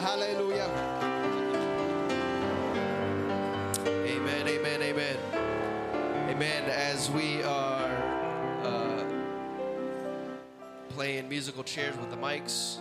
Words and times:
hallelujah. 0.00 0.70
Amen, 3.86 4.48
amen, 4.48 4.82
amen. 4.82 5.16
Amen. 6.30 6.64
As 6.70 7.10
we 7.10 7.42
are 7.42 7.90
uh, 8.64 9.04
playing 10.88 11.28
musical 11.28 11.62
chairs 11.62 11.94
with 11.98 12.10
the 12.10 12.16
mics, 12.16 12.78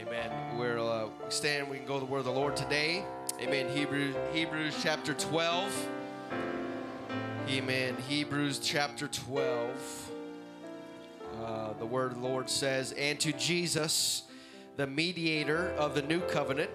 amen. 0.00 0.30
We're 0.56 0.78
uh, 0.78 1.06
we 1.06 1.30
stand, 1.30 1.68
we 1.68 1.78
can 1.78 1.86
go 1.86 1.94
to 1.94 2.06
the 2.06 2.10
word 2.10 2.20
of 2.20 2.26
the 2.26 2.32
Lord 2.32 2.56
today. 2.56 3.04
Amen. 3.40 3.68
Hebrews, 3.74 4.14
Hebrews 4.32 4.76
chapter 4.80 5.14
12. 5.14 5.88
Amen. 7.48 7.96
Hebrews 8.08 8.60
chapter 8.60 9.08
12. 9.08 10.10
Uh, 11.42 11.72
the 11.80 11.86
word 11.86 12.12
of 12.12 12.20
the 12.20 12.26
Lord 12.28 12.48
says, 12.48 12.92
And 12.92 13.18
to 13.20 13.32
Jesus, 13.32 14.22
the 14.78 14.86
mediator 14.86 15.72
of 15.76 15.96
the 15.96 16.02
new 16.02 16.20
covenant, 16.20 16.70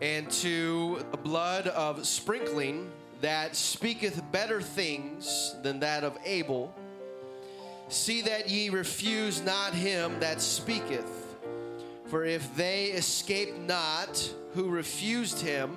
and 0.00 0.30
to 0.30 1.04
the 1.10 1.16
blood 1.16 1.66
of 1.66 2.06
sprinkling 2.06 2.88
that 3.20 3.56
speaketh 3.56 4.22
better 4.30 4.62
things 4.62 5.56
than 5.64 5.80
that 5.80 6.04
of 6.04 6.16
Abel, 6.24 6.72
see 7.88 8.22
that 8.22 8.48
ye 8.48 8.68
refuse 8.70 9.42
not 9.42 9.74
him 9.74 10.20
that 10.20 10.40
speaketh. 10.40 11.36
For 12.06 12.24
if 12.24 12.54
they 12.54 12.86
escape 12.86 13.52
not 13.58 14.32
who 14.54 14.68
refused 14.68 15.40
him 15.40 15.76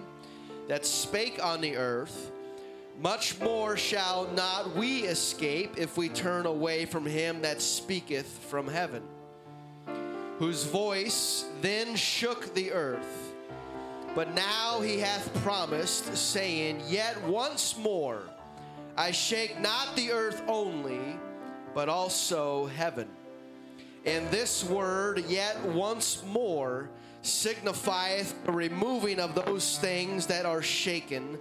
that 0.68 0.86
spake 0.86 1.44
on 1.44 1.60
the 1.60 1.76
earth, 1.76 2.32
much 3.02 3.40
more 3.40 3.76
shall 3.76 4.28
not 4.36 4.76
we 4.76 5.00
escape 5.06 5.74
if 5.78 5.98
we 5.98 6.08
turn 6.08 6.46
away 6.46 6.86
from 6.86 7.04
him 7.04 7.42
that 7.42 7.64
speaketh 7.64 8.28
from 8.28 8.68
heaven, 8.68 9.02
whose 10.42 10.64
voice 10.64 11.46
then 11.62 11.96
shook 11.96 12.52
the 12.56 12.72
earth. 12.72 13.32
But 14.16 14.34
now 14.34 14.82
he 14.82 14.98
hath 14.98 15.32
promised, 15.44 16.18
saying, 16.18 16.82
Yet 16.88 17.22
once 17.26 17.78
more 17.78 18.24
I 18.98 19.12
shake 19.12 19.60
not 19.60 19.96
the 19.96 20.12
earth 20.12 20.42
only, 20.48 21.20
but 21.76 21.90
also 21.90 22.66
heaven. 22.66 23.08
And 24.04 24.28
this 24.32 24.64
word, 24.64 25.24
yet 25.28 25.64
once 25.64 26.24
more, 26.26 26.90
signifieth 27.22 28.34
the 28.44 28.52
removing 28.52 29.20
of 29.20 29.36
those 29.36 29.78
things 29.78 30.26
that 30.26 30.48
are 30.48 30.64
shaken 30.64 31.38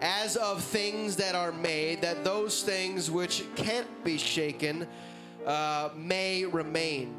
as 0.00 0.36
of 0.36 0.64
things 0.64 1.16
that 1.16 1.34
are 1.34 1.52
made, 1.52 2.00
that 2.00 2.24
those 2.24 2.62
things 2.62 3.10
which 3.10 3.44
can't 3.56 4.04
be 4.04 4.16
shaken 4.16 4.88
uh, 5.44 5.90
may 5.94 6.46
remain. 6.46 7.17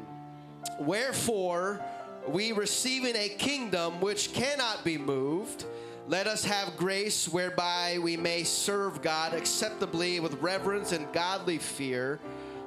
Wherefore, 0.78 1.80
we 2.28 2.52
receiving 2.52 3.16
a 3.16 3.28
kingdom 3.28 4.00
which 4.00 4.32
cannot 4.32 4.84
be 4.84 4.98
moved, 4.98 5.64
let 6.08 6.26
us 6.26 6.44
have 6.44 6.76
grace 6.76 7.28
whereby 7.28 7.98
we 8.02 8.16
may 8.16 8.44
serve 8.44 9.02
God 9.02 9.32
acceptably 9.34 10.20
with 10.20 10.40
reverence 10.42 10.92
and 10.92 11.10
godly 11.12 11.58
fear. 11.58 12.18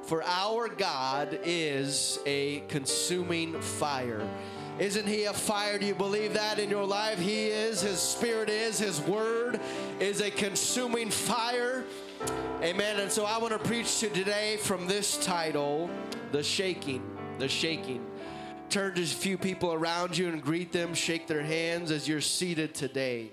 For 0.03 0.23
our 0.23 0.67
God 0.67 1.39
is 1.44 2.19
a 2.25 2.61
consuming 2.67 3.59
fire. 3.61 4.27
Isn't 4.80 5.08
he 5.08 5.25
a 5.25 5.33
fire? 5.33 5.77
Do 5.77 5.86
you 5.86 5.94
believe 5.94 6.33
that 6.33 6.58
in 6.58 6.69
your 6.69 6.86
life? 6.86 7.19
He 7.19 7.45
is, 7.45 7.81
his 7.81 7.99
spirit 7.99 8.49
is, 8.49 8.80
his 8.80 8.99
word 9.02 9.59
is 9.99 10.19
a 10.19 10.31
consuming 10.31 11.09
fire. 11.09 11.83
Amen. 12.61 12.99
And 12.99 13.11
so 13.11 13.25
I 13.25 13.38
want 13.38 13.53
to 13.53 13.59
preach 13.59 13.99
to 13.99 14.09
today 14.09 14.58
from 14.58 14.88
this 14.88 15.23
title, 15.23 15.89
The 16.31 16.41
Shaking. 16.41 17.12
The 17.39 17.48
Shaking. 17.48 18.06
Turn 18.70 18.95
to 18.95 19.03
a 19.03 19.06
few 19.06 19.38
people 19.38 19.73
around 19.73 20.17
you 20.17 20.30
and 20.30 20.42
greet 20.42 20.72
them, 20.72 20.94
shake 20.94 21.28
their 21.28 21.44
hands 21.44 21.92
as 21.92 22.08
you're 22.08 22.22
seated 22.22 22.73
today. 22.73 23.31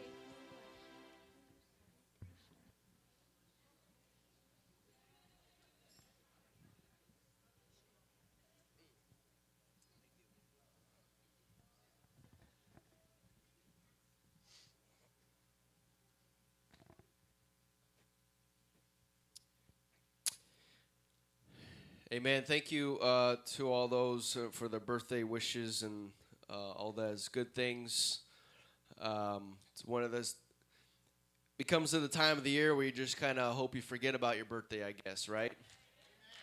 Amen. 22.12 22.42
Thank 22.44 22.72
you 22.72 22.98
uh, 22.98 23.36
to 23.52 23.70
all 23.70 23.86
those 23.86 24.36
uh, 24.36 24.48
for 24.50 24.66
their 24.66 24.80
birthday 24.80 25.22
wishes 25.22 25.84
and 25.84 26.10
uh, 26.50 26.72
all 26.72 26.90
those 26.90 27.28
good 27.28 27.54
things. 27.54 28.22
Um, 29.00 29.58
it's 29.72 29.84
one 29.84 30.02
of 30.02 30.10
those 30.10 30.34
becomes 31.56 31.92
to 31.92 32.00
the 32.00 32.08
time 32.08 32.36
of 32.36 32.42
the 32.42 32.50
year 32.50 32.74
where 32.74 32.84
you 32.84 32.90
just 32.90 33.16
kind 33.16 33.38
of 33.38 33.54
hope 33.54 33.76
you 33.76 33.80
forget 33.80 34.16
about 34.16 34.34
your 34.34 34.44
birthday, 34.44 34.84
I 34.84 34.92
guess, 35.04 35.28
right? 35.28 35.52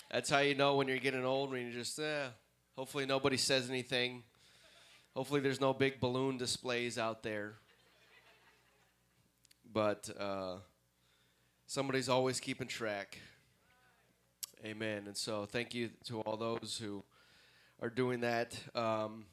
That's 0.10 0.30
how 0.30 0.40
you 0.40 0.56
know 0.56 0.76
when 0.76 0.88
you're 0.88 1.00
getting 1.00 1.26
old, 1.26 1.52
when 1.52 1.68
you 1.68 1.74
just, 1.74 2.00
eh, 2.00 2.28
hopefully 2.78 3.06
nobody 3.06 3.36
says 3.36 3.70
anything. 3.70 4.24
Hopefully 5.18 5.42
there's 5.42 5.60
no 5.60 5.74
big 5.74 6.00
balloon 6.00 6.38
displays 6.38 6.98
out 6.98 7.24
there. 7.24 7.56
But 9.74 10.10
uh, 10.18 10.60
somebody's 11.66 12.08
always 12.08 12.40
keeping 12.40 12.70
track. 12.70 13.18
Amen. 14.66 15.04
And 15.06 15.16
so 15.16 15.46
thank 15.46 15.76
you 15.76 15.92
to 16.06 16.22
all 16.22 16.36
those 16.36 16.80
who 16.82 17.04
are 17.80 17.92
doing 17.92 18.22
that. 18.22 18.60
Um, 18.74 19.26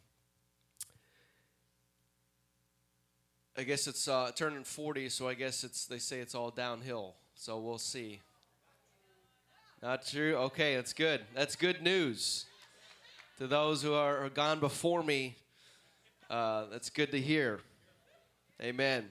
I 3.57 3.63
guess 3.63 3.87
it's 3.87 4.07
uh, 4.07 4.33
turning 4.37 4.65
40, 4.65 5.09
so 5.09 5.27
I 5.27 5.33
guess 5.33 5.65
it's 5.65 5.87
they 5.87 5.99
say 5.99 6.19
it's 6.21 6.35
all 6.35 6.51
downhill. 6.51 7.15
So 7.35 7.59
we'll 7.59 7.79
see. 7.79 8.21
Not 9.83 10.07
true? 10.07 10.35
Okay, 10.37 10.77
that's 10.77 10.93
good. 10.93 11.23
That's 11.35 11.57
good 11.57 11.81
news. 11.81 12.45
To 13.39 13.47
those 13.47 13.83
who 13.83 13.95
are, 13.95 14.27
are 14.27 14.31
gone 14.31 14.61
before 14.61 15.03
me, 15.03 15.37
uh, 16.29 16.67
that's 16.71 16.91
good 16.91 17.11
to 17.13 17.21
hear. 17.21 17.61
Amen. 18.63 19.11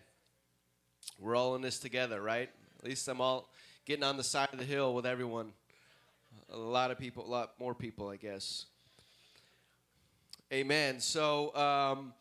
We're 1.19 1.35
all 1.35 1.55
in 1.55 1.61
this 1.63 1.79
together, 1.79 2.21
right? 2.21 2.49
At 2.79 2.85
least 2.85 3.07
I'm 3.07 3.19
all 3.19 3.49
getting 3.85 4.03
on 4.03 4.15
the 4.15 4.23
side 4.23 4.49
of 4.53 4.59
the 4.59 4.65
hill 4.65 4.93
with 4.93 5.07
everyone 5.07 5.53
a 6.49 6.57
lot 6.57 6.91
of 6.91 6.99
people, 6.99 7.25
a 7.25 7.29
lot 7.29 7.53
more 7.59 7.73
people, 7.73 8.09
I 8.09 8.17
guess. 8.17 8.65
Amen. 10.51 10.99
So, 10.99 11.55
um, 11.55 12.13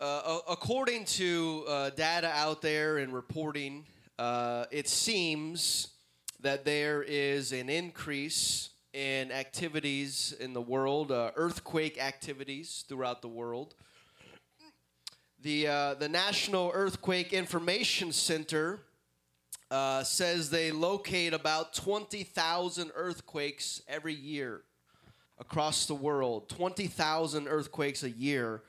uh, 0.00 0.38
according 0.48 1.04
to 1.04 1.64
uh, 1.68 1.90
data 1.90 2.28
out 2.28 2.62
there 2.62 2.98
and 2.98 3.12
reporting, 3.12 3.84
uh, 4.18 4.66
it 4.70 4.88
seems 4.88 5.88
that 6.40 6.64
there 6.64 7.02
is 7.02 7.52
an 7.52 7.68
increase 7.68 8.70
in 8.92 9.32
activities 9.32 10.34
in 10.38 10.52
the 10.52 10.60
world, 10.60 11.10
uh, 11.10 11.32
earthquake 11.34 12.00
activities 12.00 12.84
throughout 12.88 13.22
the 13.22 13.28
world. 13.28 13.74
The, 15.42 15.66
uh, 15.66 15.94
the 15.94 16.08
National 16.08 16.70
Earthquake 16.72 17.32
Information 17.32 18.12
Center 18.12 18.80
uh, 19.74 20.04
says 20.04 20.50
they 20.50 20.70
locate 20.70 21.34
about 21.34 21.74
20,000 21.74 22.92
earthquakes 22.94 23.82
every 23.88 24.14
year 24.14 24.62
across 25.40 25.86
the 25.86 25.94
world. 25.96 26.48
20,000 26.48 27.48
earthquakes 27.48 28.04
a 28.04 28.10
year. 28.10 28.62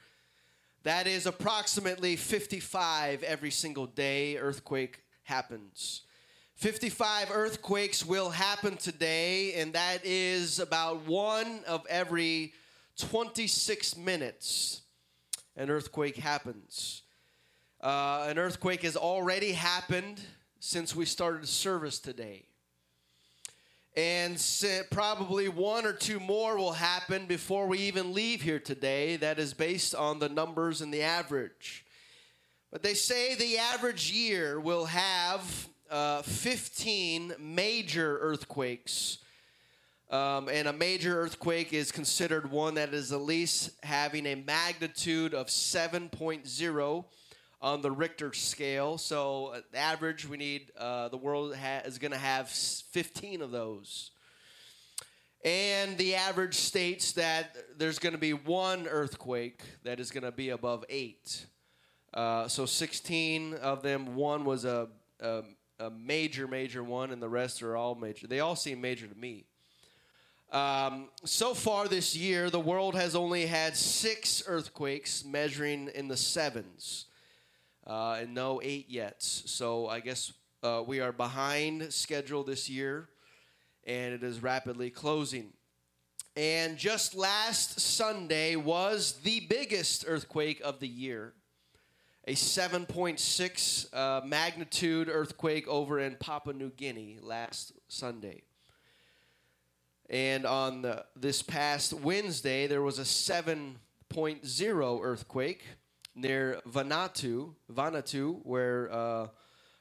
That 0.81 1.05
is 1.05 1.27
approximately 1.27 2.15
55 2.15 3.21
every 3.21 3.51
single 3.51 3.85
day 3.85 4.37
earthquake 4.37 5.03
happens. 5.21 6.01
55 6.55 7.29
earthquakes 7.31 8.03
will 8.03 8.31
happen 8.31 8.75
today, 8.75 9.53
and 9.53 9.73
that 9.73 10.03
is 10.03 10.57
about 10.57 11.05
one 11.05 11.59
of 11.67 11.85
every 11.87 12.53
26 12.97 13.95
minutes 13.95 14.81
an 15.55 15.69
earthquake 15.69 16.15
happens. 16.15 17.03
Uh, 17.79 18.25
an 18.27 18.39
earthquake 18.39 18.81
has 18.81 18.95
already 18.97 19.51
happened 19.51 20.19
since 20.65 20.95
we 20.95 21.05
started 21.05 21.47
service 21.47 21.99
today. 21.99 22.43
And 23.95 24.43
probably 24.89 25.47
one 25.47 25.85
or 25.85 25.93
two 25.93 26.19
more 26.19 26.57
will 26.57 26.73
happen 26.73 27.27
before 27.27 27.67
we 27.67 27.77
even 27.79 28.13
leave 28.13 28.41
here 28.41 28.59
today. 28.59 29.15
That 29.15 29.37
is 29.37 29.53
based 29.53 29.93
on 29.93 30.17
the 30.17 30.27
numbers 30.27 30.81
and 30.81 30.91
the 30.91 31.03
average. 31.03 31.85
But 32.71 32.81
they 32.81 32.95
say 32.95 33.35
the 33.35 33.59
average 33.59 34.11
year 34.11 34.59
will 34.59 34.85
have 34.85 35.69
uh, 35.91 36.23
15 36.23 37.35
major 37.39 38.17
earthquakes. 38.17 39.19
Um, 40.09 40.49
and 40.49 40.67
a 40.67 40.73
major 40.73 41.21
earthquake 41.21 41.73
is 41.73 41.91
considered 41.91 42.49
one 42.49 42.73
that 42.73 42.93
is 42.93 43.11
at 43.11 43.21
least 43.21 43.71
having 43.83 44.25
a 44.25 44.35
magnitude 44.35 45.35
of 45.35 45.47
7.0 45.47 47.05
on 47.61 47.81
the 47.81 47.91
Richter 47.91 48.33
scale. 48.33 48.97
So, 48.97 49.47
uh, 49.55 49.61
average, 49.73 50.27
we 50.27 50.37
need 50.37 50.71
uh, 50.77 51.09
the 51.09 51.17
world 51.17 51.55
ha- 51.55 51.81
is 51.85 51.97
going 51.97 52.11
to 52.11 52.17
have 52.17 52.49
15 52.49 53.41
of 53.41 53.51
those. 53.51 54.11
And 55.43 55.95
the 55.99 56.15
average 56.15 56.55
states 56.55 57.11
that 57.13 57.55
there's 57.77 57.99
going 57.99 58.13
to 58.13 58.19
be 58.19 58.33
one 58.33 58.87
earthquake 58.87 59.61
that 59.83 59.99
is 59.99 60.09
going 60.09 60.23
to 60.23 60.31
be 60.31 60.49
above 60.49 60.83
eight. 60.89 61.45
Uh, 62.15 62.47
so 62.47 62.65
16 62.65 63.53
of 63.55 63.83
them, 63.83 64.15
one 64.15 64.43
was 64.43 64.65
a, 64.65 64.87
a, 65.19 65.43
a, 65.79 65.91
major, 65.91 66.47
major 66.47 66.83
one, 66.83 67.11
and 67.11 67.21
the 67.21 67.29
rest 67.29 67.61
are 67.61 67.75
all 67.75 67.93
major. 67.93 68.25
They 68.25 68.39
all 68.39 68.55
seem 68.55 68.81
major 68.81 69.05
to 69.05 69.15
me. 69.15 69.45
Um, 70.51 71.09
so 71.25 71.53
far 71.53 71.87
this 71.87 72.15
year, 72.15 72.49
the 72.49 72.59
world 72.59 72.95
has 72.95 73.15
only 73.15 73.45
had 73.45 73.75
six 73.75 74.41
earthquakes 74.47 75.25
measuring 75.25 75.89
in 75.93 76.07
the 76.07 76.17
sevens, 76.17 77.05
uh, 77.87 78.17
and 78.19 78.33
no 78.33 78.61
eight 78.63 78.89
yet. 78.89 79.21
So 79.21 79.87
I 79.87 79.99
guess 79.99 80.33
uh, 80.63 80.83
we 80.85 80.99
are 80.99 81.11
behind 81.11 81.93
schedule 81.93 82.43
this 82.43 82.69
year 82.69 83.09
and 83.85 84.13
it 84.13 84.23
is 84.23 84.41
rapidly 84.41 84.89
closing. 84.89 85.53
And 86.35 86.77
just 86.77 87.15
last 87.15 87.79
Sunday 87.79 88.55
was 88.55 89.19
the 89.23 89.41
biggest 89.41 90.05
earthquake 90.07 90.61
of 90.63 90.79
the 90.79 90.87
year 90.87 91.33
a 92.27 92.33
7.6 92.33 93.93
uh, 93.93 94.21
magnitude 94.25 95.09
earthquake 95.09 95.67
over 95.67 95.99
in 95.99 96.15
Papua 96.15 96.55
New 96.55 96.71
Guinea 96.71 97.19
last 97.21 97.73
Sunday. 97.87 98.41
And 100.09 100.45
on 100.45 100.81
the, 100.81 101.05
this 101.15 101.43
past 101.43 101.93
Wednesday, 101.93 102.65
there 102.65 102.81
was 102.81 102.97
a 102.97 103.03
7.0 103.03 104.99
earthquake 105.03 105.63
near 106.15 106.61
Vanuatu, 106.67 107.53
Vanuatu, 107.71 108.39
where 108.43 108.91
uh, 108.91 109.27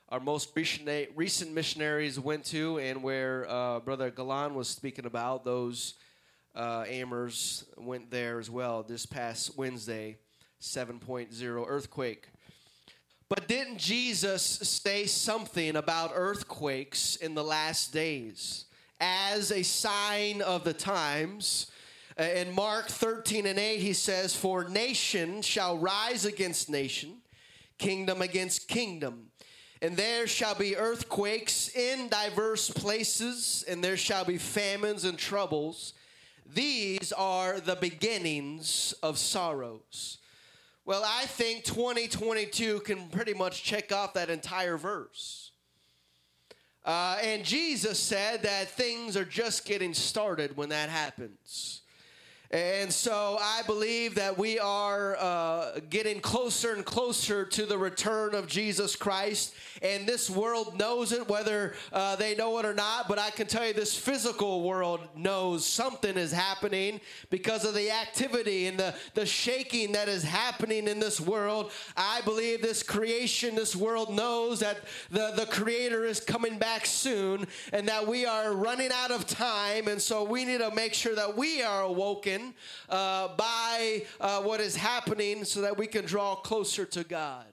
our 0.08 0.20
most 0.20 0.50
recent 0.56 1.52
missionaries 1.52 2.18
went 2.18 2.44
to, 2.46 2.78
and 2.78 3.02
where 3.02 3.48
uh, 3.48 3.80
Brother 3.80 4.10
Galan 4.10 4.54
was 4.54 4.68
speaking 4.68 5.06
about. 5.06 5.44
Those 5.44 5.94
uh, 6.54 6.84
Amers 6.86 7.64
went 7.76 8.10
there 8.10 8.38
as 8.38 8.50
well 8.50 8.82
this 8.82 9.06
past 9.06 9.56
Wednesday, 9.56 10.18
7.0 10.60 11.64
earthquake. 11.68 12.28
But 13.28 13.48
didn't 13.48 13.78
Jesus 13.78 14.42
say 14.42 15.06
something 15.06 15.76
about 15.76 16.12
earthquakes 16.14 17.16
in 17.16 17.34
the 17.34 17.42
last 17.42 17.92
days 17.92 18.66
as 19.00 19.50
a 19.50 19.62
sign 19.62 20.42
of 20.42 20.64
the 20.64 20.74
times? 20.74 21.70
Uh, 22.18 22.22
in 22.22 22.52
Mark 22.52 22.86
13 22.86 23.46
and 23.46 23.58
8, 23.58 23.78
he 23.78 23.92
says, 23.92 24.34
For 24.34 24.64
nation 24.64 25.42
shall 25.42 25.78
rise 25.78 26.24
against 26.24 26.70
nation, 26.70 27.18
kingdom 27.78 28.22
against 28.22 28.68
kingdom 28.68 29.30
and 29.84 29.98
there 29.98 30.26
shall 30.26 30.54
be 30.54 30.78
earthquakes 30.78 31.68
in 31.76 32.08
diverse 32.08 32.70
places, 32.70 33.66
and 33.68 33.84
there 33.84 33.98
shall 33.98 34.24
be 34.24 34.38
famines 34.38 35.04
and 35.04 35.18
troubles. 35.18 35.92
These 36.54 37.12
are 37.12 37.60
the 37.60 37.76
beginnings 37.76 38.94
of 39.02 39.18
sorrows. 39.18 40.16
Well, 40.86 41.02
I 41.04 41.26
think 41.26 41.64
2022 41.64 42.80
can 42.80 43.08
pretty 43.08 43.34
much 43.34 43.62
check 43.62 43.92
off 43.92 44.14
that 44.14 44.30
entire 44.30 44.78
verse. 44.78 45.50
Uh, 46.82 47.18
and 47.22 47.44
Jesus 47.44 47.98
said 47.98 48.42
that 48.42 48.70
things 48.70 49.18
are 49.18 49.24
just 49.26 49.66
getting 49.66 49.92
started 49.92 50.56
when 50.56 50.70
that 50.70 50.88
happens. 50.88 51.82
And 52.54 52.92
so 52.92 53.36
I 53.40 53.62
believe 53.66 54.14
that 54.14 54.38
we 54.38 54.60
are 54.60 55.16
uh, 55.18 55.80
getting 55.90 56.20
closer 56.20 56.72
and 56.72 56.84
closer 56.84 57.44
to 57.44 57.66
the 57.66 57.76
return 57.76 58.32
of 58.32 58.46
Jesus 58.46 58.94
Christ. 58.94 59.56
And 59.82 60.06
this 60.06 60.30
world 60.30 60.78
knows 60.78 61.10
it, 61.10 61.28
whether 61.28 61.74
uh, 61.92 62.14
they 62.14 62.36
know 62.36 62.56
it 62.60 62.64
or 62.64 62.72
not. 62.72 63.08
But 63.08 63.18
I 63.18 63.30
can 63.30 63.48
tell 63.48 63.66
you, 63.66 63.72
this 63.72 63.96
physical 63.96 64.62
world 64.62 65.00
knows 65.16 65.66
something 65.66 66.16
is 66.16 66.30
happening 66.30 67.00
because 67.28 67.64
of 67.64 67.74
the 67.74 67.90
activity 67.90 68.68
and 68.68 68.78
the, 68.78 68.94
the 69.14 69.26
shaking 69.26 69.90
that 69.90 70.08
is 70.08 70.22
happening 70.22 70.86
in 70.86 71.00
this 71.00 71.20
world. 71.20 71.72
I 71.96 72.20
believe 72.20 72.62
this 72.62 72.84
creation, 72.84 73.56
this 73.56 73.74
world 73.74 74.14
knows 74.14 74.60
that 74.60 74.78
the, 75.10 75.32
the 75.34 75.46
Creator 75.46 76.04
is 76.04 76.20
coming 76.20 76.60
back 76.60 76.86
soon 76.86 77.48
and 77.72 77.88
that 77.88 78.06
we 78.06 78.26
are 78.26 78.52
running 78.52 78.90
out 78.94 79.10
of 79.10 79.26
time. 79.26 79.88
And 79.88 80.00
so 80.00 80.22
we 80.22 80.44
need 80.44 80.58
to 80.58 80.72
make 80.72 80.94
sure 80.94 81.16
that 81.16 81.36
we 81.36 81.60
are 81.60 81.82
awoken 81.82 82.43
uh, 82.88 83.28
by 83.36 84.02
uh, 84.20 84.42
what 84.42 84.60
is 84.60 84.76
happening 84.76 85.44
so 85.44 85.60
that 85.62 85.78
we 85.78 85.86
can 85.86 86.04
draw 86.04 86.34
closer 86.34 86.84
to 86.84 87.04
God. 87.04 87.46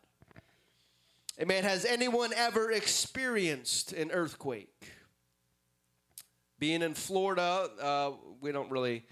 Amen. 1.40 1.64
Has 1.64 1.86
anyone 1.86 2.32
ever 2.36 2.72
experienced 2.72 3.94
an 3.94 4.12
earthquake? 4.12 4.92
Being 6.60 6.82
in 6.82 6.94
Florida, 6.94 7.70
uh, 7.82 8.12
we 8.42 8.52
don't 8.52 8.70
really, 8.70 9.06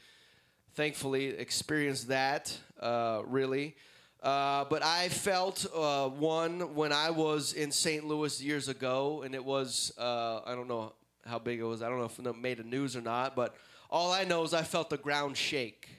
thankfully, 0.75 1.27
experience 1.27 2.03
that 2.05 2.55
uh, 2.79 3.21
really. 3.25 3.75
Uh, 4.21 4.65
but 4.65 4.83
I 4.83 5.07
felt 5.07 5.65
uh, 5.73 6.09
one 6.09 6.75
when 6.75 6.91
I 6.91 7.09
was 7.09 7.53
in 7.53 7.71
St. 7.71 8.05
Louis 8.05 8.43
years 8.43 8.67
ago, 8.67 9.23
and 9.23 9.33
it 9.33 9.43
was, 9.43 9.93
uh, 9.97 10.41
I 10.45 10.55
don't 10.55 10.67
know 10.67 10.93
how 11.25 11.39
big 11.39 11.59
it 11.59 11.63
was. 11.63 11.81
I 11.81 11.87
don't 11.87 11.99
know 11.99 12.05
if 12.05 12.19
it 12.19 12.37
made 12.37 12.59
a 12.59 12.63
news 12.63 12.97
or 12.97 13.01
not, 13.01 13.35
but 13.35 13.55
all 13.89 14.11
I 14.11 14.23
know 14.23 14.43
is 14.43 14.53
I 14.53 14.63
felt 14.63 14.89
the 14.89 14.97
ground 14.97 15.35
shake, 15.35 15.89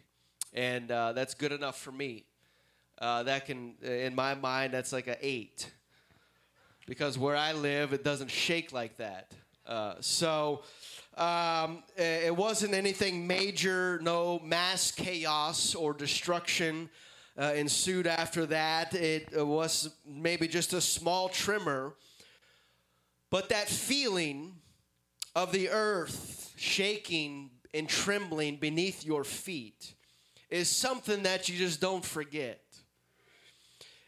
and 0.53 0.91
uh, 0.91 1.13
that's 1.13 1.35
good 1.35 1.53
enough 1.53 1.81
for 1.81 1.93
me. 1.93 2.25
Uh, 2.99 3.23
that 3.25 3.47
can, 3.47 3.75
in 3.83 4.15
my 4.15 4.35
mind, 4.35 4.73
that's 4.73 4.93
like 4.93 5.07
an 5.07 5.17
eight, 5.21 5.71
because 6.87 7.19
where 7.19 7.37
I 7.37 7.53
live, 7.53 7.93
it 7.93 8.05
doesn't 8.05 8.31
shake 8.31 8.73
like 8.73 8.97
that. 8.99 9.33
Uh, 9.67 9.95
so 10.01 10.63
um, 11.17 11.83
it 11.97 12.35
wasn't 12.35 12.75
anything 12.75 13.27
major, 13.27 13.99
no 14.03 14.39
mass 14.41 14.91
chaos 14.91 15.75
or 15.75 15.93
destruction. 15.93 16.89
Uh, 17.39 17.53
ensued 17.55 18.07
after 18.07 18.45
that. 18.45 18.93
It 18.93 19.31
was 19.35 19.95
maybe 20.05 20.47
just 20.47 20.75
a 20.75 20.81
small 20.81 21.31
tremor. 21.31 21.95
But 23.31 23.49
that 23.49 23.69
feeling 23.69 24.57
of 25.35 25.53
the 25.53 25.71
earth 25.71 26.53
shaking 26.57 27.51
and 27.75 27.89
trembling 27.89 28.57
beneath 28.57 29.05
your 29.05 29.25
feet 29.25 29.95
is 30.51 30.69
something 30.69 31.23
that 31.23 31.49
you 31.49 31.57
just 31.57 31.81
don't 31.81 32.05
forget. 32.05 32.61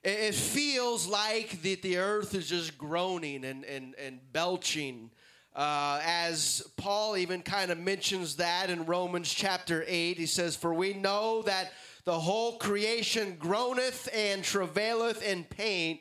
It 0.04 0.34
feels 0.34 1.06
like 1.06 1.62
that 1.62 1.82
the 1.82 1.98
earth 1.98 2.34
is 2.34 2.48
just 2.48 2.76
groaning 2.76 3.44
and, 3.44 3.64
and, 3.64 3.94
and 3.94 4.20
belching. 4.32 5.10
Uh, 5.54 6.00
as 6.04 6.66
Paul 6.76 7.16
even 7.16 7.42
kind 7.42 7.70
of 7.70 7.78
mentions 7.78 8.36
that 8.36 8.68
in 8.68 8.84
Romans 8.86 9.32
chapter 9.32 9.84
8, 9.86 10.16
he 10.16 10.26
says, 10.26 10.56
For 10.56 10.74
we 10.74 10.94
know 10.94 11.42
that 11.42 11.72
the 12.04 12.18
whole 12.18 12.58
creation 12.58 13.36
groaneth 13.38 14.08
and 14.12 14.42
travaileth 14.42 15.22
in 15.22 15.44
pain 15.44 16.00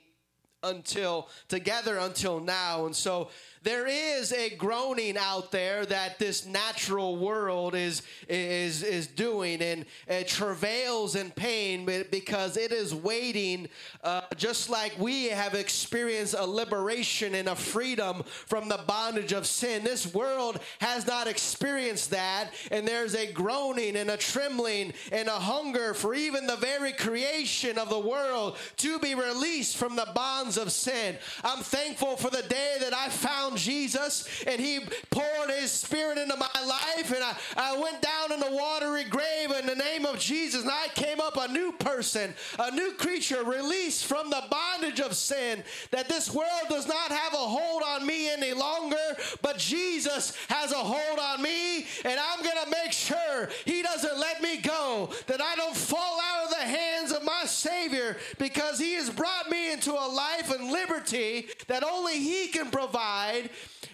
until 0.63 1.29
together 1.47 1.97
until 1.97 2.39
now. 2.39 2.85
And 2.85 2.95
so 2.95 3.29
there 3.63 3.85
is 3.85 4.33
a 4.33 4.49
groaning 4.55 5.17
out 5.17 5.51
there 5.51 5.85
that 5.85 6.17
this 6.17 6.45
natural 6.47 7.17
world 7.17 7.75
is 7.75 8.01
is 8.27 8.81
is 8.81 9.05
doing 9.05 9.61
and 9.61 9.85
it 10.07 10.27
travails 10.27 11.15
in 11.15 11.29
pain 11.31 11.85
because 12.09 12.57
it 12.57 12.71
is 12.71 12.95
waiting 12.95 13.67
uh, 14.03 14.21
just 14.35 14.69
like 14.69 14.97
we 14.97 15.25
have 15.29 15.53
experienced 15.53 16.33
a 16.37 16.45
liberation 16.45 17.35
and 17.35 17.49
a 17.49 17.55
freedom 17.55 18.23
from 18.47 18.67
the 18.67 18.79
bondage 18.87 19.31
of 19.31 19.45
sin. 19.45 19.83
This 19.83 20.11
world 20.11 20.59
has 20.79 21.05
not 21.05 21.27
experienced 21.27 22.09
that 22.11 22.51
and 22.71 22.87
there's 22.87 23.13
a 23.13 23.31
groaning 23.31 23.95
and 23.95 24.09
a 24.09 24.17
trembling 24.17 24.93
and 25.11 25.27
a 25.27 25.39
hunger 25.39 25.93
for 25.93 26.15
even 26.15 26.47
the 26.47 26.55
very 26.55 26.93
creation 26.93 27.77
of 27.77 27.89
the 27.89 27.99
world 27.99 28.57
to 28.77 28.97
be 28.97 29.13
released 29.13 29.77
from 29.77 29.95
the 29.95 30.07
bonds 30.15 30.57
of 30.57 30.71
sin. 30.71 31.15
I'm 31.43 31.61
thankful 31.63 32.17
for 32.17 32.31
the 32.31 32.43
day 32.43 32.77
that 32.79 32.93
i 32.93 33.09
found 33.09 33.50
found 33.51 33.59
Jesus 33.59 34.27
and 34.47 34.59
He 34.59 34.79
poured 35.09 35.49
His 35.49 35.71
Spirit 35.71 36.17
into 36.17 36.35
my 36.35 36.47
life, 36.65 37.11
and 37.11 37.23
I, 37.23 37.35
I 37.57 37.79
went 37.79 38.01
down 38.01 38.31
in 38.31 38.39
the 38.39 38.55
watery 38.55 39.03
grave 39.03 39.51
in 39.51 39.65
the 39.65 39.75
name 39.75 40.05
of 40.05 40.19
Jesus, 40.19 40.61
and 40.61 40.71
I 40.71 40.87
came 40.95 41.19
up 41.19 41.37
a 41.37 41.47
new 41.51 41.71
person, 41.73 42.33
a 42.59 42.71
new 42.71 42.93
creature, 42.93 43.43
released 43.43 44.05
from 44.05 44.29
the 44.29 44.43
bondage 44.49 44.99
of 44.99 45.15
sin. 45.15 45.63
That 45.91 46.07
this 46.07 46.33
world 46.33 46.47
does 46.69 46.87
not 46.87 47.11
have 47.11 47.33
a 47.33 47.37
hold 47.37 47.83
on 47.83 48.05
me 48.05 48.29
any 48.31 48.53
longer, 48.53 48.97
but 49.41 49.57
Jesus 49.57 50.33
has 50.49 50.71
a 50.71 50.75
hold 50.75 51.19
on 51.19 51.41
me, 51.41 51.85
and 52.05 52.19
I'm 52.19 52.43
going 52.43 52.63
to 52.63 52.71
make 52.83 52.91
sure 52.91 53.49
He 53.65 53.81
doesn't 53.81 54.17
let 54.17 54.41
me 54.41 54.57
go, 54.57 55.09
that 55.27 55.41
I 55.41 55.55
don't 55.55 55.75
fall 55.75 56.19
out 56.21 56.45
of 56.45 56.49
the 56.51 56.65
hands 56.65 57.11
of 57.11 57.23
my 57.23 57.43
Savior, 57.45 58.17
because 58.37 58.79
He 58.79 58.93
has 58.93 59.09
brought 59.09 59.49
me 59.49 59.71
into 59.71 59.91
a 59.91 60.07
life 60.07 60.51
and 60.51 60.71
liberty 60.71 61.47
that 61.67 61.83
only 61.83 62.19
He 62.19 62.47
can 62.47 62.69
provide 62.69 63.40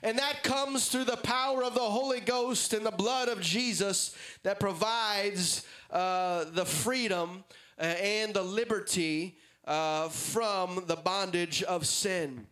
and 0.03 0.17
that 0.17 0.43
comes 0.43 0.89
through 0.89 1.05
the 1.05 1.17
power 1.17 1.63
of 1.63 1.73
the 1.73 1.79
Holy 1.79 2.19
Ghost 2.19 2.73
and 2.73 2.85
the 2.85 2.91
blood 2.91 3.29
of 3.29 3.41
Jesus 3.41 4.15
that 4.43 4.59
provides 4.59 5.65
uh, 5.91 6.45
the 6.51 6.65
freedom 6.65 7.43
uh, 7.79 7.83
and 7.83 8.33
the 8.33 8.43
liberty 8.43 9.37
uh, 9.65 10.09
from 10.09 10.83
the 10.87 10.95
bondage 10.95 11.63
of 11.63 11.85
sin. 11.85 12.47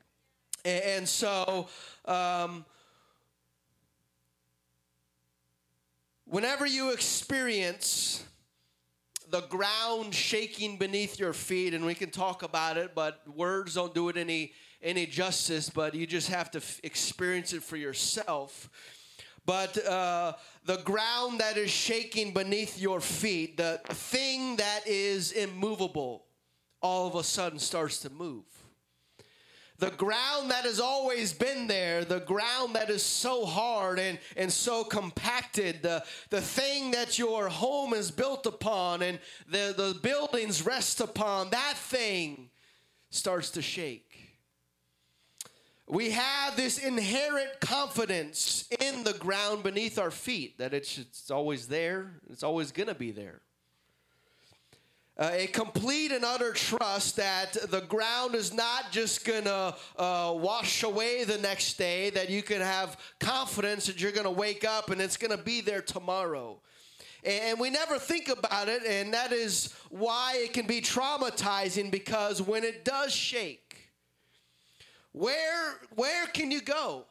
And, 0.64 1.08
so, 1.08 1.68
um, 2.06 2.66
Whenever 6.28 6.66
you 6.66 6.90
experience 6.90 8.26
the 9.30 9.42
ground 9.42 10.14
shaking 10.14 10.76
beneath 10.78 11.20
your 11.20 11.34
feet, 11.34 11.76
and 11.76 11.86
we 11.86 11.94
can 11.94 12.10
talk 12.10 12.42
about 12.42 12.78
it, 12.78 12.96
but 12.96 13.22
words 13.36 13.76
don't 13.76 13.94
do 13.94 14.10
it 14.10 14.18
any 14.18 14.52
any 14.86 15.06
justice. 15.06 15.70
But 15.70 15.96
you 15.96 16.08
just 16.08 16.30
have 16.30 16.50
to 16.52 16.60
f- 16.60 16.80
experience 16.84 17.52
it 17.52 17.64
for 17.64 17.76
yourself. 17.76 18.70
But 19.46 19.86
uh, 19.86 20.34
the 20.66 20.78
ground 20.78 21.40
that 21.40 21.58
is 21.58 21.70
shaking 21.70 22.34
beneath 22.34 22.80
your 22.80 23.00
feet, 23.00 23.58
the 23.58 23.80
thing 23.86 24.56
that 24.56 24.82
is 24.88 25.32
immovable, 25.34 26.26
all 26.82 27.08
of 27.08 27.16
a 27.16 27.24
sudden 27.24 27.60
starts 27.60 28.00
to 28.00 28.10
move. 28.10 28.44
The 29.78 29.92
ground 29.92 30.52
that 30.52 30.64
has 30.64 30.80
always 30.80 31.34
been 31.34 31.68
there, 31.68 32.06
the 32.06 32.22
ground 32.22 32.76
that 32.76 32.90
is 32.90 33.04
so 33.04 33.46
hard 33.46 34.00
and, 34.00 34.18
and 34.38 34.52
so 34.52 34.86
compacted, 34.86 35.82
the, 35.82 36.04
the 36.30 36.40
thing 36.40 36.92
that 36.92 37.20
your 37.20 37.50
home 37.50 37.94
is 37.94 38.10
built 38.10 38.46
upon 38.46 39.02
and 39.02 39.20
the, 39.50 39.74
the 39.76 40.00
buildings 40.02 40.66
rest 40.66 41.02
upon, 41.02 41.50
that 41.50 41.76
thing 41.76 42.50
starts 43.10 43.50
to 43.52 43.62
shake. 43.62 44.05
We 45.88 46.12
have 46.12 46.56
this 46.56 46.80
inherent 46.80 47.60
confidence 47.60 48.68
in 48.80 49.04
the 49.04 49.14
ground 49.14 49.64
beneath 49.64 50.00
our 50.00 50.10
feet 50.10 50.58
that 50.58 50.74
it's, 50.74 50.98
it's 50.98 51.30
always 51.30 51.68
there, 51.68 52.14
it's 52.32 52.42
always 52.42 52.72
going 52.72 52.88
to 52.88 52.96
be 52.96 53.12
there. 53.12 53.42
Uh, 55.18 55.30
a 55.32 55.48
complete 55.48 56.12
and 56.12 56.26
utter 56.26 56.52
trust 56.52 57.16
that 57.16 57.54
the 57.70 57.82
ground 57.82 58.36
is 58.36 58.54
not 58.54 58.92
just 58.92 59.24
going 59.24 59.46
to 59.46 59.74
uh, 59.98 60.34
wash 60.36 60.84
away 60.84 61.24
the 61.24 61.38
next 61.38 61.76
day, 61.76 62.10
that 62.10 62.30
you 62.30 62.42
can 62.44 62.60
have 62.60 62.98
confidence 63.20 63.86
that 63.86 64.02
you're 64.02 64.12
going 64.12 64.26
to 64.26 64.32
wake 64.32 64.66
up 64.66 64.90
and 64.90 65.00
it's 65.00 65.16
going 65.16 65.32
to 65.32 65.42
be 65.42 65.62
there 65.62 65.82
tomorrow. 65.82 66.60
And 67.24 67.60
we 67.60 67.70
never 67.70 67.98
think 67.98 68.28
about 68.28 68.68
it, 68.70 68.84
and 68.86 69.14
that 69.14 69.32
is 69.32 69.74
why 69.90 70.36
it 70.44 70.54
can 70.54 70.68
be 70.68 70.82
traumatizing 70.82 71.90
because 71.90 72.42
when 72.42 72.64
it 72.64 72.84
does 72.84 73.14
shake, 73.14 73.65
where, 75.16 75.80
where 75.96 76.28
can 76.28 76.52
you 76.52 76.60
go? 76.60 77.06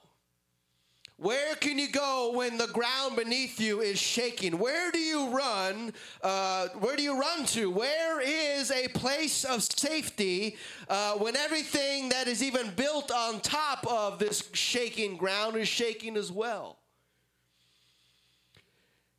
Where 1.17 1.55
can 1.55 1.79
you 1.79 1.89
go 1.89 2.33
when 2.35 2.59
the 2.59 2.67
ground 2.67 3.17
beneath 3.17 3.59
you 3.59 3.81
is 3.81 3.99
shaking? 3.99 4.59
Where 4.59 4.91
do 4.93 4.99
you 4.99 5.31
run? 5.31 5.95
Uh, 6.23 6.69
where 6.81 6.97
do 6.97 7.03
you 7.03 7.19
run 7.19 7.47
to? 7.47 7.71
Where 7.71 8.21
is 8.21 8.71
a 8.71 8.89
place 8.89 9.45
of 9.45 9.63
safety 9.63 10.59
uh, 10.89 11.15
when 11.15 11.35
everything 11.35 12.11
that 12.11 12.29
is 12.29 12.43
even 12.43 12.73
built 12.77 13.11
on 13.11 13.41
top 13.41 13.87
of 13.87 14.19
this 14.19 14.51
shaking 14.53 15.17
ground 15.17 15.57
is 15.57 15.67
shaking 15.67 16.19
as 16.19 16.31
well? 16.31 16.77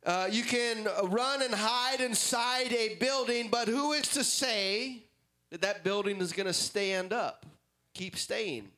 Uh, 0.04 0.28
you 0.30 0.44
can 0.44 0.86
run 1.04 1.42
and 1.42 1.52
hide 1.52 2.00
inside 2.00 2.72
a 2.72 2.94
building, 3.00 3.48
but 3.50 3.66
who 3.66 3.94
is 3.94 4.06
to 4.10 4.22
say 4.22 5.02
that 5.50 5.62
that 5.62 5.82
building 5.82 6.18
is 6.18 6.32
going 6.32 6.46
to 6.46 6.52
stand 6.52 7.12
up, 7.12 7.46
keep 7.94 8.16
staying? 8.16 8.68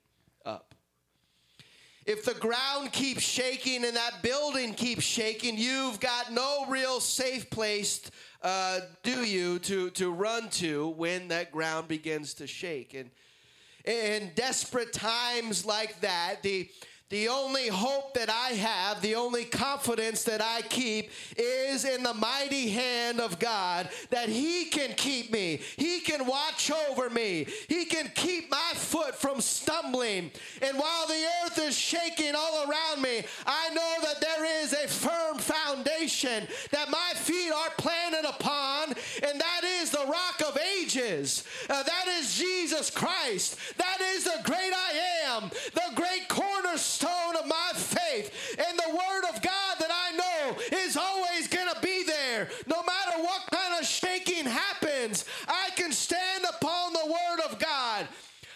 If 2.09 2.25
the 2.25 2.33
ground 2.33 2.91
keeps 2.91 3.21
shaking 3.21 3.85
and 3.85 3.95
that 3.95 4.23
building 4.23 4.73
keeps 4.73 5.05
shaking, 5.05 5.59
you've 5.59 6.01
got 6.01 6.33
no 6.33 6.65
real 6.67 7.01
safe 7.01 7.51
place, 7.51 8.01
uh, 8.41 8.81
do 9.03 9.27
you, 9.27 9.59
to, 9.59 9.91
to 9.91 10.11
run 10.11 10.49
to 10.53 10.89
when 10.89 11.29
that 11.29 11.53
ground 11.53 11.87
begins 11.87 12.33
to 12.35 12.47
shake. 12.47 12.95
And 12.95 13.11
in 13.85 14.31
desperate 14.35 14.95
times 14.95 15.67
like 15.67 16.01
that, 16.01 16.43
the 16.43 16.71
the 17.11 17.29
only 17.29 17.69
hope 17.69 18.13
that 18.15 18.29
I 18.29 18.51
have, 18.55 19.01
the 19.01 19.15
only 19.15 19.45
confidence 19.45 20.25
that 20.25 20.43
I 20.43 20.61
keep 20.63 21.11
is 21.39 21.87
in 21.87 22.03
the 22.03 22.13
mighty 22.13 22.69
hand 22.69 23.19
of 23.19 23.39
God 23.39 23.89
that 24.11 24.29
He 24.29 24.67
can 24.67 24.93
keep 24.95 25.33
me. 25.33 25.61
He 25.77 26.01
can 26.01 26.27
watch 26.27 26.71
over 26.71 27.09
me. 27.09 27.47
He 27.69 27.87
can 27.87 28.11
keep 28.15 28.51
my 28.51 28.73
foot 28.75 29.15
from 29.15 29.41
stumbling. 29.41 30.31
And 30.61 30.79
while 30.79 31.07
the 31.07 31.25
earth 31.45 31.59
is 31.59 31.79
shaking 31.79 32.35
all 32.35 32.69
around 32.69 33.01
me, 33.01 33.23
I 33.47 33.71
know 33.71 33.95
that 34.03 34.21
there 34.21 34.63
is 34.63 34.75
a 34.75 34.87
firm 34.87 35.39
foundation 35.39 36.47
that 36.73 36.91
my 36.91 37.13
feet 37.15 37.53
are 37.53 37.71
planted 37.79 38.29
upon, 38.29 38.89
and 38.89 39.41
that 39.41 39.63
is 39.65 39.91
the 39.91 40.05
rock 40.07 40.43
of 40.47 40.59
ages. 40.59 41.45
Uh, 41.71 41.83
that 41.83 42.07
is 42.21 42.37
Jesus 42.37 42.91
Christ. 42.91 43.57
That 43.79 43.99
is 44.15 44.25
the 44.25 44.41
great 44.45 44.73
I 44.75 44.93
am, 45.25 45.51
the 45.73 45.95
great 45.95 46.29
cornerstone 46.29 46.98
cornerstone 46.99 47.37
of 47.37 47.47
my 47.47 47.73
faith. 47.75 48.57
And 48.59 48.79
the 48.79 48.91
word 48.91 49.35
of 49.35 49.43
God 49.43 49.77
that 49.79 49.91
I 49.91 50.17
know 50.17 50.79
is 50.79 50.97
always 50.97 51.49
going 51.49 51.69
to 51.75 51.81
be 51.81 52.05
there. 52.05 52.49
No 52.67 52.83
matter 52.83 53.23
what 53.23 53.43
kind 53.51 53.81
of 53.81 53.87
shaking 53.87 54.45
happens, 54.45 55.25
I 55.47 55.71
can 55.77 55.93
stand 55.93 56.45
upon 56.45 56.93
the 56.93 57.07
word 57.07 57.51
of 57.51 57.59
God. 57.59 58.09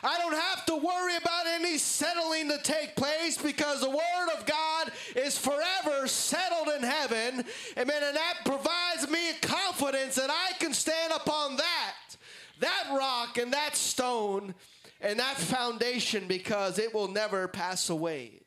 I 0.05 0.19
don't 0.19 0.35
have 0.35 0.67
to 0.67 0.75
worry 0.75 1.17
about 1.17 1.47
any 1.47 1.79
settling 1.79 2.49
to 2.49 2.59
take 2.65 2.97
place 2.97 3.39
because 3.39 3.83
the 3.83 3.91
word 3.91 4.29
of 4.37 4.45
God 4.47 4.91
is 5.15 5.39
forever 5.39 6.09
settled 6.09 6.75
in 6.77 6.83
heaven. 6.83 7.45
Amen. 7.79 8.03
And 8.03 8.17
that 8.17 8.39
provides 8.45 9.09
me 9.09 9.33
confidence 9.41 10.17
that 10.17 10.31
I 10.31 10.55
can 10.59 10.75
stand 10.75 11.13
upon 11.13 11.57
that, 11.57 12.17
that 12.59 12.89
rock 12.91 13.39
and 13.39 13.53
that 13.53 13.77
stone 13.77 14.55
and 15.03 15.19
that 15.19 15.37
foundation 15.37 16.29
because 16.29 16.79
it 16.79 16.95
will 16.95 17.09
never 17.09 17.49
pass 17.49 17.91
away. 17.91 18.41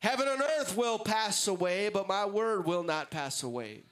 Heaven 0.00 0.28
and 0.28 0.42
earth 0.42 0.76
will 0.76 0.98
pass 0.98 1.48
away, 1.48 1.88
but 1.88 2.06
my 2.06 2.26
word 2.26 2.66
will 2.66 2.82
not 2.82 3.10
pass 3.10 3.42
away. 3.42 3.82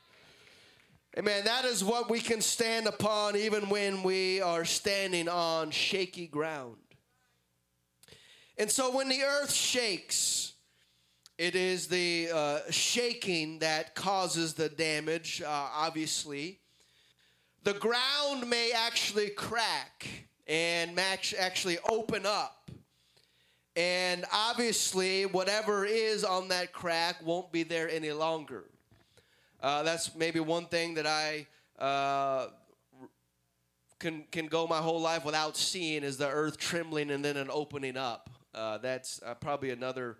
Amen. 1.16 1.44
That 1.44 1.64
is 1.64 1.82
what 1.82 2.10
we 2.10 2.20
can 2.20 2.40
stand 2.40 2.86
upon 2.86 3.36
even 3.36 3.70
when 3.70 4.02
we 4.02 4.42
are 4.42 4.64
standing 4.64 5.28
on 5.28 5.70
shaky 5.70 6.26
ground. 6.26 6.76
And 8.58 8.70
so 8.70 8.94
when 8.94 9.08
the 9.08 9.22
earth 9.22 9.52
shakes, 9.52 10.52
it 11.38 11.56
is 11.56 11.86
the 11.88 12.28
uh, 12.32 12.58
shaking 12.70 13.60
that 13.60 13.94
causes 13.94 14.54
the 14.54 14.68
damage, 14.68 15.40
uh, 15.40 15.48
obviously. 15.48 16.60
The 17.62 17.74
ground 17.74 18.48
may 18.50 18.72
actually 18.72 19.30
crack 19.30 20.06
and 20.46 20.98
actually 20.98 21.78
open 21.88 22.26
up. 22.26 22.70
And 23.76 24.24
obviously, 24.32 25.26
whatever 25.26 25.84
is 25.84 26.22
on 26.22 26.48
that 26.48 26.72
crack 26.72 27.16
won't 27.24 27.50
be 27.50 27.64
there 27.64 27.90
any 27.90 28.12
longer. 28.12 28.64
Uh, 29.60 29.82
that's 29.82 30.14
maybe 30.14 30.38
one 30.40 30.66
thing 30.66 30.94
that 30.94 31.06
I 31.06 31.46
uh, 31.78 32.48
can, 33.98 34.24
can 34.30 34.46
go 34.46 34.66
my 34.66 34.78
whole 34.78 35.00
life 35.00 35.24
without 35.24 35.56
seeing 35.56 36.04
is 36.04 36.18
the 36.18 36.28
earth 36.28 36.58
trembling 36.58 37.10
and 37.10 37.24
then 37.24 37.36
an 37.36 37.48
opening 37.50 37.96
up. 37.96 38.30
Uh, 38.54 38.78
that's 38.78 39.20
uh, 39.24 39.34
probably 39.34 39.70
another 39.70 40.18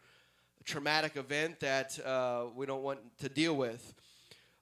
traumatic 0.64 1.16
event 1.16 1.61
that 1.61 1.99
uh, 2.04 2.47
we 2.57 2.66
don't 2.66 2.83
want 2.83 2.99
to 3.19 3.28
deal 3.28 3.54
with. 3.54 3.95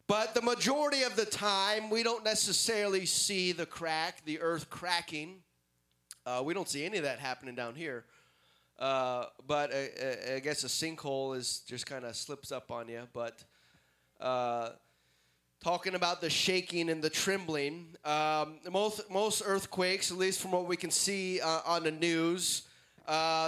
But 0.07 0.35
the 0.35 0.42
majority 0.42 1.04
of 1.04 1.16
the 1.16 1.25
time, 1.25 1.88
we 1.88 2.02
don't 2.02 2.25
necessarily 2.25 3.07
see 3.07 3.52
the 3.52 3.64
crack, 3.64 4.25
the 4.26 4.40
earth 4.40 4.69
cracking. 4.69 5.37
Uh, 6.24 6.40
we 6.44 6.54
don't 6.54 6.68
see 6.68 6.84
any 6.84 6.98
of 6.98 7.04
that 7.04 7.18
happening 7.18 7.54
down 7.54 7.74
here. 7.74 8.04
Uh, 8.78 9.26
but 9.46 9.72
I, 9.72 9.76
uh, 9.76 10.32
uh, 10.32 10.36
I, 10.36 10.38
guess 10.40 10.64
a 10.64 10.68
sinkhole 10.68 11.36
is 11.36 11.62
just 11.66 11.86
kind 11.86 12.04
of 12.04 12.16
slips 12.16 12.52
up 12.52 12.70
on 12.70 12.88
you. 12.88 13.02
But 13.12 13.42
uh, 14.20 14.70
talking 15.62 15.94
about 15.94 16.20
the 16.20 16.30
shaking 16.30 16.90
and 16.90 17.02
the 17.02 17.10
trembling, 17.10 17.88
um, 18.04 18.60
most 18.70 19.10
most 19.10 19.42
earthquakes, 19.44 20.10
at 20.10 20.18
least 20.18 20.40
from 20.40 20.52
what 20.52 20.66
we 20.66 20.76
can 20.76 20.90
see 20.90 21.40
uh, 21.40 21.60
on 21.66 21.82
the 21.82 21.90
news, 21.90 22.62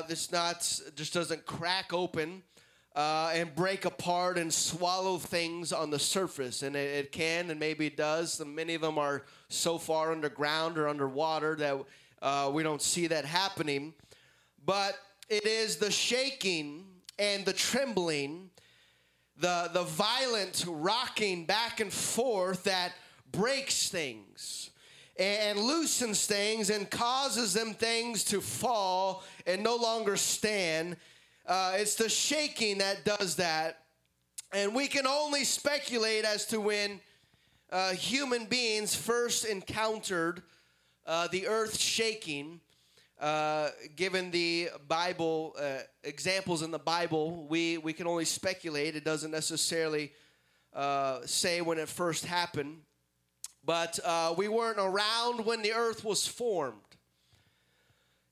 this 0.09 0.31
not 0.33 0.61
just 0.97 1.15
doesn't 1.15 1.47
crack 1.47 1.93
open. 1.93 2.43
Uh, 2.97 3.33
and 3.35 3.53
break 3.57 3.87
apart 3.87 4.39
and 4.39 4.55
swallow 4.55 5.19
things 5.19 5.73
on 5.73 5.91
the 5.91 5.99
surface. 5.99 6.63
And 6.63 6.77
it, 6.77 7.07
it, 7.07 7.11
can, 7.11 7.51
and 7.51 7.59
maybe 7.59 7.87
it 7.87 7.97
does. 7.97 8.41
Many 8.47 8.77
of 8.77 8.83
them 8.83 8.99
are 8.99 9.25
so 9.49 9.79
far 9.79 10.13
underground 10.13 10.79
or 10.79 10.87
underwater 10.87 11.57
that 11.57 11.77
uh, 12.25 12.51
we 12.53 12.63
don't 12.63 12.83
see 12.83 13.07
that 13.07 13.27
happening. 13.27 13.93
But 14.65 14.99
it 15.29 15.47
is 15.47 15.77
the 15.77 15.91
shaking 15.91 16.87
and 17.19 17.45
the 17.45 17.53
trembling, 17.53 18.51
the, 19.37 19.71
the 19.73 19.83
violent 19.83 20.65
rocking 20.67 21.45
back 21.45 21.81
and 21.81 21.93
forth 21.93 22.65
that 22.65 22.93
breaks 23.31 23.91
things 23.91 24.71
and 25.19 25.59
loosens 25.59 26.27
things 26.27 26.71
and 26.71 26.91
causes 26.91 27.53
them 27.53 27.75
things 27.75 28.25
to 28.25 28.41
fall 28.41 29.23
and 29.47 29.63
no 29.63 29.77
longer 29.77 30.17
stand. 30.17 30.97
Uh, 31.47 31.75
it's 31.77 31.95
the 31.95 32.09
shaking 32.09 32.79
that 32.79 33.05
does 33.05 33.37
that. 33.37 33.83
And 34.53 34.75
we 34.75 34.87
can 34.87 35.07
only 35.07 35.45
speculate 35.45 36.25
as 36.25 36.47
to 36.47 36.61
when 36.61 37.01
uh, 37.71 37.93
human 37.93 38.47
beings 38.47 38.95
first 38.95 39.45
encountered 39.45 40.43
uh, 41.07 41.29
the 41.29 41.47
earth 41.47 41.79
shaking. 41.79 42.61
Uh, 43.21 43.71
given 43.95 44.31
the 44.33 44.69
Bible 44.89 45.55
uh, 45.59 45.79
examples 46.03 46.63
in 46.63 46.73
the 46.73 46.79
Bible, 46.79 47.47
we, 47.49 47.79
we 47.79 47.93
can 47.93 48.09
only 48.09 48.25
speculate. 48.25 48.97
It 48.97 49.05
doesn't 49.05 49.31
necessarily 49.31 50.13
uh, 50.75 51.21
say 51.25 51.61
when 51.61 51.79
it 51.79 51.89
first 51.89 52.25
happened, 52.27 52.79
but 53.65 54.01
uh, 54.05 54.35
we 54.37 54.49
weren't 54.49 54.79
around 54.79 55.47
when 55.47 55.63
the 55.63 55.73
earth 55.73 56.05
was 56.05 56.27
formed. 56.27 56.81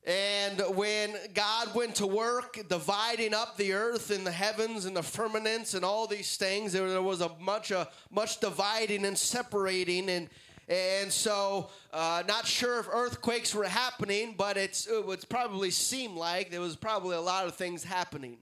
And 0.05 0.61
when 0.75 1.15
God 1.33 1.77
went 1.77 1.95
to 1.97 2.07
work 2.09 2.59
dividing 2.69 3.35
up 3.35 3.57
the 3.57 3.75
earth 3.75 4.11
and 4.11 4.27
the 4.27 4.33
heavens 4.33 4.85
and 4.85 4.97
the 4.97 5.03
firmaments 5.03 5.75
and 5.75 5.85
all 5.85 6.09
these 6.09 6.37
things, 6.37 6.73
there, 6.73 7.01
was 7.01 7.21
a 7.21 7.31
much, 7.39 7.71
a 7.71 7.89
much 8.11 8.41
dividing 8.41 9.05
and 9.05 9.17
separating. 9.17 10.11
And, 10.11 10.29
and 10.69 11.13
so, 11.13 11.71
uh, 11.93 12.23
not 12.29 12.47
sure 12.47 12.79
if 12.79 12.89
earthquakes 12.89 13.55
were 13.55 13.65
happening, 13.65 14.35
but 14.37 14.57
it's, 14.57 14.87
it 14.87 15.05
would 15.05 15.29
probably 15.29 15.71
seem 15.71 16.17
like 16.17 16.51
there 16.51 16.61
was 16.61 16.77
probably 16.77 17.17
a 17.17 17.21
lot 17.21 17.47
of 17.47 17.57
things 17.57 17.83
happening. 17.83 18.39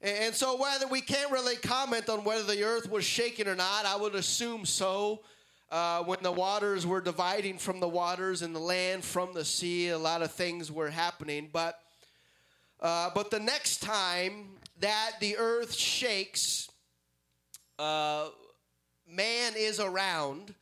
And 0.00 0.34
so, 0.34 0.60
whether 0.60 0.86
we 0.86 1.00
can't 1.00 1.32
really 1.32 1.56
comment 1.56 2.10
on 2.10 2.24
whether 2.24 2.42
the 2.42 2.62
earth 2.62 2.90
was 2.90 3.04
shaking 3.04 3.48
or 3.48 3.54
not, 3.54 3.86
I 3.86 3.96
would 3.96 4.14
assume 4.14 4.66
so 4.66 5.20
uh, 5.70 6.02
when 6.02 6.18
the 6.22 6.30
waters 6.30 6.86
were 6.86 7.00
dividing 7.00 7.56
from 7.56 7.80
the 7.80 7.88
waters 7.88 8.42
and 8.42 8.54
the 8.54 8.60
land 8.60 9.02
from 9.02 9.32
the 9.32 9.44
sea, 9.44 9.88
a 9.88 9.98
lot 9.98 10.20
of 10.20 10.30
things 10.30 10.70
were 10.70 10.90
happening. 10.90 11.48
But, 11.50 11.78
uh, 12.80 13.10
but 13.14 13.30
the 13.30 13.40
next 13.40 13.82
time 13.82 14.50
that 14.80 15.12
the 15.20 15.38
earth 15.38 15.74
shakes, 15.74 16.70
uh, 17.78 18.28
man 19.08 19.54
is 19.56 19.80
around. 19.80 20.54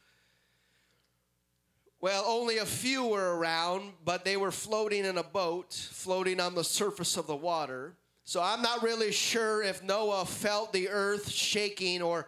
Well, 2.03 2.25
only 2.27 2.59
a 2.59 2.67
few 2.67 3.07
were 3.07 3.37
around, 3.37 3.93
but 4.05 4.25
they 4.25 4.37
were 4.37 4.51
floating 4.51 5.05
in 5.05 5.19
a 5.19 5.23
boat, 5.23 5.73
floating 5.73 6.41
on 6.41 6.57
the 6.57 6.65
surface 6.65 7.17
of 7.17 7.29
the 7.29 7.37
water. 7.37 7.95
So 8.25 8.43
I'm 8.43 8.61
not 8.61 8.83
really 8.83 9.13
sure 9.13 9.63
if 9.63 9.85
Noah 9.85 10.27
felt 10.27 10.73
the 10.73 10.89
earth 10.89 11.31
shaking 11.31 12.03
or 12.03 12.27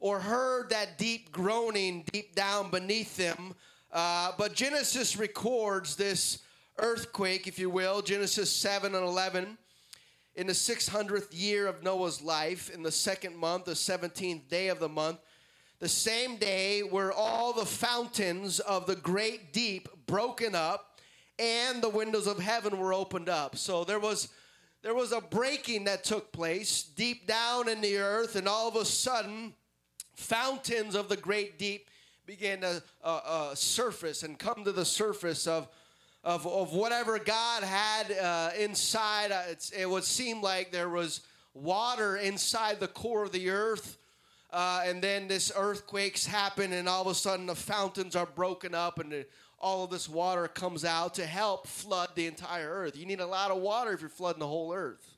or 0.00 0.20
heard 0.20 0.68
that 0.68 0.98
deep 0.98 1.32
groaning 1.32 2.04
deep 2.12 2.34
down 2.34 2.70
beneath 2.70 3.16
them. 3.16 3.54
Uh, 3.90 4.32
but 4.36 4.52
Genesis 4.52 5.16
records 5.16 5.96
this 5.96 6.40
earthquake, 6.78 7.46
if 7.46 7.58
you 7.58 7.70
will, 7.70 8.02
Genesis 8.02 8.52
7 8.52 8.94
and 8.94 9.02
11, 9.02 9.56
in 10.34 10.46
the 10.46 10.52
600th 10.52 11.28
year 11.30 11.66
of 11.66 11.82
Noah's 11.82 12.20
life, 12.20 12.68
in 12.68 12.82
the 12.82 12.92
second 12.92 13.34
month, 13.34 13.64
the 13.64 13.72
17th 13.72 14.46
day 14.50 14.68
of 14.68 14.78
the 14.78 14.90
month. 14.90 15.20
The 15.78 15.88
same 15.88 16.36
day 16.36 16.82
were 16.82 17.12
all 17.12 17.52
the 17.52 17.66
fountains 17.66 18.60
of 18.60 18.86
the 18.86 18.96
great 18.96 19.52
deep 19.52 19.88
broken 20.06 20.54
up, 20.54 21.00
and 21.38 21.82
the 21.82 21.88
windows 21.88 22.26
of 22.26 22.38
heaven 22.38 22.78
were 22.78 22.94
opened 22.94 23.28
up. 23.28 23.56
So 23.56 23.84
there 23.84 24.00
was 24.00 24.28
there 24.82 24.94
was 24.94 25.12
a 25.12 25.20
breaking 25.20 25.84
that 25.84 26.04
took 26.04 26.32
place 26.32 26.82
deep 26.82 27.26
down 27.26 27.68
in 27.68 27.80
the 27.80 27.98
earth, 27.98 28.36
and 28.36 28.48
all 28.48 28.68
of 28.68 28.76
a 28.76 28.84
sudden 28.84 29.52
fountains 30.14 30.94
of 30.94 31.08
the 31.08 31.16
great 31.16 31.58
deep 31.58 31.90
began 32.24 32.60
to 32.60 32.82
uh, 33.04 33.20
uh, 33.24 33.54
surface 33.54 34.22
and 34.22 34.38
come 34.38 34.64
to 34.64 34.72
the 34.72 34.84
surface 34.84 35.46
of, 35.46 35.68
of, 36.24 36.46
of 36.46 36.72
whatever 36.72 37.18
God 37.18 37.62
had 37.62 38.12
uh, 38.12 38.50
inside. 38.58 39.30
Uh, 39.30 39.42
it 39.76 39.88
would 39.88 40.04
seem 40.04 40.40
like 40.40 40.72
there 40.72 40.88
was 40.88 41.20
water 41.54 42.16
inside 42.16 42.80
the 42.80 42.88
core 42.88 43.24
of 43.24 43.32
the 43.32 43.50
earth. 43.50 43.98
Uh, 44.50 44.82
and 44.84 45.02
then 45.02 45.26
this 45.28 45.50
earthquakes 45.56 46.24
happen, 46.24 46.72
and 46.72 46.88
all 46.88 47.02
of 47.02 47.08
a 47.08 47.14
sudden 47.14 47.46
the 47.46 47.54
fountains 47.54 48.14
are 48.14 48.26
broken 48.26 48.74
up, 48.74 48.98
and 48.98 49.10
the, 49.10 49.26
all 49.58 49.84
of 49.84 49.90
this 49.90 50.08
water 50.08 50.46
comes 50.46 50.84
out 50.84 51.14
to 51.14 51.26
help 51.26 51.66
flood 51.66 52.10
the 52.14 52.26
entire 52.26 52.70
earth. 52.70 52.96
You 52.96 53.06
need 53.06 53.20
a 53.20 53.26
lot 53.26 53.50
of 53.50 53.58
water 53.58 53.92
if 53.92 54.00
you're 54.00 54.08
flooding 54.10 54.40
the 54.40 54.46
whole 54.46 54.72
earth. 54.72 55.16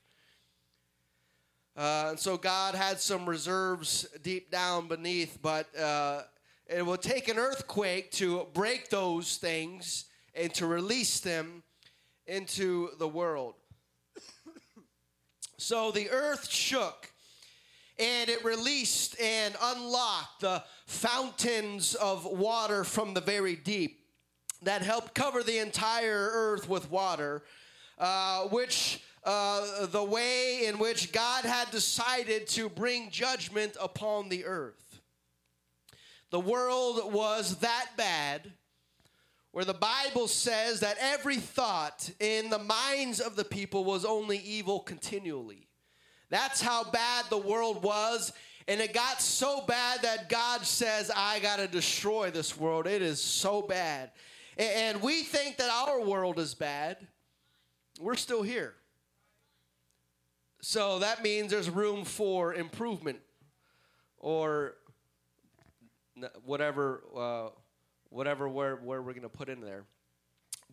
Uh, 1.76 2.06
and 2.11 2.18
so 2.18 2.37
God 2.37 2.75
had 2.75 2.99
some 2.99 3.28
reserves 3.28 4.06
deep 4.23 4.50
down 4.50 4.88
beneath, 4.88 5.38
but 5.40 5.75
uh, 5.78 6.23
it 6.66 6.85
will 6.85 6.97
take 6.97 7.28
an 7.28 7.38
earthquake 7.38 8.11
to 8.12 8.47
break 8.52 8.90
those 8.90 9.37
things 9.37 10.06
and 10.35 10.52
to 10.54 10.66
release 10.66 11.20
them 11.20 11.62
into 12.26 12.90
the 12.98 13.07
world. 13.07 13.55
so 15.57 15.90
the 15.90 16.11
earth 16.11 16.50
shook 16.50 17.08
and 17.98 18.30
it 18.30 18.44
released 18.44 19.20
and 19.20 19.54
unlocked 19.61 20.40
the 20.40 20.62
fountains 20.87 21.94
of 21.94 22.24
water 22.24 22.84
from 22.84 23.14
the 23.14 23.20
very 23.20 23.56
deep 23.56 24.00
that 24.62 24.82
helped 24.82 25.14
cover 25.14 25.42
the 25.42 25.58
entire 25.58 26.30
earth 26.32 26.68
with 26.68 26.90
water, 26.90 27.42
uh, 27.98 28.42
which 28.44 29.02
uh, 29.24 29.87
the 29.87 30.02
way 30.02 30.66
in 30.66 30.78
which 30.78 31.12
God 31.12 31.44
had 31.44 31.70
decided 31.70 32.46
to 32.48 32.68
bring 32.68 33.11
judgment 33.11 33.76
upon 33.80 34.28
the 34.28 34.44
earth. 34.44 35.00
The 36.30 36.40
world 36.40 37.12
was 37.12 37.56
that 37.56 37.90
bad, 37.96 38.52
where 39.52 39.64
the 39.64 39.74
Bible 39.74 40.28
says 40.28 40.80
that 40.80 40.96
every 41.00 41.37
thought 41.37 42.11
in 42.20 42.50
the 42.50 42.58
minds 42.58 43.20
of 43.20 43.34
the 43.34 43.44
people 43.44 43.84
was 43.84 44.04
only 44.04 44.38
evil 44.38 44.80
continually. 44.80 45.67
That's 46.30 46.60
how 46.60 46.84
bad 46.84 47.26
the 47.30 47.38
world 47.38 47.82
was. 47.82 48.32
And 48.66 48.80
it 48.80 48.92
got 48.92 49.22
so 49.22 49.62
bad 49.66 50.02
that 50.02 50.28
God 50.28 50.66
says, 50.66 51.10
I 51.14 51.38
got 51.40 51.56
to 51.56 51.66
destroy 51.66 52.30
this 52.30 52.56
world. 52.56 52.86
It 52.86 53.00
is 53.00 53.22
so 53.22 53.62
bad. 53.62 54.10
And 54.58 55.00
we 55.00 55.22
think 55.22 55.56
that 55.56 55.70
our 55.70 56.02
world 56.02 56.38
is 56.38 56.54
bad. 56.54 56.98
We're 57.98 58.16
still 58.16 58.42
here. 58.42 58.74
So 60.60 60.98
that 60.98 61.22
means 61.22 61.50
there's 61.50 61.70
room 61.70 62.04
for 62.04 62.52
improvement 62.52 63.20
or 64.18 64.74
whatever, 66.44 67.04
uh, 67.16 67.48
whatever 68.10 68.48
where, 68.48 68.76
where 68.76 69.00
we're 69.00 69.12
going 69.12 69.22
to 69.22 69.28
put 69.28 69.48
in 69.48 69.60
there. 69.60 69.84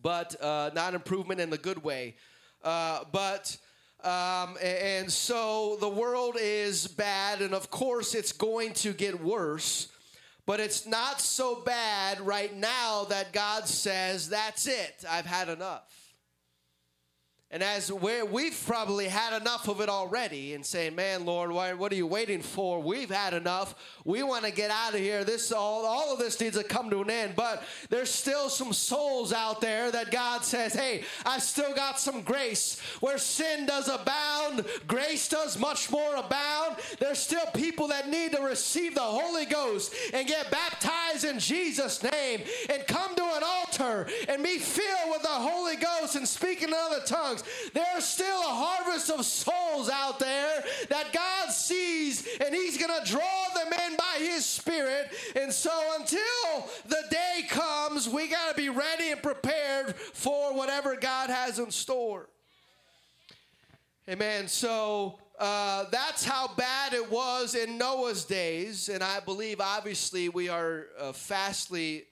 But 0.02 0.40
uh, 0.42 0.70
not 0.74 0.94
improvement 0.94 1.40
in 1.40 1.48
the 1.48 1.58
good 1.58 1.82
way. 1.82 2.16
Uh, 2.62 3.04
but, 3.12 3.56
um, 4.04 4.56
and 4.62 5.10
so 5.10 5.76
the 5.80 5.88
world 5.88 6.36
is 6.40 6.86
bad, 6.86 7.40
and 7.40 7.54
of 7.54 7.70
course 7.70 8.14
it's 8.14 8.32
going 8.32 8.72
to 8.74 8.92
get 8.92 9.22
worse. 9.22 9.88
But 10.44 10.60
it's 10.60 10.86
not 10.86 11.20
so 11.20 11.56
bad 11.56 12.20
right 12.20 12.54
now 12.54 13.04
that 13.08 13.32
God 13.32 13.66
says, 13.66 14.28
That's 14.28 14.66
it, 14.66 15.04
I've 15.08 15.26
had 15.26 15.48
enough. 15.48 16.05
And 17.56 17.62
as 17.62 17.90
we've 17.90 18.62
probably 18.66 19.06
had 19.06 19.34
enough 19.40 19.66
of 19.66 19.80
it 19.80 19.88
already 19.88 20.52
and 20.52 20.66
saying, 20.66 20.94
man, 20.94 21.24
Lord, 21.24 21.50
why, 21.50 21.72
what 21.72 21.90
are 21.90 21.94
you 21.94 22.06
waiting 22.06 22.42
for? 22.42 22.82
We've 22.82 23.08
had 23.08 23.32
enough. 23.32 23.74
We 24.04 24.22
want 24.22 24.44
to 24.44 24.50
get 24.50 24.70
out 24.70 24.92
of 24.92 25.00
here. 25.00 25.24
This 25.24 25.50
all, 25.52 25.86
all 25.86 26.12
of 26.12 26.18
this 26.18 26.38
needs 26.38 26.58
to 26.58 26.64
come 26.64 26.90
to 26.90 27.00
an 27.00 27.08
end. 27.08 27.34
But 27.34 27.62
there's 27.88 28.10
still 28.10 28.50
some 28.50 28.74
souls 28.74 29.32
out 29.32 29.62
there 29.62 29.90
that 29.90 30.10
God 30.10 30.44
says, 30.44 30.74
hey, 30.74 31.04
I 31.24 31.38
still 31.38 31.74
got 31.74 31.98
some 31.98 32.20
grace. 32.20 32.78
Where 33.00 33.16
sin 33.16 33.64
does 33.64 33.88
abound, 33.88 34.66
grace 34.86 35.26
does 35.26 35.58
much 35.58 35.90
more 35.90 36.16
abound. 36.16 36.76
There's 37.00 37.20
still 37.20 37.46
people 37.54 37.88
that 37.88 38.10
need 38.10 38.32
to 38.32 38.42
receive 38.42 38.94
the 38.94 39.00
Holy 39.00 39.46
Ghost 39.46 39.94
and 40.12 40.28
get 40.28 40.50
baptized 40.50 41.24
in 41.24 41.38
Jesus' 41.38 42.02
name 42.02 42.42
and 42.68 42.86
come 42.86 43.14
to 43.16 43.24
an 43.24 43.42
altar 43.42 44.08
and 44.28 44.42
be 44.42 44.58
filled 44.58 45.10
with 45.10 45.22
the 45.22 45.28
Holy 45.28 45.76
Ghost 45.76 46.16
and 46.16 46.28
speak 46.28 46.62
in 46.62 46.74
other 46.74 47.00
tongues. 47.06 47.44
There's 47.72 48.04
still 48.04 48.40
a 48.40 48.54
harvest 48.54 49.10
of 49.10 49.24
souls 49.24 49.90
out 49.90 50.18
there 50.18 50.64
that 50.88 51.12
God 51.12 51.52
sees, 51.52 52.26
and 52.40 52.54
He's 52.54 52.78
going 52.78 52.92
to 53.00 53.10
draw 53.10 53.44
them 53.54 53.72
in 53.86 53.96
by 53.96 54.18
His 54.18 54.44
Spirit. 54.44 55.10
And 55.34 55.52
so 55.52 55.70
until 55.98 56.68
the 56.86 57.04
day 57.10 57.42
comes, 57.48 58.08
we 58.08 58.28
got 58.28 58.50
to 58.50 58.56
be 58.56 58.68
ready 58.68 59.10
and 59.10 59.22
prepared 59.22 59.94
for 59.96 60.54
whatever 60.54 60.96
God 60.96 61.30
has 61.30 61.58
in 61.58 61.70
store. 61.70 62.28
Amen. 64.08 64.46
So 64.46 65.18
uh, 65.38 65.84
that's 65.90 66.24
how 66.24 66.48
bad 66.56 66.92
it 66.94 67.10
was 67.10 67.54
in 67.54 67.76
Noah's 67.76 68.24
days. 68.24 68.88
And 68.88 69.02
I 69.02 69.20
believe, 69.20 69.60
obviously, 69.60 70.28
we 70.28 70.48
are 70.48 70.86
uh, 70.98 71.12
fastly 71.12 72.04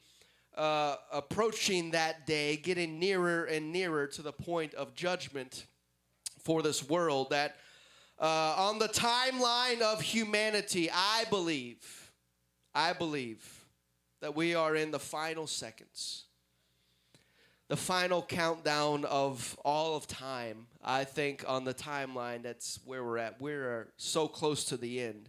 uh, 0.57 0.97
approaching 1.13 1.91
that 1.93 2.27
day, 2.27 2.57
getting 2.57 2.99
nearer 2.99 3.45
and 3.45 3.73
nearer 3.73 4.07
to 4.07 4.23
the 4.23 4.33
point 4.33 4.75
of 4.75 4.95
judgment 4.95 5.67
for 6.43 6.63
this 6.63 6.89
world. 6.89 7.31
That 7.31 7.57
uh, 8.19 8.55
on 8.57 8.79
the 8.79 8.89
timeline 8.89 9.81
of 9.81 10.01
humanity, 10.01 10.91
I 10.93 11.25
believe, 11.31 12.13
I 12.75 12.93
believe 12.93 13.65
that 14.21 14.35
we 14.35 14.55
are 14.55 14.75
in 14.77 14.91
the 14.91 14.99
final 14.99 15.47
seconds, 15.47 16.25
the 17.69 17.77
final 17.77 18.23
countdown 18.23 19.05
of 19.05 19.59
all 19.65 19.97
of 19.97 20.07
time. 20.07 20.67
I 20.83 21.05
think 21.05 21.45
on 21.47 21.65
the 21.65 21.75
timeline, 21.75 22.43
that's 22.43 22.79
where 22.85 23.03
we're 23.03 23.19
at. 23.19 23.41
We're 23.41 23.89
so 23.97 24.29
close 24.29 24.65
to 24.67 24.77
the 24.77 25.01
end. 25.01 25.29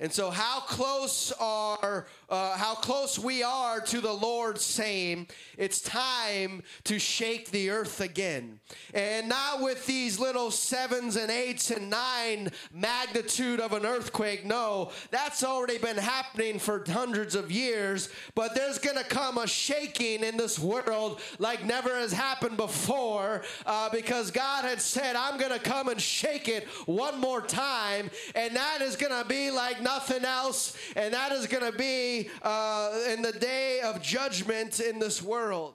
And 0.00 0.12
so, 0.12 0.30
how 0.30 0.60
close 0.60 1.32
are 1.38 2.06
uh, 2.28 2.56
how 2.56 2.74
close 2.74 3.18
we 3.18 3.42
are 3.42 3.80
to 3.80 4.00
the 4.00 4.12
Lord 4.12 4.60
saying 4.60 5.28
it's 5.58 5.80
time 5.80 6.62
to 6.84 6.98
shake 6.98 7.50
the 7.50 7.70
earth 7.70 8.00
again, 8.00 8.60
and 8.92 9.28
not 9.28 9.60
with 9.60 9.86
these 9.86 10.18
little 10.18 10.50
sevens 10.50 11.16
and 11.16 11.30
eights 11.30 11.70
and 11.70 11.90
nine 11.90 12.50
magnitude 12.72 13.60
of 13.60 13.72
an 13.72 13.84
earthquake. 13.84 14.44
No, 14.44 14.90
that's 15.10 15.44
already 15.44 15.78
been 15.78 15.96
happening 15.96 16.58
for 16.58 16.84
hundreds 16.86 17.34
of 17.34 17.50
years. 17.50 18.08
But 18.34 18.54
there's 18.54 18.78
going 18.78 18.98
to 18.98 19.04
come 19.04 19.38
a 19.38 19.46
shaking 19.46 20.24
in 20.24 20.36
this 20.36 20.58
world 20.58 21.20
like 21.38 21.64
never 21.64 21.90
has 21.90 22.12
happened 22.12 22.56
before, 22.56 23.42
uh, 23.66 23.90
because 23.90 24.30
God 24.30 24.64
had 24.64 24.80
said, 24.80 25.16
"I'm 25.16 25.38
going 25.38 25.52
to 25.52 25.58
come 25.58 25.88
and 25.88 26.00
shake 26.00 26.48
it 26.48 26.66
one 26.86 27.20
more 27.20 27.40
time," 27.40 28.10
and 28.34 28.56
that 28.56 28.80
is 28.80 28.96
going 28.96 29.12
to 29.12 29.28
be 29.28 29.50
like 29.50 29.82
nothing 29.82 30.24
else, 30.24 30.76
and 30.96 31.12
that 31.12 31.32
is 31.32 31.46
going 31.46 31.70
to 31.70 31.76
be 31.76 32.13
uh, 32.42 32.98
in 33.10 33.22
the 33.22 33.32
day 33.32 33.80
of 33.80 34.02
judgment 34.02 34.80
in 34.80 34.98
this 34.98 35.22
world. 35.22 35.74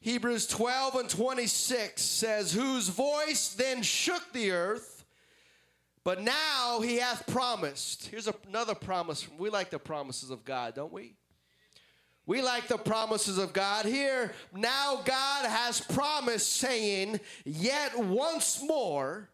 Hebrews 0.00 0.46
12 0.48 0.96
and 0.96 1.08
26 1.08 2.02
says, 2.02 2.52
Whose 2.52 2.88
voice 2.88 3.54
then 3.54 3.82
shook 3.82 4.32
the 4.32 4.50
earth, 4.50 5.04
but 6.04 6.22
now 6.22 6.80
he 6.80 6.96
hath 6.96 7.26
promised. 7.26 8.08
Here's 8.08 8.28
another 8.48 8.74
promise. 8.74 9.28
We 9.38 9.48
like 9.48 9.70
the 9.70 9.78
promises 9.78 10.30
of 10.30 10.44
God, 10.44 10.74
don't 10.74 10.92
we? 10.92 11.14
We 12.26 12.42
like 12.42 12.68
the 12.68 12.78
promises 12.78 13.38
of 13.38 13.52
God. 13.52 13.84
Here, 13.84 14.32
now 14.54 15.02
God 15.04 15.46
has 15.46 15.80
promised, 15.80 16.52
saying, 16.52 17.20
Yet 17.44 17.98
once 17.98 18.62
more 18.62 19.28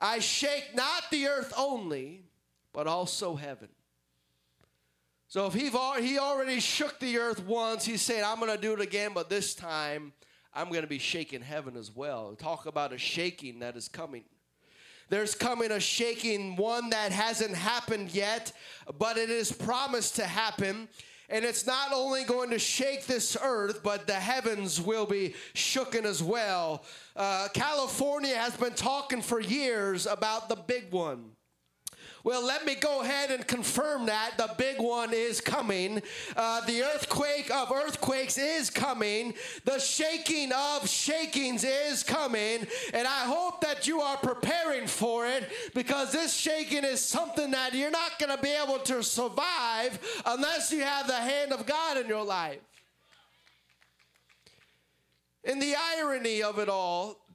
I 0.00 0.18
shake 0.18 0.74
not 0.74 1.04
the 1.10 1.28
earth 1.28 1.52
only, 1.56 2.24
but 2.72 2.86
also 2.86 3.36
heaven. 3.36 3.68
So 5.36 5.44
if 5.48 5.52
he 5.52 5.68
he 6.02 6.18
already 6.18 6.60
shook 6.60 6.98
the 6.98 7.18
earth 7.18 7.44
once, 7.44 7.84
he's 7.84 8.00
saying, 8.00 8.24
I'm 8.24 8.40
going 8.40 8.50
to 8.50 8.56
do 8.56 8.72
it 8.72 8.80
again, 8.80 9.10
but 9.12 9.28
this 9.28 9.54
time 9.54 10.14
I'm 10.54 10.70
going 10.70 10.80
to 10.80 10.86
be 10.86 10.98
shaking 10.98 11.42
heaven 11.42 11.76
as 11.76 11.94
well. 11.94 12.34
Talk 12.36 12.64
about 12.64 12.94
a 12.94 12.96
shaking 12.96 13.58
that 13.58 13.76
is 13.76 13.86
coming. 13.86 14.24
There's 15.10 15.34
coming 15.34 15.72
a 15.72 15.78
shaking, 15.78 16.56
one 16.56 16.88
that 16.88 17.12
hasn't 17.12 17.54
happened 17.54 18.14
yet, 18.14 18.50
but 18.98 19.18
it 19.18 19.28
is 19.28 19.52
promised 19.52 20.16
to 20.16 20.24
happen. 20.24 20.88
And 21.28 21.44
it's 21.44 21.66
not 21.66 21.92
only 21.92 22.24
going 22.24 22.48
to 22.48 22.58
shake 22.58 23.04
this 23.04 23.36
earth, 23.42 23.82
but 23.82 24.06
the 24.06 24.14
heavens 24.14 24.80
will 24.80 25.04
be 25.04 25.34
shooken 25.52 26.04
as 26.06 26.22
well. 26.22 26.82
Uh, 27.14 27.48
California 27.52 28.34
has 28.34 28.56
been 28.56 28.72
talking 28.72 29.20
for 29.20 29.38
years 29.38 30.06
about 30.06 30.48
the 30.48 30.56
big 30.56 30.90
one. 30.90 31.35
Well, 32.26 32.44
let 32.44 32.66
me 32.66 32.74
go 32.74 33.02
ahead 33.02 33.30
and 33.30 33.46
confirm 33.46 34.06
that 34.06 34.32
the 34.36 34.50
big 34.58 34.80
one 34.80 35.14
is 35.14 35.40
coming. 35.40 36.02
Uh, 36.36 36.60
the 36.66 36.82
earthquake 36.82 37.54
of 37.54 37.70
earthquakes 37.70 38.36
is 38.36 38.68
coming. 38.68 39.32
The 39.64 39.78
shaking 39.78 40.50
of 40.50 40.88
shakings 40.88 41.62
is 41.62 42.02
coming. 42.02 42.66
And 42.92 43.06
I 43.06 43.26
hope 43.26 43.60
that 43.60 43.86
you 43.86 44.00
are 44.00 44.16
preparing 44.16 44.88
for 44.88 45.24
it 45.28 45.48
because 45.72 46.10
this 46.10 46.34
shaking 46.34 46.82
is 46.82 47.00
something 47.00 47.52
that 47.52 47.74
you're 47.74 47.92
not 47.92 48.18
going 48.18 48.36
to 48.36 48.42
be 48.42 48.50
able 48.50 48.80
to 48.80 49.04
survive 49.04 49.96
unless 50.26 50.72
you 50.72 50.82
have 50.82 51.06
the 51.06 51.14
hand 51.14 51.52
of 51.52 51.64
God 51.64 51.96
in 51.96 52.08
your 52.08 52.24
life. 52.24 52.58
And 55.44 55.62
the 55.62 55.76
irony 55.96 56.42
of 56.42 56.58
it 56.58 56.68
all 56.68 57.25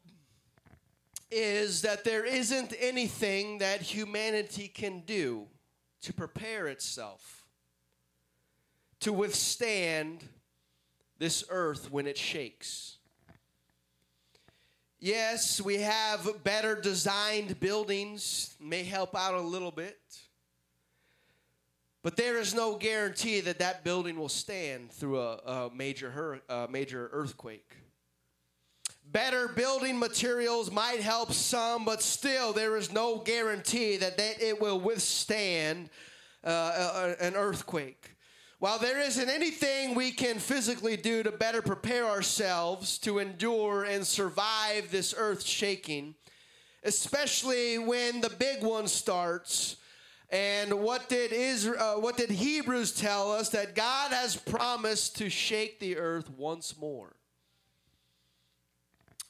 is 1.32 1.82
that 1.82 2.04
there 2.04 2.26
isn't 2.26 2.74
anything 2.80 3.60
that 3.60 3.82
humanity 3.82 4.68
can 4.68 5.02
do 5.02 5.48
to 6.02 6.14
prepare 6.14 6.68
itself 6.68 7.42
to 9.02 9.12
withstand 9.12 10.24
this 11.18 11.44
earth 11.50 11.92
when 11.92 12.08
it 12.08 12.18
shakes. 12.18 12.98
Yes, 15.00 15.60
we 15.60 15.78
have 15.78 16.44
better 16.44 16.80
designed 16.80 17.60
buildings, 17.60 18.56
may 18.60 18.84
help 18.84 19.16
out 19.16 19.34
a 19.34 19.42
little 19.42 19.72
bit. 19.72 19.98
But 22.04 22.16
there 22.16 22.40
is 22.40 22.54
no 22.54 22.76
guarantee 22.76 23.42
that 23.42 23.60
that 23.60 23.84
building 23.84 24.18
will 24.18 24.30
stand 24.30 24.92
through 24.92 25.20
a, 25.20 25.36
a 25.38 25.72
major, 25.74 26.42
a 26.50 26.68
major 26.70 27.10
earthquake. 27.12 27.76
Better 29.12 29.50
building 29.50 30.00
materials 30.00 30.72
might 30.72 31.02
help 31.02 31.34
some, 31.34 31.84
but 31.84 32.02
still, 32.02 32.54
there 32.54 32.78
is 32.78 32.94
no 32.94 33.18
guarantee 33.18 33.98
that, 33.98 34.18
it 34.18 34.62
will 34.62 34.80
withstand 34.80 35.90
uh, 36.46 37.14
an 37.20 37.36
earthquake. 37.36 38.16
While 38.60 38.80
there 38.80 39.00
isn't 39.00 39.28
anything 39.28 39.96
we 39.96 40.12
can 40.12 40.40
physically 40.40 40.96
do 40.96 41.24
to 41.24 41.32
better 41.32 41.62
prepare 41.62 42.06
ourselves 42.06 43.00
to 43.00 43.20
endure 43.20 43.84
and 43.84 44.08
survive 44.08 44.92
this 44.92 45.14
earth 45.18 45.44
shaking, 45.44 46.16
especially 46.84 47.80
when 47.80 48.22
the 48.22 48.30
big 48.30 48.64
one 48.64 48.88
starts. 48.88 49.78
And 50.30 50.74
what 50.76 51.10
did 51.10 51.34
Israel, 51.34 51.98
uh, 51.98 52.00
what 52.00 52.16
did 52.16 52.30
Hebrews 52.30 52.94
tell 52.94 53.32
us 53.32 53.50
that 53.50 53.76
God 53.76 54.12
has 54.12 54.38
promised 54.38 55.18
to 55.18 55.30
shake 55.30 55.80
the 55.80 55.98
earth 55.98 56.30
once 56.30 56.78
more? 56.80 57.16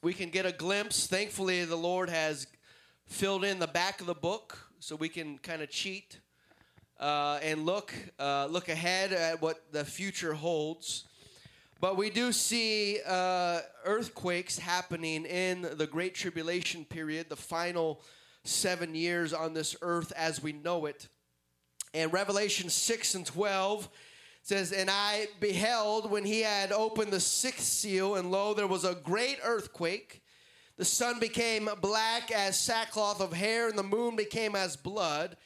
We 0.02 0.14
can 0.14 0.30
get 0.30 0.48
a 0.48 0.52
glimpse. 0.52 1.06
Thankfully, 1.06 1.64
the 1.64 1.76
Lord 1.76 2.10
has 2.10 2.48
filled 3.06 3.44
in 3.44 3.60
the 3.60 3.68
back 3.68 4.02
of 4.02 4.08
the 4.08 4.16
book 4.16 4.58
so 4.80 4.96
we 4.96 5.10
can 5.10 5.38
kind 5.38 5.62
of 5.62 5.70
cheat 5.70 6.20
uh, 7.00 7.40
and 7.44 7.68
look 7.68 7.94
uh, 8.18 8.48
look 8.50 8.70
ahead 8.70 9.14
at 9.14 9.42
what 9.42 9.72
the 9.72 9.86
future 9.86 10.34
holds. 10.34 11.06
But 11.80 11.98
we 11.98 12.10
do 12.10 12.32
see 12.32 13.00
uh, 13.08 13.60
earthquakes 13.86 14.58
happening 14.58 15.26
in 15.26 15.68
the 15.74 15.88
Great 15.88 16.16
Tribulation 16.16 16.84
period, 16.84 17.30
the 17.30 17.36
final 17.36 18.02
seven 18.44 18.96
years 18.96 19.34
on 19.34 19.54
this 19.54 19.76
earth 19.84 20.12
as 20.16 20.42
we 20.42 20.52
know 20.52 20.88
it. 20.88 21.08
And 21.94 22.12
Revelation 22.12 22.70
6 22.70 23.16
and 23.16 23.26
12 23.26 23.90
says, 24.42 24.72
And 24.72 24.90
I 24.90 25.28
beheld 25.40 26.10
when 26.10 26.26
he 26.26 26.42
had 26.42 26.72
opened 26.72 27.12
the 27.12 27.20
sixth 27.20 27.66
seal, 27.66 28.16
and 28.16 28.32
lo, 28.32 28.54
there 28.54 28.68
was 28.68 28.84
a 28.84 28.96
great 28.96 29.40
earthquake. 29.44 30.22
The 30.78 30.86
sun 30.86 31.20
became 31.20 31.70
black 31.82 32.32
as 32.32 32.60
sackcloth 32.60 33.22
of 33.22 33.34
hair, 33.34 33.70
and 33.70 33.78
the 33.78 33.84
moon 33.84 34.16
became 34.16 34.56
as 34.56 34.76
blood, 34.76 35.38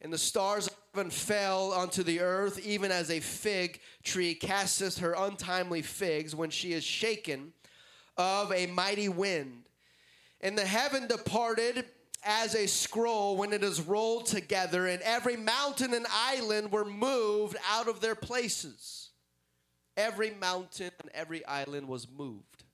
and 0.00 0.12
the 0.12 0.18
stars 0.18 0.66
of 0.66 0.76
heaven 0.94 1.10
fell 1.10 1.72
unto 1.72 2.02
the 2.02 2.20
earth, 2.20 2.58
even 2.64 2.90
as 2.90 3.10
a 3.10 3.20
fig 3.20 3.80
tree 4.02 4.34
casteth 4.34 4.98
her 4.98 5.14
untimely 5.16 5.82
figs 5.82 6.34
when 6.34 6.50
she 6.50 6.72
is 6.72 6.82
shaken 6.82 7.52
of 8.16 8.52
a 8.52 8.66
mighty 8.66 9.08
wind. 9.08 9.68
And 10.40 10.56
the 10.56 10.66
heaven 10.66 11.06
departed 11.06 11.84
as 12.22 12.54
a 12.54 12.66
scroll 12.66 13.36
when 13.36 13.52
it 13.52 13.64
is 13.64 13.80
rolled 13.80 14.26
together, 14.26 14.86
and 14.86 15.00
every 15.02 15.36
mountain 15.36 15.94
and 15.94 16.06
island 16.10 16.72
were 16.72 16.84
moved 16.84 17.56
out 17.68 17.88
of 17.88 18.00
their 18.00 18.14
places. 18.14 19.10
Every 19.96 20.30
mountain 20.30 20.90
and 21.00 21.10
every 21.14 21.44
island 21.46 21.88
was 21.88 22.06
moved. 22.08 22.64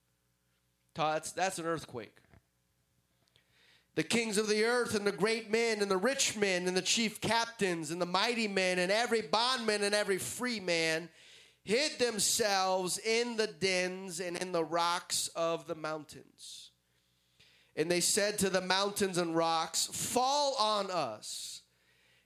That's, 0.95 1.31
that's 1.31 1.59
an 1.59 1.65
earthquake. 1.65 2.15
The 3.95 4.03
kings 4.03 4.37
of 4.37 4.47
the 4.47 4.63
earth 4.63 4.93
and 4.93 5.07
the 5.07 5.11
great 5.11 5.49
men 5.49 5.81
and 5.81 5.89
the 5.89 5.97
rich 5.97 6.37
men 6.37 6.67
and 6.67 6.77
the 6.77 6.83
chief 6.83 7.19
captains 7.19 7.89
and 7.89 7.99
the 7.99 8.05
mighty 8.05 8.47
men 8.47 8.77
and 8.77 8.91
every 8.91 9.23
bondman 9.23 9.81
and 9.81 9.95
every 9.95 10.19
free 10.19 10.59
man 10.59 11.09
hid 11.63 11.97
themselves 11.97 12.99
in 12.99 13.37
the 13.37 13.47
dens 13.47 14.19
and 14.19 14.37
in 14.37 14.51
the 14.51 14.63
rocks 14.63 15.29
of 15.35 15.67
the 15.67 15.75
mountains. 15.75 16.66
And 17.77 17.91
they 17.91 18.01
said 18.01 18.39
to 18.39 18.49
the 18.49 18.59
mountains 18.59 19.19
and 19.19 19.35
rocks, 19.35 19.85
Fall 19.85 20.55
on 20.59 20.89
us 20.89 21.61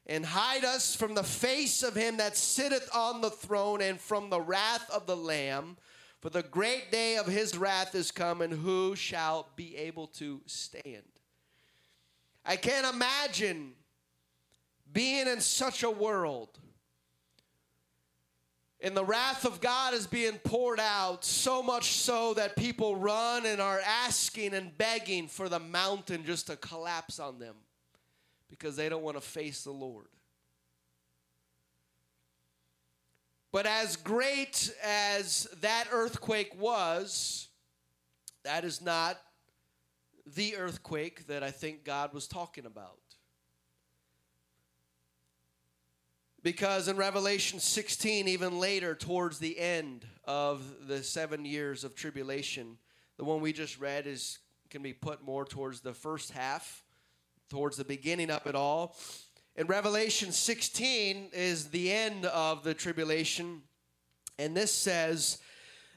and 0.08 0.26
hide 0.26 0.64
us 0.64 0.96
from 0.96 1.14
the 1.14 1.24
face 1.24 1.84
of 1.84 1.94
him 1.94 2.18
that 2.18 2.38
sitteth 2.38 2.90
on 2.96 3.20
the 3.20 3.30
throne 3.30 3.82
and 3.82 4.00
from 4.00 4.30
the 4.30 4.40
wrath 4.40 4.90
of 4.90 5.06
the 5.06 5.16
Lamb. 5.16 5.78
For 6.22 6.30
the 6.30 6.44
great 6.44 6.92
day 6.92 7.18
of 7.18 7.28
his 7.28 7.58
wrath 7.58 7.96
is 7.96 8.12
come, 8.12 8.42
and 8.42 8.54
who 8.54 8.96
shall 8.96 9.50
be 9.58 9.76
able 9.76 10.08
to 10.08 10.40
stand? 10.46 11.04
I 12.46 12.56
can't 12.56 12.94
imagine 12.94 13.74
being 14.92 15.28
in 15.28 15.42
such 15.42 15.84
a 15.84 15.92
world 15.92 16.60
and 18.82 18.98
the 18.98 19.06
wrath 19.06 19.46
of 19.46 19.62
God 19.62 19.94
is 19.94 20.08
being 20.08 20.40
poured 20.40 20.80
out, 20.80 21.24
so 21.24 21.62
much 21.62 21.92
so 21.92 22.34
that 22.34 22.56
people 22.56 22.96
run 22.96 23.46
and 23.46 23.62
are 23.62 23.80
asking 23.86 24.56
and 24.56 24.76
begging 24.76 25.28
for 25.28 25.48
the 25.48 25.60
mountain 25.60 26.24
just 26.26 26.48
to 26.48 26.56
collapse 26.56 27.20
on 27.20 27.38
them 27.38 27.56
because 28.50 28.76
they 28.76 28.90
don't 28.90 29.04
want 29.04 29.18
to 29.18 29.22
face 29.22 29.64
the 29.64 29.72
Lord. 29.72 30.08
But 33.52 33.68
as 33.68 33.98
great 33.98 34.74
as 34.84 35.48
that 35.62 35.86
earthquake 35.92 36.60
was, 36.60 37.50
that 38.44 38.64
is 38.64 38.82
not 38.82 39.20
the 40.26 40.56
earthquake 40.56 41.28
that 41.28 41.44
I 41.44 41.52
think 41.52 41.84
God 41.84 42.14
was 42.14 42.28
talking 42.28 42.66
about. 42.66 43.01
Because 46.44 46.88
in 46.88 46.98
Revelation 46.98 47.60
16, 47.60 48.28
even 48.28 48.60
later, 48.60 48.96
towards 48.96 49.38
the 49.38 49.60
end 49.60 50.08
of 50.26 50.88
the 50.88 51.04
seven 51.04 51.46
years 51.46 51.84
of 51.84 51.94
tribulation, 51.94 52.78
the 53.18 53.24
one 53.24 53.42
we 53.42 53.54
just 53.54 53.80
read 53.80 54.08
is 54.08 54.40
can 54.72 54.82
be 54.82 54.94
put 54.94 55.22
more 55.24 55.46
towards 55.46 55.82
the 55.82 55.94
first 55.94 56.32
half, 56.32 56.84
towards 57.50 57.78
the 57.78 57.84
beginning 57.84 58.32
of 58.32 58.48
it 58.48 58.56
all. 58.56 58.96
In 59.56 59.68
Revelation 59.68 60.32
16 60.32 61.30
is 61.34 61.68
the 61.68 61.92
end 61.92 62.26
of 62.26 62.64
the 62.64 62.74
tribulation, 62.74 63.62
and 64.40 64.58
this 64.58 64.74
says, 64.74 65.38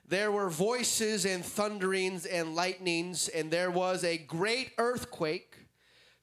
There 0.06 0.30
were 0.30 0.50
voices 0.50 1.24
and 1.24 1.42
thunderings 1.42 2.26
and 2.26 2.54
lightnings, 2.54 3.28
and 3.28 3.50
there 3.50 3.70
was 3.70 4.04
a 4.04 4.18
great 4.18 4.72
earthquake 4.76 5.63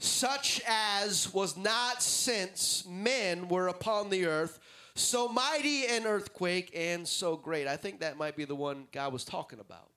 such 0.04 0.62
as 0.68 1.34
was 1.34 1.56
not 1.56 2.02
since 2.02 2.86
men 2.88 3.48
were 3.48 3.68
upon 3.68 4.10
the 4.10 4.26
earth, 4.26 4.60
so 4.96 5.28
mighty 5.28 5.86
an 5.86 6.06
earthquake 6.06 6.72
and 6.76 7.08
so 7.08 7.38
great. 7.38 7.68
I 7.68 7.78
think 7.78 8.00
that 8.00 8.18
might 8.18 8.36
be 8.36 8.46
the 8.46 8.56
one 8.56 8.88
God 8.92 9.14
was 9.14 9.24
talking 9.24 9.60
about, 9.60 9.90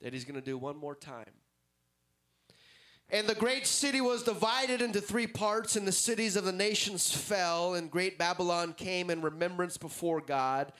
that 0.00 0.12
He's 0.12 0.24
going 0.24 0.34
to 0.34 0.44
do 0.44 0.58
one 0.58 0.76
more 0.76 0.96
time. 0.96 1.30
And 3.08 3.26
the 3.26 3.34
great 3.34 3.66
city 3.66 4.00
was 4.00 4.22
divided 4.22 4.80
into 4.80 5.00
three 5.00 5.26
parts, 5.26 5.76
and 5.76 5.86
the 5.86 5.92
cities 5.92 6.34
of 6.34 6.44
the 6.44 6.52
nations 6.52 7.14
fell, 7.14 7.74
and 7.74 7.90
great 7.90 8.18
Babylon 8.18 8.72
came 8.72 9.10
in 9.10 9.22
remembrance 9.22 9.76
before 9.76 10.20
God 10.20 10.72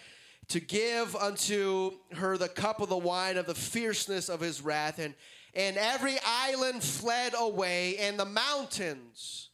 to 0.48 0.58
give 0.58 1.14
unto 1.14 1.92
her 2.14 2.36
the 2.36 2.48
cup 2.48 2.80
of 2.80 2.88
the 2.88 2.96
wine 2.96 3.36
of 3.36 3.46
the 3.46 3.54
fierceness 3.54 4.28
of 4.28 4.40
his 4.40 4.60
wrath. 4.60 4.98
And 4.98 5.14
and 5.54 5.76
every 5.76 6.16
island 6.24 6.82
fled 6.82 7.34
away, 7.38 7.96
and 7.98 8.18
the 8.18 8.24
mountains 8.24 9.50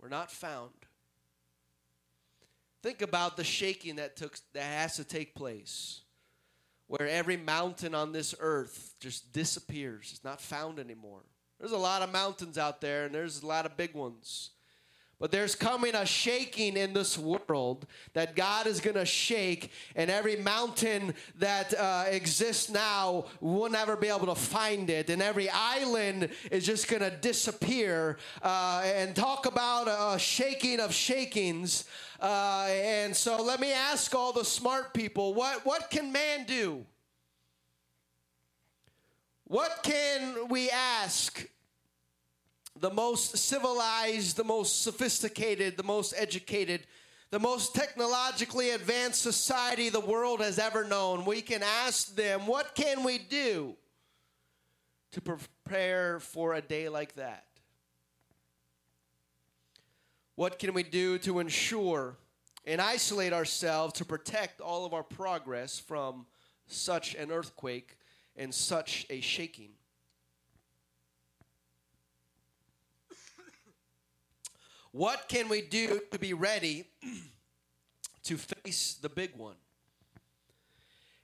were 0.00 0.08
not 0.08 0.30
found. 0.30 0.70
Think 2.82 3.02
about 3.02 3.36
the 3.36 3.44
shaking 3.44 3.96
that 3.96 4.16
took 4.16 4.38
that 4.52 4.62
has 4.62 4.96
to 4.96 5.04
take 5.04 5.34
place, 5.34 6.02
where 6.86 7.08
every 7.08 7.36
mountain 7.36 7.94
on 7.94 8.12
this 8.12 8.34
earth 8.38 8.94
just 9.00 9.32
disappears. 9.32 10.10
It's 10.12 10.24
not 10.24 10.40
found 10.40 10.78
anymore. 10.78 11.22
There's 11.58 11.72
a 11.72 11.76
lot 11.76 12.02
of 12.02 12.12
mountains 12.12 12.56
out 12.56 12.80
there, 12.80 13.06
and 13.06 13.14
there's 13.14 13.42
a 13.42 13.46
lot 13.46 13.66
of 13.66 13.76
big 13.76 13.94
ones. 13.94 14.50
But 15.20 15.32
there's 15.32 15.56
coming 15.56 15.96
a 15.96 16.06
shaking 16.06 16.76
in 16.76 16.92
this 16.92 17.18
world 17.18 17.86
that 18.12 18.36
God 18.36 18.68
is 18.68 18.80
going 18.80 18.94
to 18.94 19.04
shake, 19.04 19.72
and 19.96 20.10
every 20.10 20.36
mountain 20.36 21.12
that 21.38 21.74
uh, 21.74 22.04
exists 22.08 22.70
now 22.70 23.24
will 23.40 23.68
never 23.68 23.96
be 23.96 24.06
able 24.06 24.26
to 24.26 24.36
find 24.36 24.88
it, 24.88 25.10
and 25.10 25.20
every 25.20 25.50
island 25.50 26.28
is 26.52 26.64
just 26.64 26.86
going 26.86 27.02
to 27.02 27.10
disappear. 27.10 28.18
Uh, 28.42 28.82
and 28.84 29.16
talk 29.16 29.46
about 29.46 29.88
a 29.88 30.18
shaking 30.18 30.78
of 30.78 30.94
shakings. 30.94 31.84
Uh, 32.20 32.68
and 32.70 33.14
so 33.14 33.42
let 33.42 33.58
me 33.58 33.72
ask 33.72 34.14
all 34.14 34.32
the 34.32 34.44
smart 34.44 34.94
people 34.94 35.34
what, 35.34 35.66
what 35.66 35.90
can 35.90 36.12
man 36.12 36.44
do? 36.44 36.84
What 39.44 39.80
can 39.82 40.48
we 40.48 40.70
ask 40.70 41.48
the 42.80 42.90
most 42.90 43.36
civilized, 43.36 44.36
the 44.36 44.44
most 44.44 44.82
sophisticated, 44.82 45.76
the 45.76 45.82
most 45.82 46.14
educated, 46.16 46.86
the 47.30 47.38
most 47.38 47.74
technologically 47.74 48.70
advanced 48.70 49.20
society 49.20 49.88
the 49.88 50.00
world 50.00 50.40
has 50.40 50.58
ever 50.58 50.84
known. 50.84 51.24
We 51.24 51.42
can 51.42 51.62
ask 51.62 52.14
them, 52.14 52.46
what 52.46 52.74
can 52.74 53.04
we 53.04 53.18
do 53.18 53.76
to 55.12 55.20
prepare 55.20 56.20
for 56.20 56.54
a 56.54 56.60
day 56.60 56.88
like 56.88 57.14
that? 57.14 57.44
What 60.36 60.58
can 60.58 60.72
we 60.72 60.84
do 60.84 61.18
to 61.18 61.40
ensure 61.40 62.16
and 62.64 62.80
isolate 62.80 63.32
ourselves 63.32 63.94
to 63.94 64.04
protect 64.04 64.60
all 64.60 64.86
of 64.86 64.94
our 64.94 65.02
progress 65.02 65.78
from 65.78 66.26
such 66.66 67.14
an 67.14 67.32
earthquake 67.32 67.98
and 68.36 68.54
such 68.54 69.04
a 69.10 69.20
shaking? 69.20 69.70
What 74.98 75.28
can 75.28 75.48
we 75.48 75.60
do 75.60 76.00
to 76.10 76.18
be 76.18 76.34
ready 76.34 76.84
to 78.24 78.36
face 78.36 78.98
the 79.00 79.08
big 79.08 79.30
one? 79.36 79.54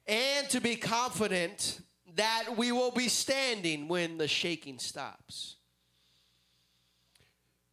And 0.06 0.48
to 0.50 0.60
be 0.60 0.76
confident 0.76 1.80
that 2.14 2.56
we 2.56 2.70
will 2.70 2.92
be 2.92 3.08
standing 3.08 3.88
when 3.88 4.16
the 4.16 4.28
shaking 4.28 4.78
stops. 4.78 5.56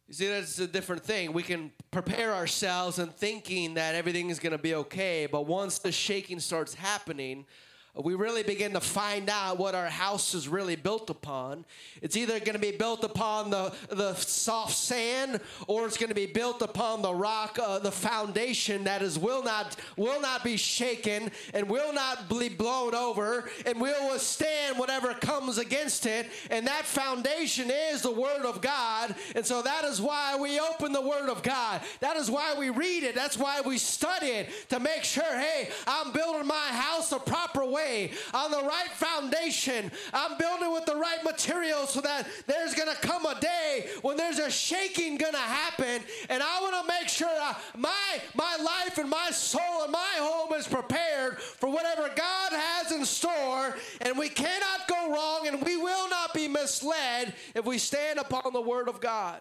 You 0.08 0.14
see, 0.14 0.26
that's 0.26 0.58
a 0.58 0.66
different 0.66 1.04
thing. 1.04 1.32
We 1.32 1.44
can 1.44 1.70
prepare 1.92 2.34
ourselves 2.34 2.98
and 2.98 3.14
thinking 3.14 3.74
that 3.74 3.94
everything 3.94 4.28
is 4.28 4.40
going 4.40 4.50
to 4.50 4.58
be 4.58 4.74
okay, 4.74 5.28
but 5.30 5.46
once 5.46 5.78
the 5.78 5.92
shaking 5.92 6.40
starts 6.40 6.74
happening, 6.74 7.46
we 7.94 8.14
really 8.14 8.42
begin 8.42 8.72
to 8.72 8.80
find 8.80 9.28
out 9.28 9.58
what 9.58 9.74
our 9.74 9.88
house 9.88 10.32
is 10.32 10.48
really 10.48 10.76
built 10.76 11.10
upon. 11.10 11.66
It's 12.00 12.16
either 12.16 12.38
going 12.38 12.54
to 12.54 12.58
be 12.58 12.70
built 12.70 13.04
upon 13.04 13.50
the, 13.50 13.74
the 13.90 14.14
soft 14.14 14.74
sand 14.74 15.40
or 15.66 15.86
it's 15.86 15.98
going 15.98 16.08
to 16.08 16.14
be 16.14 16.24
built 16.24 16.62
upon 16.62 17.02
the 17.02 17.14
rock, 17.14 17.58
uh, 17.62 17.80
the 17.80 17.92
foundation 17.92 18.84
that 18.84 19.02
is 19.02 19.18
will 19.18 19.42
not 19.42 19.76
will 19.98 20.22
not 20.22 20.42
be 20.42 20.56
shaken 20.56 21.30
and 21.52 21.68
will 21.68 21.92
not 21.92 22.30
be 22.30 22.48
blown 22.48 22.94
over 22.94 23.50
and 23.66 23.78
will 23.78 24.10
withstand 24.10 24.78
whatever 24.78 25.12
comes 25.12 25.58
against 25.58 26.06
it. 26.06 26.30
And 26.50 26.66
that 26.66 26.86
foundation 26.86 27.70
is 27.70 28.00
the 28.00 28.10
Word 28.10 28.46
of 28.46 28.62
God. 28.62 29.14
And 29.36 29.44
so 29.44 29.60
that 29.60 29.84
is 29.84 30.00
why 30.00 30.38
we 30.40 30.58
open 30.58 30.92
the 30.92 31.00
Word 31.02 31.28
of 31.28 31.42
God. 31.42 31.82
That 32.00 32.16
is 32.16 32.30
why 32.30 32.54
we 32.58 32.70
read 32.70 33.02
it. 33.02 33.14
That's 33.14 33.36
why 33.36 33.60
we 33.60 33.76
study 33.76 34.28
it 34.28 34.70
to 34.70 34.80
make 34.80 35.04
sure, 35.04 35.38
hey, 35.38 35.68
I'm 35.86 36.12
building 36.12 36.46
my 36.46 36.54
house 36.54 37.10
the 37.10 37.18
proper 37.18 37.66
way 37.66 37.81
way, 37.82 38.10
on 38.34 38.50
the 38.50 38.62
right 38.62 38.90
foundation. 38.90 39.90
I'm 40.12 40.38
building 40.38 40.72
with 40.72 40.86
the 40.86 40.96
right 40.96 41.22
materials 41.24 41.90
so 41.90 42.00
that 42.00 42.26
there's 42.46 42.74
going 42.74 42.88
to 42.88 43.00
come 43.00 43.26
a 43.26 43.38
day 43.40 43.88
when 44.02 44.16
there's 44.16 44.38
a 44.38 44.50
shaking 44.50 45.16
going 45.16 45.32
to 45.32 45.38
happen. 45.38 46.02
And 46.28 46.42
I 46.42 46.60
want 46.60 46.86
to 46.86 46.92
make 47.00 47.08
sure 47.08 47.28
my, 47.76 48.20
my 48.34 48.56
life 48.62 48.98
and 48.98 49.08
my 49.08 49.30
soul 49.30 49.82
and 49.82 49.92
my 49.92 50.14
home 50.16 50.52
is 50.54 50.66
prepared 50.66 51.40
for 51.40 51.70
whatever 51.70 52.10
God 52.14 52.52
has 52.52 52.92
in 52.92 53.04
store. 53.04 53.76
And 54.00 54.18
we 54.18 54.28
cannot 54.28 54.88
go 54.88 55.12
wrong 55.12 55.48
and 55.48 55.62
we 55.62 55.76
will 55.76 56.08
not 56.08 56.34
be 56.34 56.48
misled 56.48 57.34
if 57.54 57.64
we 57.64 57.78
stand 57.78 58.18
upon 58.18 58.52
the 58.52 58.60
Word 58.60 58.88
of 58.88 59.00
God. 59.00 59.40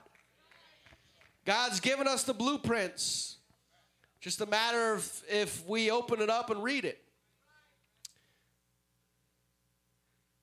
God's 1.46 1.80
given 1.80 2.08
us 2.08 2.24
the 2.24 2.34
blueprints. 2.34 3.38
Just 4.20 4.40
a 4.42 4.46
matter 4.46 4.94
of 4.94 5.24
if 5.28 5.68
we 5.68 5.90
open 5.90 6.22
it 6.22 6.30
up 6.30 6.52
and 6.52 6.62
read 6.62 6.86
it. 6.86 7.02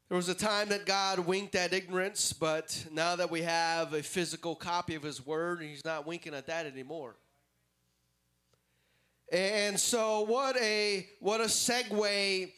There 0.09 0.17
was 0.17 0.31
a 0.31 0.35
time 0.35 0.71
that 0.71 0.87
God 0.87 1.19
winked 1.19 1.55
at 1.55 1.75
ignorance, 1.75 2.33
but 2.33 2.87
now 2.91 3.15
that 3.17 3.31
we 3.31 3.43
have 3.43 3.93
a 3.93 4.03
physical 4.03 4.55
copy 4.55 4.95
of 4.95 5.03
His 5.03 5.27
Word, 5.27 5.61
He's 5.61 5.85
not 5.85 6.07
winking 6.07 6.33
at 6.33 6.47
that 6.47 6.65
anymore. 6.65 7.17
And 9.31 9.79
so, 9.79 10.23
what 10.23 10.57
a 10.57 11.07
what 11.21 11.43
a 11.43 11.45
segue 11.45 12.51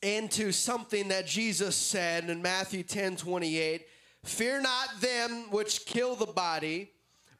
into 0.00 0.50
something 0.50 1.08
that 1.08 1.26
Jesus 1.26 1.76
said 1.76 2.30
in 2.30 2.40
Matthew 2.40 2.82
10 2.82 3.16
28. 3.16 3.86
Fear 4.24 4.62
not 4.62 5.00
them 5.02 5.50
which 5.50 5.84
kill 5.84 6.16
the 6.16 6.24
body, 6.24 6.90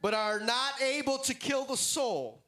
but 0.03 0.13
are 0.13 0.41
not 0.41 0.83
able 0.83 1.17
to 1.21 1.33
kill 1.33 1.65
the 1.65 1.79
soul, 1.79 2.43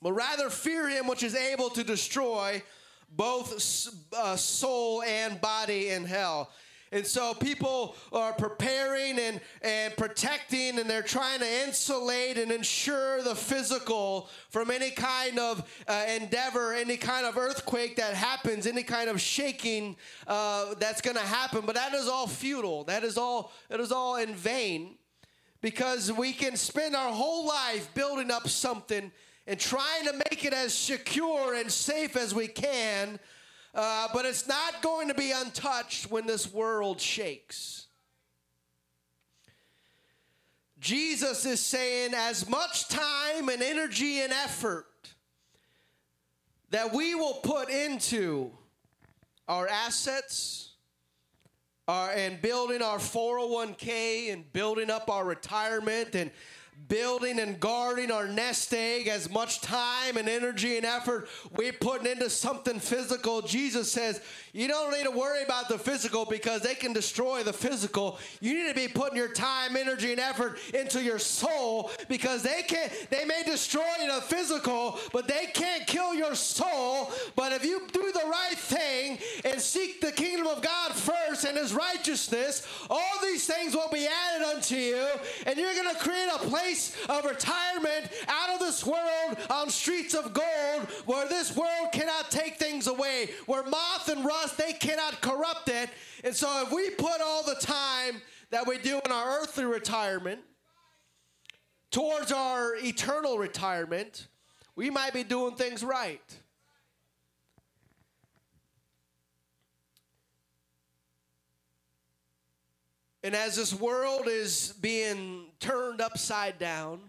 but 0.00 0.12
rather 0.12 0.50
fear 0.50 0.88
him 0.88 1.08
which 1.08 1.24
is 1.24 1.34
able 1.34 1.68
to 1.70 1.82
destroy 1.82 2.62
both 3.08 3.88
uh, 4.16 4.36
soul 4.36 5.02
and 5.02 5.40
body 5.40 5.90
in 5.90 6.04
hell. 6.04 6.50
And 6.92 7.04
so 7.04 7.34
people 7.34 7.96
are 8.12 8.32
preparing 8.32 9.18
and, 9.18 9.40
and 9.60 9.96
protecting, 9.96 10.78
and 10.78 10.88
they're 10.88 11.02
trying 11.02 11.40
to 11.40 11.64
insulate 11.66 12.38
and 12.38 12.52
ensure 12.52 13.22
the 13.22 13.34
physical 13.34 14.30
from 14.50 14.70
any 14.70 14.90
kind 14.90 15.36
of 15.38 15.68
uh, 15.88 16.04
endeavor, 16.08 16.72
any 16.72 16.96
kind 16.96 17.26
of 17.26 17.36
earthquake 17.36 17.96
that 17.96 18.14
happens, 18.14 18.68
any 18.68 18.84
kind 18.84 19.10
of 19.10 19.20
shaking 19.20 19.96
uh, 20.28 20.74
that's 20.78 21.00
going 21.00 21.16
to 21.16 21.22
happen. 21.22 21.62
But 21.66 21.74
that 21.74 21.92
is 21.92 22.06
all 22.06 22.28
futile. 22.28 22.84
That 22.84 23.02
is 23.02 23.18
all. 23.18 23.52
It 23.68 23.80
is 23.80 23.90
all 23.90 24.16
in 24.16 24.34
vain, 24.34 24.96
because 25.60 26.12
we 26.12 26.32
can 26.32 26.56
spend 26.56 26.94
our 26.94 27.12
whole 27.12 27.48
life 27.48 27.92
building 27.94 28.30
up 28.30 28.46
something 28.48 29.10
and 29.46 29.58
trying 29.58 30.04
to 30.04 30.12
make 30.12 30.44
it 30.44 30.52
as 30.52 30.74
secure 30.74 31.54
and 31.54 31.70
safe 31.70 32.16
as 32.16 32.34
we 32.34 32.48
can, 32.48 33.18
uh, 33.74 34.08
but 34.12 34.24
it's 34.24 34.48
not 34.48 34.82
going 34.82 35.08
to 35.08 35.14
be 35.14 35.32
untouched 35.32 36.10
when 36.10 36.26
this 36.26 36.52
world 36.52 37.00
shakes. 37.00 37.86
Jesus 40.78 41.46
is 41.46 41.60
saying, 41.60 42.12
as 42.14 42.48
much 42.48 42.88
time 42.88 43.48
and 43.48 43.62
energy 43.62 44.20
and 44.20 44.32
effort 44.32 44.86
that 46.70 46.92
we 46.92 47.14
will 47.14 47.34
put 47.34 47.70
into 47.70 48.50
our 49.48 49.68
assets, 49.68 50.74
our, 51.88 52.10
and 52.10 52.42
building 52.42 52.82
our 52.82 52.98
401k 52.98 54.32
and 54.32 54.52
building 54.52 54.90
up 54.90 55.08
our 55.08 55.24
retirement 55.24 56.14
and 56.14 56.30
building 56.88 57.40
and 57.40 57.58
guarding 57.58 58.10
our 58.10 58.28
nest 58.28 58.72
egg, 58.72 59.08
as 59.08 59.30
much 59.30 59.60
time 59.60 60.16
and 60.16 60.28
energy 60.28 60.76
and 60.76 60.86
effort 60.86 61.28
we're 61.56 61.72
putting 61.72 62.06
into 62.06 62.30
something 62.30 62.78
physical, 62.78 63.42
Jesus 63.42 63.90
says, 63.90 64.20
you 64.52 64.68
don't 64.68 64.92
need 64.92 65.04
to 65.04 65.10
worry 65.10 65.42
about 65.42 65.68
the 65.68 65.78
physical 65.78 66.24
because 66.24 66.62
they 66.62 66.74
can 66.74 66.94
destroy 66.94 67.42
the 67.42 67.52
physical. 67.52 68.18
You 68.40 68.54
need 68.54 68.68
to 68.68 68.74
be 68.74 68.88
putting 68.88 69.16
your 69.16 69.32
time, 69.32 69.76
energy, 69.76 70.12
and 70.12 70.20
effort 70.20 70.58
into 70.72 71.02
your 71.02 71.18
soul 71.18 71.90
because 72.08 72.42
they 72.42 72.62
can 72.62 72.88
they 73.10 73.26
may 73.26 73.42
destroy 73.44 73.84
the 74.06 74.22
physical, 74.22 74.98
but 75.12 75.28
they 75.28 75.46
can't 75.52 75.86
kill 75.86 76.14
your 76.14 76.34
soul. 76.34 77.10
But 77.34 77.52
if 77.52 77.66
you 77.66 77.82
do 77.92 78.12
the 78.12 78.26
right 78.26 78.56
thing 78.56 79.18
and 79.44 79.60
seek 79.60 80.00
the 80.00 80.12
kingdom 80.12 80.46
of 80.46 80.62
God 80.62 80.92
first 80.94 81.44
and 81.44 81.58
his 81.58 81.74
righteousness, 81.74 82.66
all 82.88 83.20
these 83.22 83.46
things 83.46 83.74
will 83.74 83.90
be 83.92 84.06
added 84.06 84.46
unto 84.54 84.74
you, 84.76 85.06
and 85.44 85.58
you're 85.58 85.74
gonna 85.74 85.98
create 85.98 86.30
a 86.34 86.38
place 86.38 86.65
of 87.08 87.24
retirement 87.24 88.08
out 88.28 88.50
of 88.54 88.60
this 88.60 88.84
world 88.84 89.36
on 89.50 89.70
streets 89.70 90.14
of 90.14 90.32
gold 90.32 90.88
where 91.06 91.28
this 91.28 91.56
world 91.56 91.92
cannot 91.92 92.30
take 92.30 92.56
things 92.56 92.86
away, 92.86 93.30
where 93.46 93.62
moth 93.64 94.08
and 94.08 94.24
rust 94.24 94.58
they 94.58 94.72
cannot 94.72 95.20
corrupt 95.20 95.68
it. 95.68 95.90
And 96.24 96.34
so 96.34 96.62
if 96.62 96.72
we 96.72 96.90
put 96.90 97.20
all 97.20 97.42
the 97.42 97.56
time 97.56 98.20
that 98.50 98.66
we 98.66 98.78
do 98.78 99.00
in 99.04 99.12
our 99.12 99.40
earthly 99.40 99.64
retirement 99.64 100.40
towards 101.90 102.32
our 102.32 102.76
eternal 102.76 103.38
retirement, 103.38 104.28
we 104.74 104.90
might 104.90 105.12
be 105.12 105.22
doing 105.22 105.54
things 105.54 105.82
right. 105.82 106.36
And 113.26 113.34
as 113.34 113.56
this 113.56 113.74
world 113.74 114.28
is 114.28 114.72
being 114.80 115.46
turned 115.58 116.00
upside 116.00 116.60
down, 116.60 117.00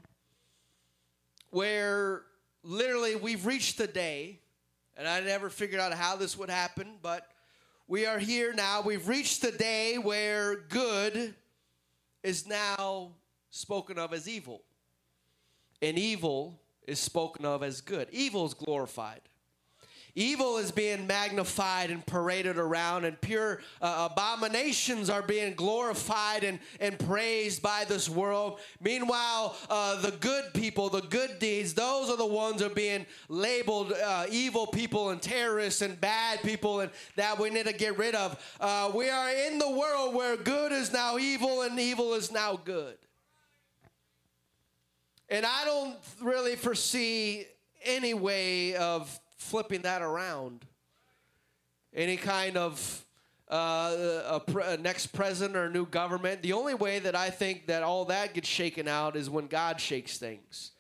where 1.52 2.24
literally 2.64 3.16
we've 3.16 3.46
reached 3.46 3.78
the 3.78 3.86
day 3.86 4.40
and 4.96 5.08
I 5.08 5.20
never 5.20 5.52
figured 5.52 5.80
out 5.80 5.94
how 5.94 6.16
this 6.16 6.36
would 6.36 6.50
happen, 6.50 6.96
but 7.04 7.30
we 7.88 8.08
are 8.08 8.18
here 8.18 8.52
now. 8.52 8.82
We've 8.82 9.08
reached 9.08 9.44
the 9.44 9.52
day 9.52 10.00
where 10.00 10.56
good 10.56 11.36
is 12.24 12.48
now 12.48 13.12
spoken 13.52 14.00
of 14.00 14.12
as 14.12 14.28
evil, 14.28 14.64
and 15.84 16.00
evil 16.00 16.60
is 16.88 16.98
spoken 16.98 17.46
of 17.46 17.62
as 17.62 17.80
good. 17.80 18.08
Evil 18.12 18.44
is 18.48 18.56
glorified. 18.56 19.22
Evil 20.18 20.58
is 20.58 20.72
being 20.72 21.06
magnified 21.06 21.92
and 21.92 22.04
paraded 22.04 22.58
around, 22.58 23.06
and 23.06 23.22
pure 23.22 23.60
uh, 23.84 24.08
abominations 24.12 25.12
are 25.12 25.22
being 25.22 25.54
glorified 25.54 26.44
and, 26.44 26.58
and 26.80 26.98
praised 26.98 27.62
by 27.62 27.86
this 27.88 28.10
world. 28.10 28.60
Meanwhile, 28.82 29.56
uh, 29.70 30.02
the 30.02 30.10
good 30.10 30.46
people, 30.56 30.90
the 30.90 31.02
good 31.02 31.38
deeds, 31.38 31.76
those 31.76 32.10
are 32.10 32.18
the 32.18 32.26
ones 32.26 32.62
that 32.62 32.72
are 32.72 32.74
being 32.74 33.06
labeled 33.30 33.94
uh, 33.94 34.26
evil 34.32 34.66
people 34.66 35.12
and 35.12 35.22
terrorists 35.22 35.84
and 35.84 36.02
bad 36.02 36.42
people, 36.42 36.80
and 36.80 36.90
that 37.16 37.38
we 37.38 37.52
need 37.52 37.68
to 37.68 37.74
get 37.74 37.96
rid 38.00 38.16
of. 38.16 38.44
Uh, 38.60 38.92
we 38.96 39.12
are 39.12 39.30
in 39.30 39.60
the 39.60 39.70
world 39.70 40.16
where 40.16 40.36
good 40.36 40.72
is 40.72 40.92
now 40.92 41.20
evil 41.20 41.62
and 41.62 41.80
evil 41.80 42.16
is 42.16 42.32
now 42.32 42.60
good. 42.66 42.98
And 45.30 45.46
I 45.46 45.64
don't 45.64 45.96
really 46.24 46.56
foresee 46.56 47.46
any 47.86 48.16
way 48.16 48.76
of 48.76 49.20
flipping 49.38 49.84
that 49.84 50.02
around. 50.02 50.66
Any 51.94 52.18
kind 52.18 52.58
of 52.58 53.06
uh, 53.50 54.22
a, 54.28 54.40
pre- 54.40 54.64
a 54.66 54.78
next 54.78 55.08
president 55.08 55.56
or 55.56 55.70
new 55.70 55.86
government. 55.86 56.42
The 56.42 56.54
only 56.54 56.74
way 56.74 57.00
that 57.00 57.16
I 57.16 57.30
think 57.30 57.68
that 57.68 57.82
all 57.82 58.06
that 58.06 58.34
gets 58.34 58.48
shaken 58.48 58.88
out 58.88 59.16
is 59.16 59.30
when 59.30 59.48
God 59.48 59.80
shakes 59.80 60.18
things 60.18 60.72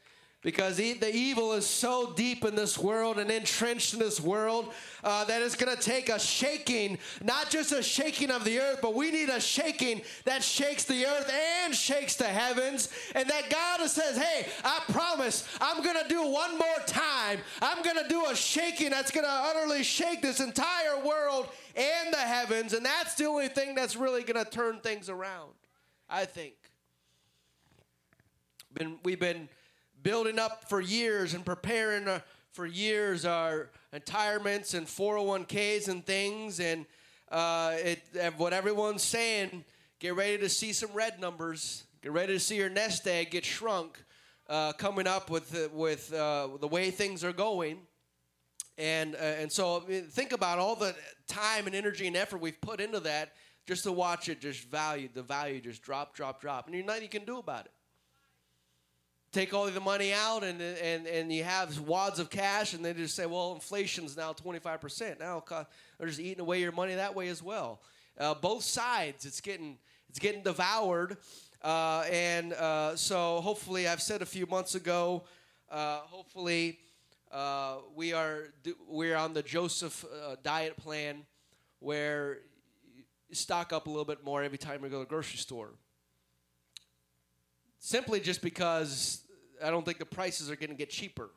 because 0.47 0.77
the 0.77 1.13
evil 1.13 1.51
is 1.51 1.65
so 1.65 2.13
deep 2.13 2.45
in 2.45 2.55
this 2.55 2.77
world 2.77 3.19
and 3.19 3.29
entrenched 3.29 3.93
in 3.93 3.99
this 3.99 4.21
world 4.21 4.71
uh, 5.03 5.25
that 5.25 5.41
it's 5.41 5.57
going 5.57 5.75
to 5.75 5.83
take 5.83 6.07
a 6.07 6.17
shaking, 6.17 6.97
not 7.21 7.49
just 7.49 7.73
a 7.73 7.83
shaking 7.83 8.31
of 8.31 8.45
the 8.45 8.57
earth, 8.57 8.79
but 8.81 8.95
we 8.95 9.11
need 9.11 9.27
a 9.27 9.41
shaking 9.41 10.01
that 10.23 10.41
shakes 10.41 10.85
the 10.85 11.05
earth 11.05 11.29
and 11.65 11.75
shakes 11.75 12.15
the 12.15 12.23
heavens. 12.23 12.87
And 13.13 13.29
that 13.29 13.49
God 13.49 13.85
says, 13.89 14.15
hey, 14.15 14.47
I 14.63 14.79
promise 14.87 15.45
I'm 15.59 15.83
going 15.83 16.01
to 16.01 16.07
do 16.07 16.25
one 16.25 16.57
more 16.57 16.79
time. 16.85 17.39
I'm 17.61 17.83
going 17.83 18.01
to 18.01 18.07
do 18.07 18.27
a 18.27 18.33
shaking 18.33 18.91
that's 18.91 19.11
going 19.11 19.25
to 19.25 19.29
utterly 19.29 19.83
shake 19.83 20.21
this 20.21 20.39
entire 20.39 21.03
world 21.05 21.49
and 21.75 22.13
the 22.13 22.19
heavens. 22.19 22.71
And 22.71 22.85
that's 22.85 23.15
the 23.15 23.25
only 23.25 23.49
thing 23.49 23.75
that's 23.75 23.97
really 23.97 24.23
going 24.23 24.41
to 24.41 24.49
turn 24.49 24.79
things 24.79 25.09
around, 25.09 25.51
I 26.09 26.23
think. 26.23 26.53
Been, 28.73 28.97
we've 29.03 29.19
been 29.19 29.49
building 30.07 30.39
up 30.39 30.69
for 30.69 30.79
years 30.79 31.33
and 31.33 31.45
preparing 31.45 32.07
uh, 32.07 32.21
for 32.53 32.65
years 32.65 33.25
our 33.25 33.69
retirements 33.91 34.73
and 34.73 34.87
401ks 34.87 35.89
and 35.89 36.05
things. 36.05 36.61
And 36.61 36.85
uh, 37.29 37.73
it, 37.75 38.01
what 38.37 38.53
everyone's 38.53 39.03
saying, 39.03 39.65
get 39.99 40.15
ready 40.15 40.37
to 40.37 40.47
see 40.47 40.71
some 40.71 40.91
red 40.93 41.19
numbers. 41.19 41.83
Get 42.01 42.13
ready 42.13 42.31
to 42.31 42.39
see 42.39 42.55
your 42.55 42.69
nest 42.69 43.05
egg 43.05 43.31
get 43.31 43.43
shrunk 43.43 44.01
uh, 44.47 44.71
coming 44.71 45.07
up 45.07 45.29
with, 45.29 45.49
the, 45.49 45.69
with 45.73 46.13
uh, 46.13 46.47
the 46.61 46.69
way 46.69 46.89
things 46.89 47.25
are 47.25 47.33
going. 47.33 47.77
And, 48.77 49.13
uh, 49.13 49.17
and 49.17 49.51
so 49.51 49.81
think 50.11 50.31
about 50.31 50.57
all 50.57 50.77
the 50.77 50.95
time 51.27 51.65
and 51.65 51.75
energy 51.75 52.07
and 52.07 52.15
effort 52.15 52.39
we've 52.39 52.61
put 52.61 52.79
into 52.79 53.01
that 53.01 53.33
just 53.65 53.83
to 53.83 53.91
watch 53.91 54.29
it 54.29 54.39
just 54.39 54.71
value, 54.71 55.09
the 55.13 55.21
value 55.21 55.59
just 55.59 55.81
drop, 55.81 56.15
drop, 56.15 56.39
drop. 56.39 56.67
And 56.67 56.75
there's 56.75 56.85
nothing 56.85 57.03
you 57.03 57.09
can 57.09 57.25
do 57.25 57.39
about 57.39 57.65
it 57.65 57.71
take 59.31 59.53
all 59.53 59.69
the 59.69 59.79
money 59.79 60.13
out 60.13 60.43
and, 60.43 60.61
and, 60.61 61.05
and 61.05 61.31
you 61.31 61.43
have 61.43 61.79
wads 61.81 62.19
of 62.19 62.29
cash 62.29 62.73
and 62.73 62.83
they 62.83 62.93
just 62.93 63.15
say, 63.15 63.25
well, 63.25 63.53
inflation's 63.53 64.15
now 64.15 64.33
25%. 64.33 65.19
Now 65.19 65.43
they're 65.97 66.07
just 66.07 66.19
eating 66.19 66.41
away 66.41 66.61
your 66.61 66.71
money 66.71 66.95
that 66.95 67.13
way 67.13 67.27
as 67.27 67.43
well. 67.43 67.81
Uh, 68.17 68.33
both 68.33 68.63
sides, 68.63 69.25
it's 69.25 69.41
getting, 69.41 69.77
it's 70.09 70.19
getting 70.19 70.43
devoured. 70.43 71.17
Uh, 71.61 72.05
and 72.11 72.53
uh, 72.53 72.95
so 72.95 73.41
hopefully, 73.41 73.87
I've 73.87 74.01
said 74.01 74.21
a 74.21 74.25
few 74.25 74.45
months 74.45 74.75
ago, 74.75 75.23
uh, 75.69 75.97
hopefully 75.99 76.79
uh, 77.31 77.77
we 77.95 78.13
are 78.13 78.53
we're 78.87 79.15
on 79.15 79.33
the 79.33 79.43
Joseph 79.43 80.05
uh, 80.05 80.35
diet 80.43 80.77
plan 80.77 81.25
where 81.79 82.39
you 82.95 83.03
stock 83.35 83.73
up 83.73 83.87
a 83.87 83.89
little 83.89 84.05
bit 84.05 84.23
more 84.23 84.43
every 84.43 84.57
time 84.57 84.83
you 84.83 84.89
go 84.89 84.97
to 84.97 84.99
the 84.99 85.09
grocery 85.09 85.37
store 85.37 85.71
simply 87.87 88.19
just 88.19 88.41
because 88.41 89.21
I 89.63 89.69
don't 89.69 89.85
think 89.85 89.97
the 89.97 90.05
prices 90.05 90.51
are 90.51 90.57
going 90.57 90.71
to 90.71 90.75
get 90.75 90.89
cheaper. 90.89 91.29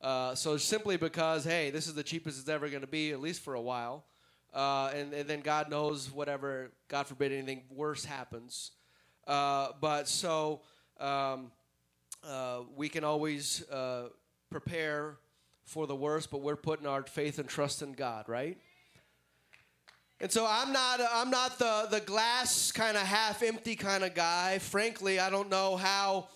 Uh, 0.00 0.34
so 0.34 0.56
simply 0.56 0.96
because, 0.96 1.44
hey, 1.44 1.70
this 1.70 1.86
is 1.86 1.94
the 1.94 2.02
cheapest 2.02 2.40
it's 2.40 2.48
ever 2.48 2.68
going 2.68 2.80
to 2.80 2.88
be, 2.88 3.12
at 3.12 3.20
least 3.20 3.42
for 3.42 3.54
a 3.54 3.60
while. 3.60 4.04
Uh, 4.52 4.90
and, 4.92 5.14
and, 5.14 5.30
then 5.30 5.40
God 5.40 5.70
knows 5.70 6.10
whatever, 6.10 6.72
God 6.88 7.06
forbid 7.06 7.30
anything 7.30 7.62
worse 7.70 8.04
happens. 8.04 8.72
Uh, 9.24 9.68
but 9.80 10.08
so 10.08 10.62
um, 10.98 11.52
uh, 12.28 12.62
we 12.74 12.88
can 12.88 13.04
always 13.04 13.66
uh, 13.70 14.08
prepare 14.50 15.16
for 15.64 15.86
the 15.86 15.94
worst, 15.94 16.32
but 16.32 16.38
we're 16.38 16.56
putting 16.56 16.88
our 16.88 17.04
faith 17.04 17.38
and 17.38 17.48
trust 17.48 17.82
in 17.82 17.92
God, 17.92 18.28
right? 18.28 18.58
And 20.22 20.30
so 20.30 20.46
I'm 20.48 20.72
not 20.72 21.00
I'm 21.12 21.30
not 21.30 21.58
the 21.58 21.88
the 21.90 21.98
glass 21.98 22.70
kind 22.70 22.96
of 22.96 23.02
half 23.02 23.42
empty 23.42 23.74
kind 23.74 24.04
of 24.04 24.14
guy. 24.14 24.60
Frankly, 24.60 25.18
I 25.18 25.28
don't 25.30 25.50
know 25.50 25.74
how 25.76 26.28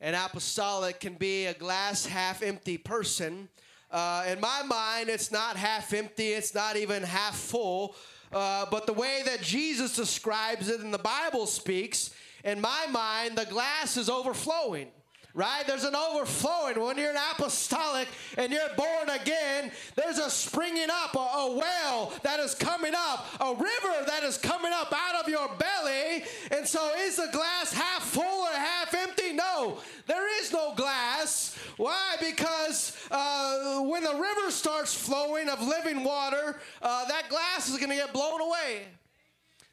an 0.00 0.14
apostolic 0.14 1.00
can 1.00 1.14
be 1.14 1.46
a 1.46 1.54
glass 1.54 2.06
half 2.06 2.44
empty 2.44 2.78
person. 2.78 3.48
Uh, 3.90 4.26
in 4.28 4.40
my 4.40 4.62
mind, 4.62 5.08
it's 5.08 5.32
not 5.32 5.56
half 5.56 5.92
empty, 5.92 6.28
it's 6.28 6.54
not 6.54 6.76
even 6.76 7.02
half 7.02 7.36
full. 7.36 7.96
Uh, 8.32 8.64
but 8.70 8.86
the 8.86 8.92
way 8.92 9.22
that 9.24 9.42
Jesus 9.42 9.96
describes 9.96 10.68
it 10.68 10.78
and 10.78 10.94
the 10.94 10.98
Bible 10.98 11.46
speaks, 11.46 12.14
in 12.44 12.60
my 12.60 12.86
mind, 12.92 13.36
the 13.36 13.46
glass 13.46 13.96
is 13.96 14.08
overflowing 14.08 14.86
right? 15.34 15.66
There's 15.66 15.84
an 15.84 15.94
overflowing. 15.94 16.80
When 16.80 16.98
you're 16.98 17.10
an 17.10 17.22
apostolic 17.32 18.08
and 18.36 18.52
you're 18.52 18.68
born 18.76 19.08
again, 19.08 19.72
there's 19.96 20.18
a 20.18 20.30
springing 20.30 20.88
up, 20.90 21.14
a, 21.14 21.18
a, 21.18 21.56
well 21.56 22.12
that 22.22 22.40
is 22.40 22.54
coming 22.54 22.92
up, 22.96 23.26
a 23.40 23.54
river 23.54 24.04
that 24.06 24.22
is 24.22 24.38
coming 24.38 24.72
up 24.72 24.92
out 24.92 25.22
of 25.22 25.28
your 25.28 25.48
belly. 25.56 26.24
And 26.50 26.66
so, 26.66 26.90
is 26.98 27.16
the 27.16 27.28
glass 27.32 27.72
half 27.72 28.02
full 28.02 28.22
or 28.22 28.52
half 28.52 28.94
empty? 28.94 29.32
No, 29.32 29.78
there 30.06 30.40
is 30.40 30.52
no 30.52 30.74
glass. 30.74 31.56
Why? 31.76 32.16
Because 32.20 32.96
uh, 33.10 33.80
when 33.80 34.04
the 34.04 34.14
river 34.14 34.50
starts 34.50 34.94
flowing 34.94 35.48
of 35.48 35.66
living 35.66 36.04
water, 36.04 36.60
uh, 36.82 37.06
that 37.06 37.28
glass 37.28 37.68
is 37.68 37.78
going 37.78 37.90
to 37.90 37.96
get 37.96 38.12
blown 38.12 38.40
away. 38.40 38.86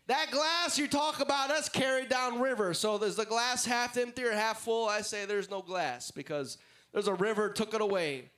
That 0.09 0.31
glass 0.31 0.79
you 0.79 0.87
talk 0.87 1.19
about, 1.19 1.49
that's 1.49 1.69
carried 1.69 2.09
down 2.09 2.41
river. 2.41 2.73
So 2.73 2.97
there's 2.97 3.15
the 3.15 3.25
glass 3.25 3.63
half 3.63 3.95
empty 3.95 4.23
or 4.23 4.31
half 4.31 4.59
full. 4.61 4.89
I 4.89 5.01
say 5.01 5.25
there's 5.25 5.51
no 5.51 5.61
glass 5.61 6.09
because 6.09 6.57
there's 6.91 7.07
a 7.07 7.13
river 7.13 7.49
took 7.49 7.75
it 7.75 7.81
away. 7.81 8.31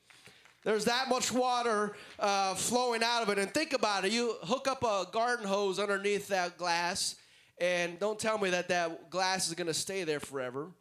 There's 0.65 0.83
that 0.83 1.07
much 1.07 1.31
water 1.31 1.95
uh, 2.19 2.55
flowing 2.55 3.01
out 3.03 3.23
of 3.23 3.29
it. 3.29 3.39
And 3.39 3.53
think 3.53 3.71
about 3.71 4.03
it. 4.03 4.11
You 4.11 4.35
hook 4.43 4.67
up 4.67 4.83
a 4.83 5.07
garden 5.13 5.47
hose 5.47 5.79
underneath 5.79 6.27
that 6.27 6.57
glass, 6.57 7.15
and 7.57 7.97
don't 7.99 8.19
tell 8.19 8.37
me 8.37 8.49
that 8.49 8.67
that 8.67 9.09
glass 9.09 9.47
is 9.47 9.53
going 9.53 9.67
to 9.67 9.73
stay 9.73 10.03
there 10.03 10.19
forever. 10.19 10.71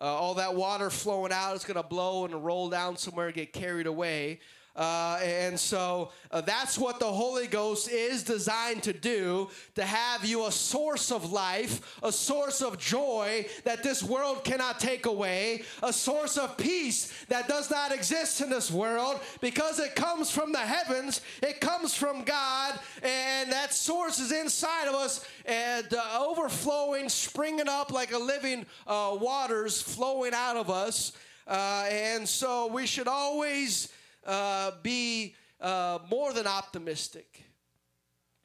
uh, 0.00 0.04
all 0.04 0.34
that 0.34 0.54
water 0.54 0.88
flowing 0.88 1.32
out 1.32 1.54
is 1.54 1.64
going 1.64 1.76
to 1.76 1.82
blow 1.82 2.24
and 2.24 2.44
roll 2.44 2.70
down 2.70 2.96
somewhere, 2.96 3.26
and 3.26 3.34
get 3.34 3.52
carried 3.52 3.86
away. 3.86 4.40
Uh, 4.76 5.18
and 5.22 5.58
so 5.58 6.10
uh, 6.30 6.40
that's 6.40 6.78
what 6.78 7.00
the 7.00 7.06
Holy 7.06 7.46
Ghost 7.46 7.90
is 7.90 8.22
designed 8.22 8.82
to 8.84 8.92
do 8.92 9.48
to 9.74 9.84
have 9.84 10.24
you 10.24 10.46
a 10.46 10.52
source 10.52 11.10
of 11.10 11.32
life, 11.32 11.98
a 12.02 12.12
source 12.12 12.62
of 12.62 12.78
joy 12.78 13.44
that 13.64 13.82
this 13.82 14.02
world 14.02 14.44
cannot 14.44 14.78
take 14.78 15.06
away, 15.06 15.62
a 15.82 15.92
source 15.92 16.36
of 16.36 16.56
peace 16.56 17.12
that 17.28 17.48
does 17.48 17.70
not 17.70 17.92
exist 17.92 18.40
in 18.40 18.48
this 18.48 18.70
world 18.70 19.20
because 19.40 19.80
it 19.80 19.96
comes 19.96 20.30
from 20.30 20.52
the 20.52 20.58
heavens, 20.58 21.20
it 21.42 21.60
comes 21.60 21.94
from 21.94 22.22
God, 22.22 22.78
and 23.02 23.50
that 23.50 23.74
source 23.74 24.20
is 24.20 24.30
inside 24.30 24.86
of 24.86 24.94
us 24.94 25.26
and 25.46 25.92
uh, 25.92 26.24
overflowing, 26.24 27.08
springing 27.08 27.68
up 27.68 27.90
like 27.90 28.12
a 28.12 28.18
living 28.18 28.64
uh, 28.86 29.16
waters 29.20 29.82
flowing 29.82 30.32
out 30.32 30.56
of 30.56 30.70
us. 30.70 31.12
Uh, 31.46 31.86
and 31.90 32.28
so 32.28 32.68
we 32.68 32.86
should 32.86 33.08
always 33.08 33.88
uh, 34.26 34.72
be 34.82 35.34
uh, 35.60 35.98
more 36.10 36.32
than 36.32 36.46
optimistic. 36.46 37.44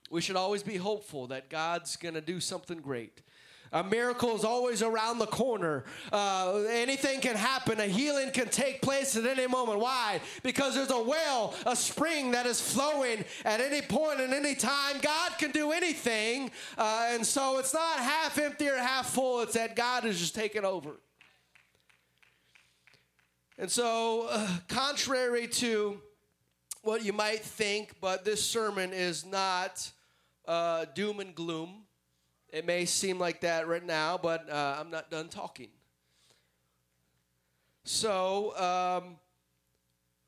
We 0.09 0.21
should 0.21 0.35
always 0.35 0.63
be 0.63 0.77
hopeful 0.77 1.27
that 1.27 1.49
God's 1.49 1.95
going 1.95 2.15
to 2.15 2.21
do 2.21 2.39
something 2.39 2.79
great. 2.79 3.21
A 3.71 3.83
miracle 3.83 4.35
is 4.35 4.45
always 4.45 4.81
around 4.81 5.19
the 5.19 5.25
corner. 5.25 5.83
Uh, 6.11 6.63
anything 6.69 7.19
can 7.19 7.35
happen. 7.35 7.79
A 7.79 7.87
healing 7.87 8.31
can 8.31 8.47
take 8.47 8.81
place 8.81 9.17
at 9.17 9.25
any 9.25 9.47
moment. 9.47 9.79
Why? 9.79 10.21
Because 10.43 10.75
there's 10.75 10.91
a 10.91 11.01
well, 11.01 11.53
a 11.65 11.75
spring 11.75 12.31
that 12.31 12.45
is 12.45 12.61
flowing 12.61 13.25
at 13.43 13.59
any 13.59 13.81
point 13.81 14.21
and 14.21 14.33
any 14.33 14.55
time. 14.55 14.99
God 15.01 15.33
can 15.37 15.51
do 15.51 15.71
anything. 15.71 16.51
Uh, 16.77 17.07
and 17.09 17.25
so 17.25 17.57
it's 17.57 17.73
not 17.73 17.99
half 17.99 18.37
empty 18.37 18.69
or 18.69 18.77
half 18.77 19.09
full, 19.09 19.41
it's 19.41 19.55
that 19.55 19.75
God 19.75 20.05
is 20.05 20.19
just 20.19 20.35
taking 20.35 20.63
over. 20.63 20.91
And 23.57 23.71
so, 23.71 24.27
uh, 24.29 24.49
contrary 24.67 25.47
to 25.47 26.01
what 26.81 27.05
you 27.05 27.13
might 27.13 27.39
think, 27.39 27.95
but 28.01 28.25
this 28.25 28.43
sermon 28.43 28.91
is 28.91 29.25
not 29.25 29.89
uh, 30.45 30.85
doom 30.93 31.21
and 31.21 31.33
gloom. 31.33 31.83
It 32.49 32.65
may 32.65 32.83
seem 32.83 33.17
like 33.17 33.41
that 33.41 33.67
right 33.67 33.85
now, 33.85 34.19
but 34.21 34.49
uh, 34.49 34.75
I'm 34.77 34.91
not 34.91 35.09
done 35.09 35.29
talking. 35.29 35.69
So, 37.85 38.51
um, 38.57 39.15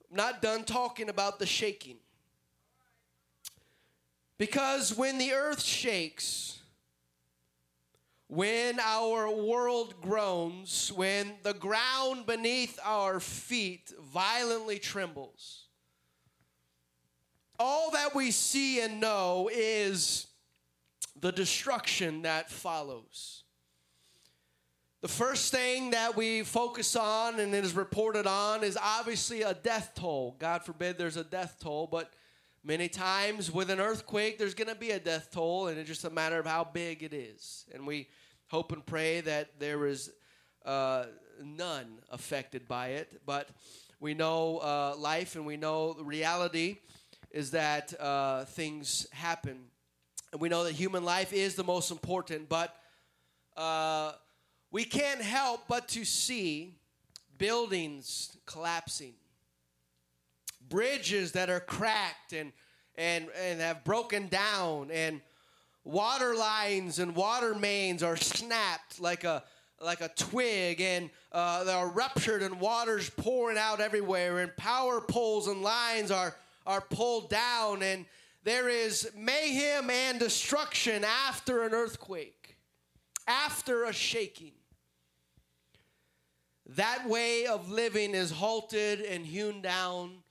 I'm 0.10 0.16
not 0.16 0.42
done 0.42 0.64
talking 0.64 1.10
about 1.10 1.38
the 1.38 1.46
shaking. 1.46 1.98
Because 4.38 4.96
when 4.96 5.18
the 5.18 5.34
earth 5.34 5.62
shakes, 5.62 6.57
when 8.28 8.80
our 8.80 9.30
world 9.32 9.96
groans, 10.02 10.92
when 10.92 11.34
the 11.44 11.54
ground 11.54 12.26
beneath 12.26 12.78
our 12.84 13.20
feet 13.20 13.94
violently 14.12 14.80
trembles, 14.80 15.68
all 17.58 17.92
that 17.92 18.14
we 18.14 18.32
see 18.32 18.82
and 18.82 19.00
know 19.00 19.50
is 19.52 20.28
the 21.20 21.32
destruction 21.32 22.24
that 22.24 22.52
follows. 22.52 23.44
The 25.02 25.08
first 25.08 25.52
thing 25.52 25.92
that 25.92 26.18
we 26.18 26.44
focus 26.44 26.96
on 26.96 27.40
and 27.40 27.54
it 27.54 27.64
is 27.64 27.76
reported 27.76 28.28
on 28.28 28.64
is 28.64 28.78
obviously 28.82 29.44
a 29.44 29.54
death 29.54 29.92
toll. 29.96 30.36
God 30.38 30.64
forbid 30.64 30.98
there's 30.98 31.18
a 31.18 31.24
death 31.24 31.58
toll, 31.62 31.88
but 31.88 32.12
Many 32.68 32.90
times 32.90 33.50
with 33.50 33.70
an 33.70 33.80
earthquake, 33.80 34.38
there's 34.38 34.54
going 34.54 34.68
to 34.68 34.76
be 34.76 34.92
a 34.92 35.00
death 35.00 35.30
toll, 35.32 35.68
and 35.68 35.80
it's 35.80 35.88
just 35.88 36.04
a 36.04 36.10
matter 36.10 36.38
of 36.38 36.46
how 36.46 36.66
big 36.66 37.02
it 37.02 37.14
is. 37.14 37.64
And 37.74 37.88
we 37.88 38.10
hope 38.48 38.74
and 38.74 38.86
pray 38.86 39.22
that 39.22 39.58
there 39.58 39.86
is 39.86 40.12
uh, 40.66 41.06
none 41.42 42.00
affected 42.12 42.68
by 42.68 42.88
it. 42.90 43.22
But 43.26 43.48
we 44.02 44.14
know 44.14 44.58
uh, 44.58 44.96
life 44.98 45.38
and 45.38 45.46
we 45.46 45.56
know 45.56 45.94
the 45.94 46.04
reality 46.04 46.80
is 47.32 47.52
that 47.52 47.94
uh, 48.02 48.44
things 48.44 49.08
happen. 49.14 49.60
And 50.34 50.42
we 50.42 50.50
know 50.50 50.66
that 50.66 50.74
human 50.74 51.06
life 51.06 51.32
is 51.32 51.56
the 51.56 51.64
most 51.64 51.90
important, 51.90 52.50
but 52.50 52.76
uh, 53.56 54.12
we 54.72 54.84
can't 54.84 55.22
help 55.22 55.70
but 55.70 55.88
to 55.88 56.04
see 56.04 56.76
buildings 57.38 58.36
collapsing 58.46 59.14
bridges 60.70 61.34
that 61.34 61.50
are 61.50 61.60
cracked 61.60 62.34
and 62.34 62.52
and 62.96 63.28
and 63.40 63.62
have 63.62 63.84
broken 63.84 64.28
down 64.28 64.90
and 64.92 65.22
water 65.84 66.36
lines 66.36 67.00
and 67.00 67.16
water 67.16 67.54
mains 67.56 68.04
are 68.04 68.18
snapped 68.18 69.00
like 69.00 69.24
a 69.24 69.44
like 69.80 70.02
a 70.02 70.10
twig 70.10 70.82
and 70.82 71.10
uh, 71.32 71.64
they 71.64 71.72
are 71.72 71.90
ruptured 71.90 72.42
and 72.42 72.60
water's 72.60 73.10
pouring 73.12 73.58
out 73.58 73.80
everywhere 73.80 74.40
and 74.40 74.56
power 74.58 75.00
poles 75.00 75.48
and 75.48 75.62
lines 75.62 76.12
are 76.12 76.36
are 76.66 76.82
pulled 76.82 77.30
down 77.30 77.84
and 77.84 78.06
there 78.44 78.70
is 78.70 79.12
mayhem 79.16 79.90
and 79.90 80.20
destruction 80.20 81.04
after 81.04 81.64
an 81.64 81.74
earthquake 81.74 82.38
after 83.28 83.84
a 83.84 83.94
shaking. 83.94 84.54
That 86.76 87.08
way 87.08 87.46
of 87.46 87.70
living 87.70 88.14
is 88.14 88.32
halted 88.32 89.02
and 89.02 89.26
hewn 89.26 89.62
down 89.62 90.24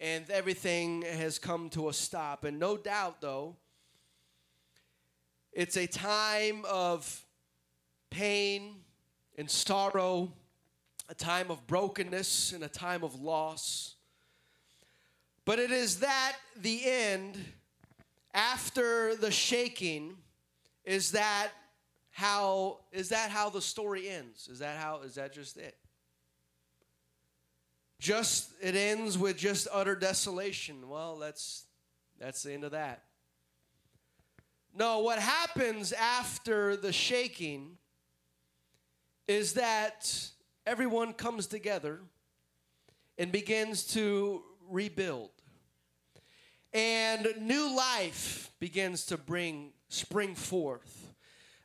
and 0.00 0.28
everything 0.30 1.02
has 1.02 1.38
come 1.38 1.68
to 1.70 1.90
a 1.90 1.92
stop. 1.92 2.44
And 2.44 2.58
no 2.58 2.76
doubt, 2.76 3.20
though, 3.20 3.56
it's 5.52 5.76
a 5.76 5.86
time 5.86 6.64
of 6.68 7.24
pain 8.08 8.76
and 9.36 9.50
sorrow, 9.50 10.32
a 11.08 11.14
time 11.14 11.50
of 11.50 11.66
brokenness 11.66 12.52
and 12.52 12.64
a 12.64 12.68
time 12.68 13.04
of 13.04 13.20
loss. 13.20 13.96
But 15.44 15.58
it 15.58 15.70
is 15.70 16.00
that 16.00 16.36
the 16.56 16.80
end, 16.84 17.38
after 18.32 19.14
the 19.16 19.30
shaking, 19.30 20.16
is 20.84 21.12
that 21.12 21.50
how 22.10 22.80
is 22.92 23.10
that 23.10 23.30
how 23.30 23.50
the 23.50 23.60
story 23.60 24.08
ends? 24.08 24.48
Is 24.48 24.60
that 24.60 24.76
how 24.76 25.00
is 25.02 25.14
that 25.16 25.32
just 25.32 25.56
it? 25.56 25.76
Just 28.00 28.50
it 28.60 28.74
ends 28.74 29.16
with 29.16 29.36
just 29.36 29.68
utter 29.72 29.94
desolation. 29.94 30.88
Well, 30.88 31.18
that's 31.18 31.66
that's 32.18 32.42
the 32.42 32.52
end 32.52 32.64
of 32.64 32.72
that. 32.72 33.04
No, 34.74 35.00
what 35.00 35.18
happens 35.18 35.92
after 35.92 36.76
the 36.76 36.92
shaking 36.92 37.76
is 39.28 39.52
that 39.54 40.30
everyone 40.66 41.12
comes 41.12 41.46
together 41.46 42.00
and 43.18 43.30
begins 43.30 43.84
to 43.88 44.42
rebuild. 44.68 45.30
And 46.72 47.26
new 47.40 47.76
life 47.76 48.50
begins 48.60 49.06
to 49.06 49.16
bring 49.16 49.72
spring 49.88 50.34
forth. 50.34 51.14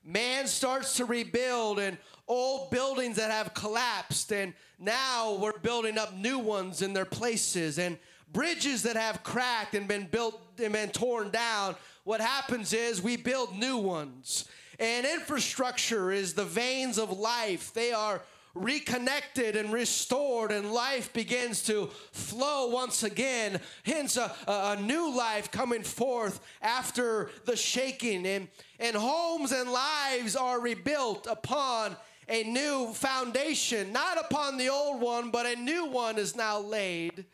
Man 0.03 0.47
starts 0.47 0.97
to 0.97 1.05
rebuild 1.05 1.79
and 1.79 1.97
old 2.27 2.71
buildings 2.71 3.17
that 3.17 3.31
have 3.31 3.53
collapsed, 3.53 4.31
and 4.31 4.53
now 4.79 5.35
we're 5.35 5.57
building 5.59 5.97
up 5.97 6.15
new 6.15 6.39
ones 6.39 6.81
in 6.81 6.93
their 6.93 7.05
places, 7.05 7.79
and 7.79 7.97
bridges 8.33 8.83
that 8.83 8.95
have 8.95 9.23
cracked 9.23 9.75
and 9.75 9.87
been 9.87 10.07
built 10.07 10.41
and 10.61 10.73
been 10.73 10.89
torn 10.89 11.29
down. 11.29 11.75
What 12.03 12.21
happens 12.21 12.73
is 12.73 13.01
we 13.01 13.17
build 13.17 13.55
new 13.55 13.77
ones. 13.77 14.45
And 14.79 15.05
infrastructure 15.05 16.11
is 16.11 16.33
the 16.33 16.43
veins 16.43 16.97
of 16.97 17.17
life. 17.17 17.73
They 17.73 17.93
are 17.93 18.21
reconnected 18.53 19.55
and 19.55 19.71
restored, 19.71 20.51
and 20.51 20.71
life 20.71 21.11
begins 21.13 21.61
to 21.63 21.87
flow 22.11 22.69
once 22.69 23.03
again. 23.03 23.59
Hence, 23.83 24.17
a, 24.17 24.33
a, 24.47 24.81
new 24.81 25.15
life 25.15 25.51
coming 25.51 25.83
forth 25.83 26.39
after 26.61 27.29
the 27.45 27.55
shaking. 27.55 28.25
And, 28.25 28.47
and 28.79 28.95
homes 28.95 29.51
and 29.51 29.69
lives 29.69 30.35
are 30.35 30.59
rebuilt 30.59 31.27
upon 31.29 31.97
a 32.27 32.43
new 32.43 32.91
foundation, 32.93 33.91
not 33.91 34.17
upon 34.19 34.57
the 34.57 34.69
old 34.69 35.01
one, 35.01 35.31
but 35.31 35.45
a 35.45 35.55
new 35.55 35.85
one 35.85 36.17
is 36.17 36.35
now 36.35 36.59
laid 36.59 37.25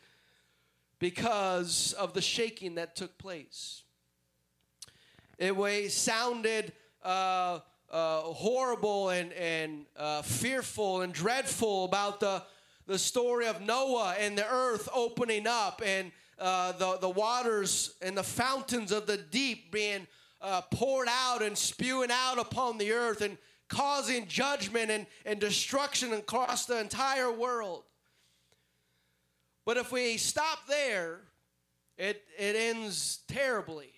because 1.00 1.94
of 1.94 2.14
the 2.14 2.22
shaking 2.22 2.76
that 2.76 2.96
took 2.96 3.18
place. 3.18 3.84
It 5.38 5.56
way 5.56 5.88
sounded 5.88 6.74
uh, 7.04 7.60
uh, 7.89 8.22
horrible 8.22 9.10
and, 9.10 9.34
and 9.34 9.86
uh, 9.98 10.22
fearful 10.22 11.02
and 11.02 11.12
dreadful 11.12 11.86
about 11.86 12.20
the, 12.20 12.44
the 12.86 13.00
story 13.00 13.48
of 13.48 13.62
Noah 13.62 14.16
and 14.20 14.38
the 14.38 14.48
earth 14.48 14.88
opening 14.94 15.48
up 15.48 15.82
and 15.84 16.12
uh, 16.38 16.74
the, 16.74 16.98
the 16.98 17.10
waters 17.10 17.96
and 18.02 18.16
the 18.18 18.24
fountains 18.24 18.92
of 18.92 19.08
the 19.08 19.18
deep 19.18 19.72
being 19.72 20.06
uh, 20.42 20.62
poured 20.72 21.08
out 21.10 21.42
and 21.42 21.58
spewing 21.58 22.10
out 22.12 22.38
upon 22.39 22.78
the 22.78 22.92
earth 22.92 23.22
and 23.22 23.38
causing 23.72 24.28
judgment 24.28 24.91
and, 24.91 25.07
and 25.26 25.39
destruction 25.39 26.13
across 26.13 26.65
the 26.65 26.80
entire 26.80 27.32
world. 27.32 27.84
But 29.65 29.78
if 29.78 29.91
we 29.91 30.17
stop 30.17 30.67
there, 30.67 31.22
it, 31.97 32.22
it 32.38 32.55
ends 32.55 33.19
terribly. 33.28 33.93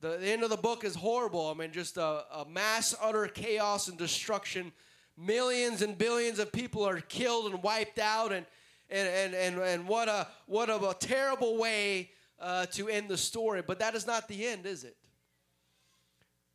The, 0.00 0.16
the 0.18 0.28
end 0.28 0.42
of 0.42 0.50
the 0.50 0.56
book 0.56 0.84
is 0.84 0.94
horrible. 0.94 1.48
I 1.48 1.54
mean, 1.54 1.72
just 1.72 1.96
a, 1.96 2.24
a 2.32 2.46
mass, 2.48 2.94
utter 3.00 3.28
chaos 3.28 3.88
and 3.88 3.96
destruction 3.96 4.72
millions 5.18 5.82
and 5.82 5.98
billions 5.98 6.38
of 6.38 6.52
people 6.52 6.86
are 6.86 7.00
killed 7.00 7.52
and 7.52 7.62
wiped 7.62 7.98
out 7.98 8.32
and 8.32 8.46
and 8.88 9.08
and 9.08 9.34
and, 9.34 9.58
and 9.60 9.88
what 9.88 10.08
a 10.08 10.28
what 10.46 10.70
a, 10.70 10.76
a 10.76 10.94
terrible 10.94 11.58
way 11.58 12.10
uh, 12.38 12.66
to 12.66 12.88
end 12.88 13.08
the 13.08 13.18
story 13.18 13.60
but 13.66 13.80
that 13.80 13.96
is 13.96 14.06
not 14.06 14.28
the 14.28 14.46
end 14.46 14.64
is 14.64 14.84
it 14.84 14.96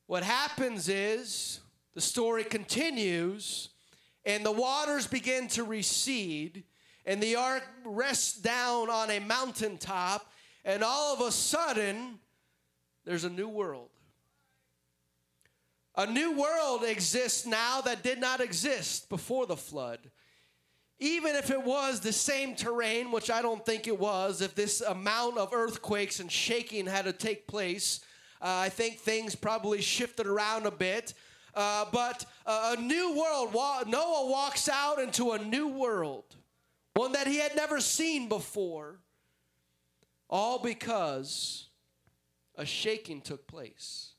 what 0.07 0.23
happens 0.23 0.87
is 0.87 1.59
the 1.93 2.01
story 2.01 2.43
continues 2.43 3.69
and 4.25 4.45
the 4.45 4.51
waters 4.51 5.07
begin 5.07 5.47
to 5.49 5.63
recede 5.63 6.63
and 7.05 7.21
the 7.21 7.35
ark 7.35 7.63
rests 7.85 8.39
down 8.39 8.89
on 8.89 9.09
a 9.09 9.19
mountaintop 9.19 10.31
and 10.65 10.83
all 10.83 11.13
of 11.13 11.21
a 11.21 11.31
sudden 11.31 12.19
there's 13.05 13.23
a 13.23 13.29
new 13.29 13.49
world 13.49 13.89
a 15.95 16.07
new 16.07 16.31
world 16.31 16.83
exists 16.83 17.45
now 17.45 17.81
that 17.81 18.01
did 18.01 18.19
not 18.19 18.41
exist 18.41 19.09
before 19.09 19.45
the 19.45 19.55
flood. 19.55 19.99
Even 20.99 21.35
if 21.35 21.51
it 21.51 21.61
was 21.61 21.99
the 21.99 22.13
same 22.13 22.55
terrain, 22.55 23.11
which 23.11 23.29
I 23.29 23.43
don't 23.43 23.63
think 23.63 23.87
it 23.87 23.99
was, 23.99 24.41
if 24.41 24.55
this 24.55 24.81
amount 24.81 25.37
of 25.37 25.53
earthquakes 25.53 26.19
and 26.19 26.31
shaking 26.31 26.87
had 26.87 27.05
to 27.05 27.13
take 27.13 27.45
place, 27.45 27.99
uh, 28.41 28.47
I 28.47 28.69
think 28.69 28.97
things 28.97 29.35
probably 29.35 29.81
shifted 29.81 30.25
around 30.25 30.65
a 30.65 30.71
bit. 30.71 31.13
Uh, 31.55 31.85
but 31.91 32.25
a 32.45 32.75
new 32.79 33.17
world, 33.17 33.53
Noah 33.87 34.29
walks 34.29 34.67
out 34.67 34.99
into 34.99 35.31
a 35.31 35.39
new 35.39 35.67
world, 35.67 36.35
one 36.95 37.11
that 37.11 37.27
he 37.27 37.37
had 37.37 37.55
never 37.55 37.79
seen 37.79 38.27
before, 38.27 38.99
all 40.29 40.57
because 40.59 41.67
a 42.55 42.65
shaking 42.65 43.21
took 43.21 43.45
place. 43.47 44.13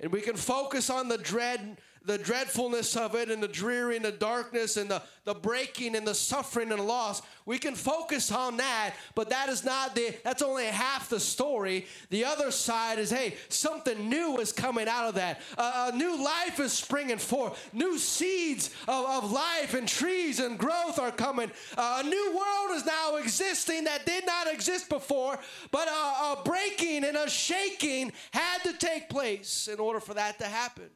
And 0.00 0.12
we 0.12 0.20
can 0.20 0.36
focus 0.36 0.90
on 0.90 1.08
the 1.08 1.18
dread 1.18 1.78
the 2.04 2.18
dreadfulness 2.18 2.96
of 2.96 3.14
it 3.14 3.30
and 3.30 3.42
the 3.42 3.48
dreary 3.48 3.96
and 3.96 4.04
the 4.04 4.12
darkness 4.12 4.76
and 4.76 4.90
the, 4.90 5.02
the 5.24 5.34
breaking 5.34 5.96
and 5.96 6.06
the 6.06 6.14
suffering 6.14 6.70
and 6.70 6.86
loss. 6.86 7.22
We 7.46 7.58
can 7.58 7.74
focus 7.74 8.30
on 8.30 8.58
that, 8.58 8.94
but 9.14 9.30
that 9.30 9.48
is 9.48 9.64
not 9.64 9.94
the, 9.94 10.14
that's 10.22 10.42
only 10.42 10.66
half 10.66 11.08
the 11.08 11.20
story. 11.20 11.86
The 12.10 12.24
other 12.24 12.50
side 12.50 12.98
is, 12.98 13.10
hey, 13.10 13.36
something 13.48 14.08
new 14.08 14.38
is 14.38 14.52
coming 14.52 14.88
out 14.88 15.08
of 15.08 15.14
that. 15.14 15.40
Uh, 15.56 15.90
a 15.92 15.96
new 15.96 16.22
life 16.22 16.60
is 16.60 16.72
springing 16.72 17.18
forth. 17.18 17.70
New 17.72 17.98
seeds 17.98 18.70
of, 18.86 19.24
of 19.24 19.32
life 19.32 19.74
and 19.74 19.88
trees 19.88 20.40
and 20.40 20.58
growth 20.58 20.98
are 20.98 21.12
coming. 21.12 21.50
Uh, 21.76 22.02
a 22.04 22.08
new 22.08 22.36
world 22.36 22.76
is 22.76 22.84
now 22.84 23.16
existing 23.16 23.84
that 23.84 24.04
did 24.04 24.26
not 24.26 24.52
exist 24.52 24.88
before, 24.88 25.38
but 25.70 25.88
a, 25.88 25.90
a 25.90 26.42
breaking 26.44 27.04
and 27.04 27.16
a 27.16 27.28
shaking 27.30 28.12
had 28.32 28.58
to 28.64 28.72
take 28.74 29.08
place 29.08 29.68
in 29.68 29.80
order 29.80 30.00
for 30.00 30.14
that 30.14 30.38
to 30.38 30.44
happen. 30.44 30.90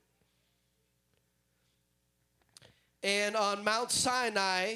And 3.09 3.37
on 3.37 3.65
Mount 3.65 3.91
Sinai, 3.91 4.75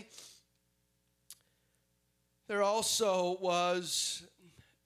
there 2.49 2.63
also 2.63 3.37
was 3.43 4.23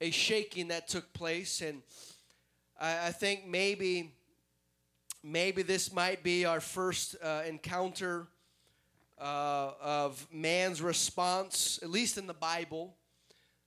a 0.01 0.11
shaking 0.11 0.67
that 0.67 0.89
took 0.89 1.13
place. 1.13 1.61
And 1.61 1.81
I, 2.77 3.07
I 3.07 3.11
think 3.11 3.47
maybe, 3.47 4.11
maybe 5.23 5.61
this 5.61 5.93
might 5.93 6.23
be 6.23 6.43
our 6.43 6.59
first 6.59 7.15
uh, 7.23 7.43
encounter 7.47 8.27
uh, 9.17 9.71
of 9.81 10.27
man's 10.29 10.81
response, 10.81 11.79
at 11.81 11.89
least 11.89 12.17
in 12.17 12.27
the 12.27 12.33
Bible, 12.33 12.97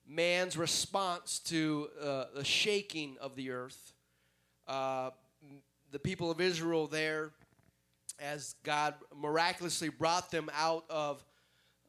man's 0.07 0.59
response 0.59 1.39
to 1.39 1.89
uh, 2.03 2.25
the 2.35 2.45
shaking 2.45 3.17
of 3.19 3.35
the 3.35 3.49
earth. 3.49 3.95
Uh, 4.69 5.09
the 5.91 5.99
people 5.99 6.31
of 6.31 6.39
Israel 6.39 6.87
there 6.87 7.31
as 8.21 8.55
God 8.63 8.95
miraculously 9.17 9.89
brought 9.89 10.31
them 10.31 10.51
out 10.55 10.85
of 10.91 11.25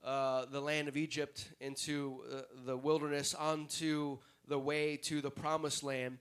uh, 0.03 0.45
the 0.51 0.61
land 0.61 0.87
of 0.87 0.97
Egypt 0.97 1.47
into 1.59 2.21
uh, 2.31 2.41
the 2.65 2.75
wilderness 2.75 3.35
onto 3.35 4.17
the 4.47 4.57
way 4.57 4.97
to 4.97 5.21
the 5.21 5.29
promised 5.29 5.83
land. 5.83 6.17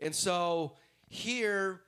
And 0.00 0.14
so 0.14 0.76
here, 1.08 1.80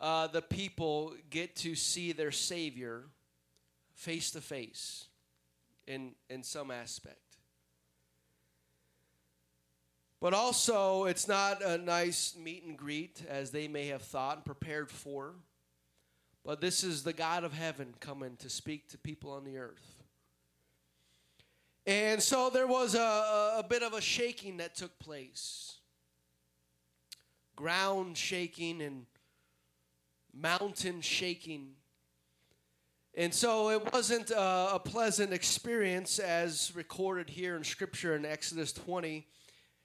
uh, 0.00 0.26
the 0.26 0.42
people 0.42 1.14
get 1.30 1.56
to 1.56 1.74
see 1.74 2.12
their 2.12 2.32
Savior 2.32 3.04
face 3.94 4.30
to 4.32 4.40
face 4.40 5.06
in, 5.86 6.12
in 6.28 6.42
some 6.42 6.70
aspect. 6.70 7.20
But 10.20 10.34
also, 10.34 11.04
it's 11.04 11.28
not 11.28 11.62
a 11.62 11.78
nice 11.78 12.34
meet 12.36 12.64
and 12.64 12.76
greet 12.76 13.22
as 13.28 13.50
they 13.50 13.68
may 13.68 13.88
have 13.88 14.02
thought 14.02 14.36
and 14.36 14.44
prepared 14.44 14.90
for. 14.90 15.34
But 16.46 16.60
this 16.60 16.84
is 16.84 17.02
the 17.02 17.12
God 17.12 17.42
of 17.42 17.52
heaven 17.52 17.92
coming 17.98 18.36
to 18.36 18.48
speak 18.48 18.88
to 18.90 18.98
people 18.98 19.32
on 19.32 19.42
the 19.42 19.58
earth. 19.58 20.04
And 21.84 22.22
so 22.22 22.50
there 22.50 22.68
was 22.68 22.94
a, 22.94 23.00
a 23.58 23.64
bit 23.68 23.82
of 23.82 23.94
a 23.94 24.00
shaking 24.00 24.58
that 24.58 24.76
took 24.76 24.96
place 25.00 25.78
ground 27.56 28.16
shaking 28.16 28.80
and 28.80 29.06
mountain 30.32 31.00
shaking. 31.00 31.70
And 33.16 33.34
so 33.34 33.70
it 33.70 33.92
wasn't 33.92 34.30
a, 34.30 34.74
a, 34.74 34.78
pleasant 34.78 35.32
experience 35.32 36.18
as 36.18 36.70
recorded 36.76 37.30
here 37.30 37.56
in 37.56 37.64
Scripture 37.64 38.14
in 38.14 38.26
Exodus 38.26 38.74
20. 38.74 39.26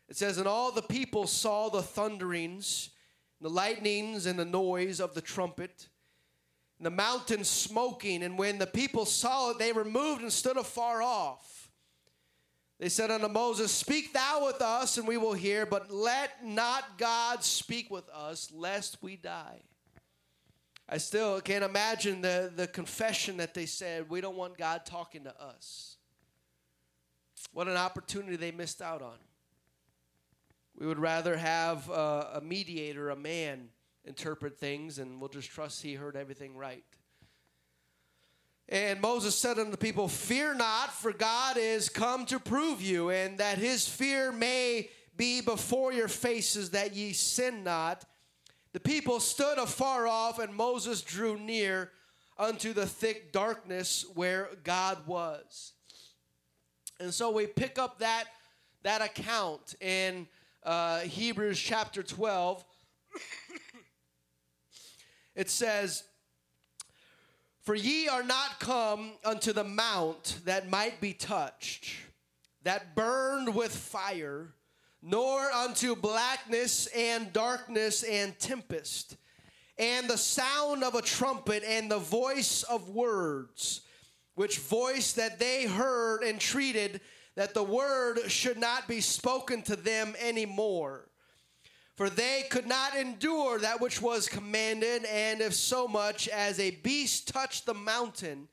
It 0.09 0.17
says, 0.17 0.37
And 0.37 0.47
all 0.47 0.71
the 0.71 0.81
people 0.81 1.27
saw 1.27 1.69
the 1.69 1.81
thunderings, 1.81 2.89
the 3.39 3.49
lightnings, 3.49 4.25
and 4.25 4.37
the 4.37 4.43
noise 4.43 4.99
of 4.99 5.13
the 5.13 5.21
trumpet 5.21 5.87
the 6.81 6.89
mountain 6.89 7.43
smoking. 7.43 8.23
And 8.23 8.37
when 8.37 8.57
the 8.57 8.67
people 8.67 9.05
saw 9.05 9.51
it, 9.51 9.59
they 9.59 9.71
removed 9.71 10.21
and 10.21 10.31
stood 10.31 10.57
afar 10.57 11.01
off. 11.01 11.69
They 12.79 12.89
said 12.89 13.11
unto 13.11 13.27
Moses, 13.27 13.71
Speak 13.71 14.11
thou 14.11 14.45
with 14.45 14.59
us, 14.61 14.97
and 14.97 15.07
we 15.07 15.17
will 15.17 15.33
hear, 15.33 15.67
but 15.67 15.91
let 15.91 16.43
not 16.43 16.97
God 16.97 17.43
speak 17.43 17.91
with 17.91 18.09
us, 18.09 18.51
lest 18.51 19.03
we 19.03 19.15
die. 19.15 19.61
I 20.89 20.97
still 20.97 21.39
can't 21.41 21.63
imagine 21.63 22.21
the, 22.21 22.51
the 22.53 22.65
confession 22.65 23.37
that 23.37 23.53
they 23.53 23.67
said, 23.67 24.09
We 24.09 24.19
don't 24.19 24.35
want 24.35 24.57
God 24.57 24.85
talking 24.85 25.25
to 25.25 25.41
us. 25.41 25.97
What 27.53 27.67
an 27.67 27.77
opportunity 27.77 28.35
they 28.35 28.51
missed 28.51 28.81
out 28.81 29.03
on. 29.03 29.17
We 30.77 30.87
would 30.87 30.99
rather 30.99 31.37
have 31.37 31.87
a, 31.89 32.31
a 32.35 32.41
mediator, 32.41 33.11
a 33.11 33.15
man 33.15 33.69
interpret 34.05 34.57
things, 34.57 34.99
and 34.99 35.19
we'll 35.19 35.29
just 35.29 35.49
trust 35.49 35.81
he 35.81 35.93
heard 35.93 36.15
everything 36.15 36.57
right. 36.57 36.83
And 38.69 39.01
Moses 39.01 39.35
said 39.35 39.59
unto 39.59 39.71
the 39.71 39.77
people, 39.77 40.07
Fear 40.07 40.55
not, 40.55 40.93
for 40.93 41.11
God 41.11 41.57
is 41.57 41.89
come 41.89 42.25
to 42.27 42.39
prove 42.39 42.81
you, 42.81 43.09
and 43.09 43.37
that 43.39 43.57
his 43.57 43.87
fear 43.87 44.31
may 44.31 44.89
be 45.17 45.41
before 45.41 45.91
your 45.91 46.07
faces, 46.07 46.69
that 46.71 46.95
ye 46.95 47.13
sin 47.13 47.63
not. 47.63 48.05
The 48.73 48.79
people 48.79 49.19
stood 49.19 49.57
afar 49.57 50.07
off, 50.07 50.39
and 50.39 50.55
Moses 50.55 51.01
drew 51.01 51.37
near 51.37 51.91
unto 52.37 52.71
the 52.71 52.87
thick 52.87 53.33
darkness 53.33 54.05
where 54.15 54.49
God 54.63 55.05
was. 55.05 55.73
And 56.99 57.13
so 57.13 57.31
we 57.31 57.47
pick 57.47 57.77
up 57.77 57.99
that, 57.99 58.25
that 58.83 59.01
account 59.01 59.75
in 59.81 60.27
uh, 60.63 60.99
Hebrews 60.99 61.59
chapter 61.59 62.03
12 62.03 62.63
it 65.35 65.49
says, 65.49 66.03
For 67.61 67.75
ye 67.75 68.07
are 68.07 68.23
not 68.23 68.59
come 68.59 69.13
unto 69.23 69.53
the 69.53 69.63
mount 69.63 70.39
that 70.45 70.69
might 70.69 70.99
be 70.99 71.13
touched, 71.13 71.95
that 72.63 72.95
burned 72.95 73.55
with 73.55 73.75
fire, 73.75 74.53
nor 75.01 75.51
unto 75.51 75.95
blackness 75.95 76.87
and 76.87 77.33
darkness 77.33 78.03
and 78.03 78.37
tempest, 78.39 79.17
and 79.77 80.07
the 80.07 80.17
sound 80.17 80.83
of 80.83 80.95
a 80.95 81.01
trumpet 81.01 81.63
and 81.65 81.89
the 81.89 81.97
voice 81.97 82.63
of 82.63 82.89
words, 82.89 83.81
which 84.35 84.59
voice 84.59 85.13
that 85.13 85.39
they 85.39 85.65
heard 85.65 86.23
entreated 86.23 87.01
that 87.35 87.53
the 87.53 87.63
word 87.63 88.19
should 88.27 88.57
not 88.57 88.87
be 88.87 89.01
spoken 89.01 89.61
to 89.63 89.75
them 89.75 90.13
any 90.19 90.45
more 90.45 91.10
for 92.01 92.09
they 92.09 92.45
could 92.49 92.65
not 92.65 92.97
endure 92.97 93.59
that 93.59 93.79
which 93.79 94.01
was 94.01 94.27
commanded, 94.27 95.05
and 95.05 95.39
if 95.39 95.53
so 95.53 95.87
much 95.87 96.27
as 96.29 96.59
a 96.59 96.71
beast 96.71 97.27
touch 97.27 97.63
the 97.63 97.75
mountain, 97.75 98.47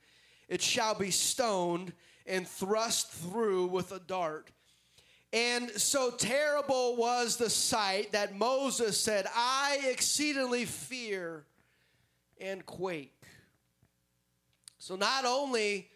it 0.50 0.60
shall 0.60 0.94
be 0.94 1.10
stoned 1.10 1.94
and 2.26 2.46
thrust 2.46 3.10
through 3.10 3.64
with 3.68 3.90
a 3.90 4.00
dart. 4.00 4.50
And 5.32 5.70
so 5.70 6.10
terrible 6.10 6.96
was 6.96 7.38
the 7.38 7.48
sight 7.48 8.12
that 8.12 8.36
Moses 8.36 9.00
said, 9.00 9.24
I 9.34 9.80
exceedingly 9.92 10.66
fear 10.66 11.46
and 12.38 12.66
quake. 12.66 13.16
So 14.76 14.94
not 14.94 15.24
only 15.24 15.88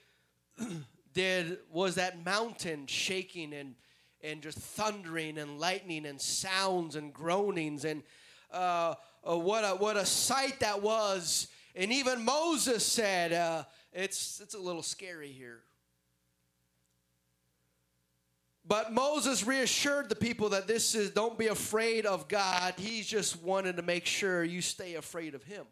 did 1.12 1.59
was 1.70 1.96
that 1.96 2.24
mountain 2.24 2.86
shaking 2.86 3.53
and 3.53 3.74
and 4.22 4.42
just 4.42 4.58
thundering 4.58 5.38
and 5.38 5.58
lightning 5.60 6.06
and 6.06 6.20
sounds 6.20 6.96
and 6.96 7.12
groanings 7.12 7.84
and 7.84 8.02
uh, 8.52 8.94
uh, 9.28 9.36
what 9.36 9.62
a 9.64 9.76
what 9.76 9.96
a 9.96 10.04
sight 10.06 10.60
that 10.60 10.82
was 10.82 11.48
And 11.74 11.92
even 11.92 12.24
Moses 12.24 12.84
said, 12.84 13.32
uh, 13.32 13.64
it's, 13.92 14.40
it's 14.40 14.54
a 14.54 14.58
little 14.58 14.82
scary 14.82 15.32
here. 15.32 15.60
But 18.64 18.92
Moses 18.92 19.44
reassured 19.44 20.08
the 20.08 20.14
people 20.14 20.50
that 20.50 20.66
this 20.66 20.94
is, 20.94 21.10
don't 21.10 21.38
be 21.38 21.48
afraid 21.48 22.06
of 22.06 22.28
God. 22.28 22.74
He's 22.76 23.06
just 23.06 23.42
wanted 23.42 23.76
to 23.76 23.82
make 23.82 24.06
sure 24.06 24.44
you 24.44 24.60
stay 24.60 24.94
afraid 24.94 25.34
of 25.34 25.42
Him. 25.42 25.64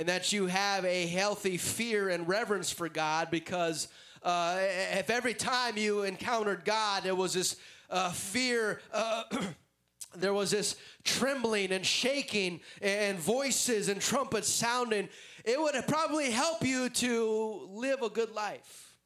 And 0.00 0.08
that 0.08 0.32
you 0.32 0.46
have 0.46 0.84
a 0.84 1.06
healthy 1.06 1.56
fear 1.56 2.08
and 2.08 2.26
reverence 2.26 2.70
for 2.70 2.88
God 2.88 3.30
because 3.30 3.88
uh, 4.22 4.58
if 4.60 5.10
every 5.10 5.34
time 5.34 5.76
you 5.76 6.02
encountered 6.02 6.64
God, 6.64 7.02
there 7.04 7.14
was 7.14 7.34
this 7.34 7.56
uh, 7.90 8.10
fear. 8.10 8.80
Uh, 8.92 9.24
there 10.16 10.34
was 10.34 10.50
this 10.50 10.76
trembling 11.04 11.72
and 11.72 11.84
shaking 11.84 12.60
and 12.80 13.18
voices 13.18 13.88
and 13.88 14.00
trumpets 14.00 14.48
sounding. 14.48 15.08
It 15.44 15.60
would 15.60 15.74
probably 15.86 16.30
help 16.30 16.64
you 16.64 16.88
to 16.88 17.68
live 17.70 18.02
a 18.02 18.08
good 18.08 18.32
life. 18.32 18.96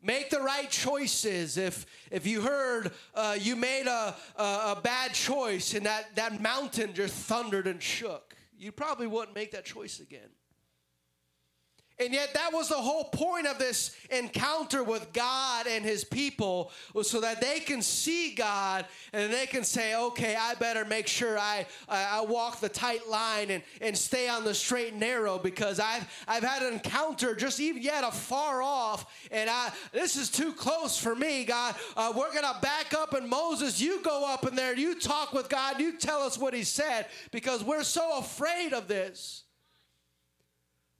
Make 0.00 0.30
the 0.30 0.40
right 0.40 0.70
choices. 0.70 1.56
If 1.56 1.84
if 2.10 2.26
you 2.26 2.40
heard 2.40 2.92
uh, 3.14 3.36
you 3.40 3.56
made 3.56 3.86
a, 3.86 4.14
a, 4.36 4.42
a 4.42 4.80
bad 4.82 5.12
choice 5.12 5.74
and 5.74 5.86
that, 5.86 6.14
that 6.14 6.40
mountain 6.40 6.94
just 6.94 7.14
thundered 7.14 7.66
and 7.66 7.82
shook, 7.82 8.36
you 8.56 8.70
probably 8.70 9.08
wouldn't 9.08 9.34
make 9.34 9.52
that 9.52 9.64
choice 9.64 9.98
again. 9.98 10.28
And 12.00 12.14
yet, 12.14 12.32
that 12.34 12.52
was 12.52 12.68
the 12.68 12.76
whole 12.76 13.04
point 13.04 13.48
of 13.48 13.58
this 13.58 13.96
encounter 14.10 14.84
with 14.84 15.12
God 15.12 15.66
and 15.66 15.84
His 15.84 16.04
people, 16.04 16.70
was 16.94 17.10
so 17.10 17.20
that 17.20 17.40
they 17.40 17.58
can 17.58 17.82
see 17.82 18.34
God 18.36 18.86
and 19.12 19.32
they 19.32 19.46
can 19.46 19.64
say, 19.64 19.96
okay, 19.96 20.36
I 20.38 20.54
better 20.54 20.84
make 20.84 21.08
sure 21.08 21.36
I, 21.36 21.66
I, 21.88 22.20
walk 22.20 22.60
the 22.60 22.68
tight 22.68 23.08
line 23.08 23.50
and, 23.50 23.64
and 23.80 23.96
stay 23.96 24.28
on 24.28 24.44
the 24.44 24.54
straight 24.54 24.92
and 24.92 25.00
narrow 25.00 25.38
because 25.38 25.80
I've, 25.80 26.06
I've 26.28 26.44
had 26.44 26.62
an 26.62 26.74
encounter 26.74 27.34
just 27.34 27.58
even 27.58 27.82
yet 27.82 28.04
afar 28.04 28.62
off, 28.62 29.06
and 29.32 29.50
I, 29.50 29.72
this 29.92 30.16
is 30.16 30.30
too 30.30 30.52
close 30.52 30.96
for 30.96 31.16
me, 31.16 31.44
God. 31.44 31.74
Uh, 31.96 32.12
we're 32.14 32.32
going 32.32 32.44
to 32.44 32.60
back 32.60 32.94
up, 32.94 33.12
and 33.14 33.28
Moses, 33.28 33.80
you 33.80 34.02
go 34.02 34.24
up 34.24 34.46
in 34.46 34.54
there, 34.54 34.76
you 34.76 35.00
talk 35.00 35.32
with 35.32 35.48
God, 35.48 35.80
you 35.80 35.98
tell 35.98 36.22
us 36.22 36.38
what 36.38 36.54
He 36.54 36.62
said 36.62 37.06
because 37.32 37.64
we're 37.64 37.82
so 37.82 38.18
afraid 38.18 38.72
of 38.72 38.86
this. 38.86 39.42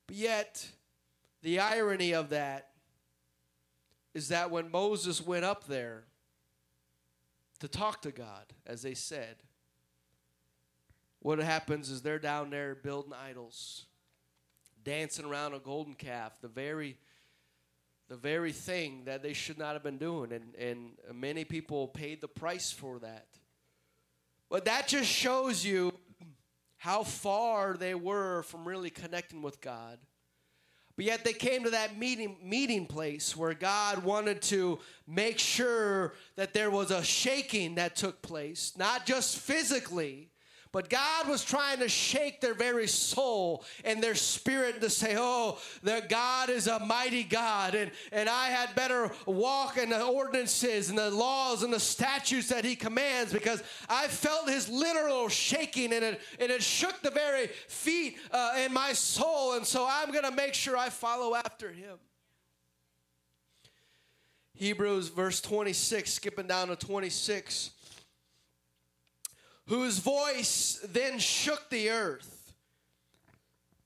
But 0.09 0.17
yet, 0.17 0.67
the 1.43 1.61
irony 1.61 2.13
of 2.13 2.31
that 2.31 2.69
is 4.15 4.29
that 4.29 4.51
when 4.51 4.71
Moses 4.71 5.25
went 5.25 5.45
up 5.45 5.67
there 5.67 6.05
to 7.61 7.69
talk 7.69 8.03
to 8.03 8.11
God, 8.11 8.45
as 8.67 8.83
they 8.83 8.95
said, 8.95 9.37
what 11.21 11.39
happens 11.39 11.91
is 11.91 12.03
they're 12.03 12.19
down 12.19 12.51
there 12.51 12.75
building 12.75 13.13
idols, 13.13 13.87
dancing 14.83 15.25
around 15.25 15.55
a 15.55 15.59
golden 15.59 15.95
calf, 15.95 16.41
the 16.41 16.49
very 16.49 16.97
the 18.09 18.17
very 18.17 18.53
thing 18.53 19.03
that 19.05 19.23
they 19.23 19.35
should 19.35 19.59
not 19.59 19.75
have 19.75 19.83
been 19.83 19.99
doing. 19.99 20.33
And, 20.33 20.55
and 20.55 20.93
many 21.13 21.45
people 21.45 21.89
paid 21.89 22.23
the 22.23 22.29
price 22.29 22.73
for 22.73 22.99
that. 23.01 23.27
But 24.49 24.65
that 24.65 24.89
just 24.89 25.11
shows 25.11 25.63
you 25.63 25.93
how 26.79 27.03
far 27.03 27.77
they 27.77 27.95
were 27.95 28.45
from 28.45 28.67
really 28.67 28.89
connecting 28.89 29.43
with 29.43 29.61
god 29.61 29.99
but 30.99 31.05
yet 31.05 31.23
they 31.25 31.33
came 31.33 31.63
to 31.63 31.71
that 31.71 31.97
meeting, 31.97 32.37
meeting 32.43 32.85
place 32.85 33.37
where 33.37 33.55
God 33.55 34.03
wanted 34.03 34.43
to 34.43 34.81
make 35.07 35.39
sure 35.39 36.15
that 36.35 36.53
there 36.53 36.73
was 36.73 36.91
a 36.91 37.05
shaking 37.05 37.77
that 37.77 37.95
took 37.95 38.21
place, 38.21 38.73
not 38.77 39.07
just 39.07 39.39
physically, 39.39 40.29
but 40.73 40.91
God 40.91 41.29
was 41.29 41.45
trying 41.45 41.79
to 41.79 41.89
shake 41.89 42.41
their 42.41 42.55
very 42.55 42.87
soul 42.87 43.65
and 43.85 44.03
their 44.03 44.15
spirit 44.15 44.81
to 44.81 44.91
say, 44.91 45.17
Oh, 45.19 45.59
their 45.83 46.01
God 46.01 46.51
is 46.51 46.67
a 46.67 46.79
mighty 46.79 47.25
God, 47.25 47.75
and, 47.75 47.91
and 48.13 48.29
I 48.29 48.49
had 48.49 48.75
better 48.75 49.11
walk 49.27 49.79
in 49.79 49.91
the 49.91 50.05
ordinances 50.05 50.91
and 50.91 50.99
the 50.99 51.11
laws 51.11 51.63
and 51.63 51.73
the 51.73 51.81
statutes 51.81 52.49
that 52.49 52.65
He 52.65 52.77
commands 52.77 53.33
because 53.33 53.63
I 53.89 54.09
felt 54.09 54.49
His 54.49 54.69
literal 54.69 55.29
shaking 55.29 55.93
and 55.93 56.05
it, 56.05 56.21
and 56.39 56.51
it 56.51 56.63
shook 56.63 57.01
the 57.03 57.11
very 57.11 57.47
feet 57.69 58.19
uh, 58.31 58.63
in 58.65 58.73
my 58.73 58.93
soul. 58.93 59.55
And 59.55 59.67
so 59.67 59.87
I'm 59.89 60.11
going 60.11 60.25
to 60.25 60.31
make 60.31 60.55
sure 60.55 60.77
I 60.77 60.91
follow 60.91 61.35
after 61.35 61.73
Him. 61.73 61.99
Hebrews 64.55 65.09
verse 65.09 65.41
26, 65.41 66.13
skipping 66.13 66.49
down 66.49 66.69
to 66.69 66.77
26 66.77 67.71
whose 69.69 69.99
voice 69.99 70.81
then 70.93 71.19
shook 71.19 71.71
the 71.71 71.91
earth. 71.91 72.35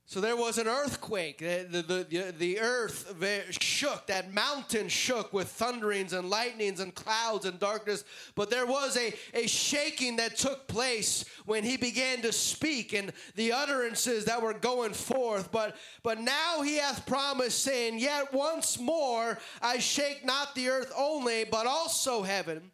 So 0.05 0.21
there 0.21 0.35
was 0.35 0.59
an 0.59 0.67
earthquake. 0.67 1.39
The, 1.39 1.65
the, 1.69 2.05
the, 2.07 2.33
the, 2.37 2.59
earth 2.59 3.15
shook. 3.59 4.05
That 4.05 4.31
mountain 4.31 4.87
shook 4.87 5.33
with 5.33 5.47
thunderings 5.47 6.13
and 6.13 6.29
lightnings 6.29 6.81
and 6.81 6.93
clouds 6.93 7.45
and 7.45 7.59
darkness. 7.59 8.03
But 8.35 8.51
there 8.51 8.67
was 8.67 8.95
a, 8.95 9.11
a 9.33 9.47
shaking 9.47 10.17
that 10.17 10.37
took 10.37 10.67
place 10.67 11.25
when 11.45 11.63
he 11.63 11.77
began 11.77 12.21
to 12.21 12.31
speak 12.31 12.93
and 12.93 13.11
the 13.35 13.53
utterances 13.53 14.25
that 14.25 14.39
were 14.39 14.53
going 14.53 14.93
forth. 14.93 15.51
But, 15.51 15.75
but 16.03 16.19
now 16.19 16.61
he 16.61 16.77
hath 16.77 17.07
promised, 17.07 17.63
saying, 17.63 17.97
Yet 17.97 18.31
once 18.31 18.77
more 18.77 19.39
I 19.63 19.79
shake 19.79 20.23
not 20.23 20.53
the 20.53 20.69
earth 20.69 20.93
only, 20.95 21.45
but 21.45 21.65
also 21.65 22.21
heaven. 22.21 22.72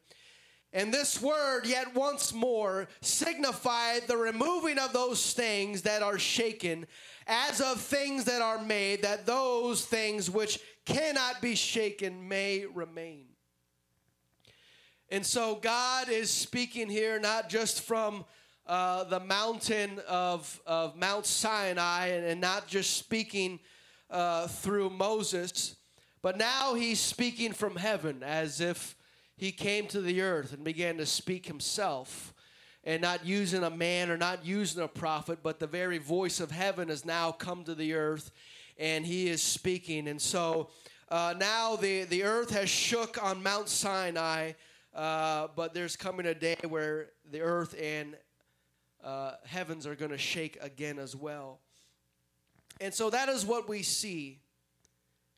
And 0.72 0.94
this 0.94 1.20
word, 1.20 1.66
yet 1.66 1.96
once 1.96 2.32
more, 2.32 2.88
signified 3.02 4.08
the 4.08 4.18
removing 4.18 4.78
of 4.78 4.94
those 4.94 5.34
things 5.34 5.82
that 5.82 6.04
are 6.04 6.20
shaken, 6.20 6.86
as 7.26 7.60
of 7.60 7.82
things 7.82 8.26
that 8.26 8.42
are 8.42 8.64
made, 8.64 9.02
that 9.02 9.26
those 9.26 9.84
things 9.84 10.30
which 10.30 10.60
cannot 10.86 11.42
be 11.42 11.56
shaken 11.56 12.28
may 12.28 12.66
remain. 12.72 13.26
And 15.10 15.26
so 15.26 15.56
God 15.56 16.10
is 16.10 16.30
speaking 16.30 16.88
here 16.88 17.20
not 17.20 17.50
just 17.50 17.82
from 17.82 18.26
uh, 18.68 19.06
the 19.06 19.20
mountain 19.20 20.00
of, 20.08 20.62
of 20.68 20.96
Mount 20.96 21.26
Sinai 21.26 22.08
and, 22.08 22.26
and 22.26 22.40
not 22.40 22.68
just 22.68 22.96
speaking 22.96 23.60
uh, 24.12 24.48
through 24.48 24.92
Moses, 24.92 25.78
but 26.22 26.38
now 26.38 26.76
he's 26.76 27.00
speaking 27.00 27.54
from 27.54 27.76
heaven 27.76 28.22
as 28.22 28.62
if 28.62 28.96
he 29.40 29.54
came 29.54 29.88
to 29.88 30.02
the 30.02 30.22
earth 30.22 30.52
and 30.52 30.66
began 30.66 30.98
to 30.98 31.06
speak 31.06 31.46
himself 31.46 32.34
and 32.84 33.02
not 33.02 33.26
using 33.26 33.64
a 33.64 33.70
man 33.70 34.12
or 34.12 34.18
not 34.18 34.46
using 34.46 34.84
a 34.84 34.88
prophet, 34.88 35.40
but 35.42 35.62
the 35.62 35.66
very 35.66 35.98
voice 35.98 36.42
of 36.42 36.52
heaven 36.52 36.90
has 36.90 37.06
now 37.06 37.32
come 37.32 37.64
to 37.64 37.74
the 37.74 37.94
earth 37.94 38.32
and 38.78 39.06
he 39.06 39.30
is 39.30 39.42
speaking. 39.42 40.10
And 40.10 40.22
so 40.22 40.72
uh, 41.08 41.36
now 41.40 41.78
the, 41.78 42.04
the 42.04 42.24
earth 42.24 42.50
has 42.50 42.70
shook 42.70 43.24
on 43.24 43.42
Mount 43.42 43.70
Sinai, 43.70 44.52
uh, 44.94 45.48
but 45.56 45.74
there's 45.74 45.96
coming 45.96 46.26
a 46.26 46.36
day 46.36 46.58
where 46.68 47.12
the 47.32 47.40
earth 47.40 47.74
and 47.82 48.18
uh, 49.02 49.36
heavens 49.46 49.88
are 49.88 49.96
going 49.96 50.12
to 50.12 50.18
shake 50.18 50.58
again 50.60 51.00
as 51.00 51.16
well. 51.16 51.62
And 52.82 52.94
so 52.94 53.10
that 53.10 53.30
is 53.30 53.46
what 53.46 53.70
we 53.70 53.84
see 53.84 54.42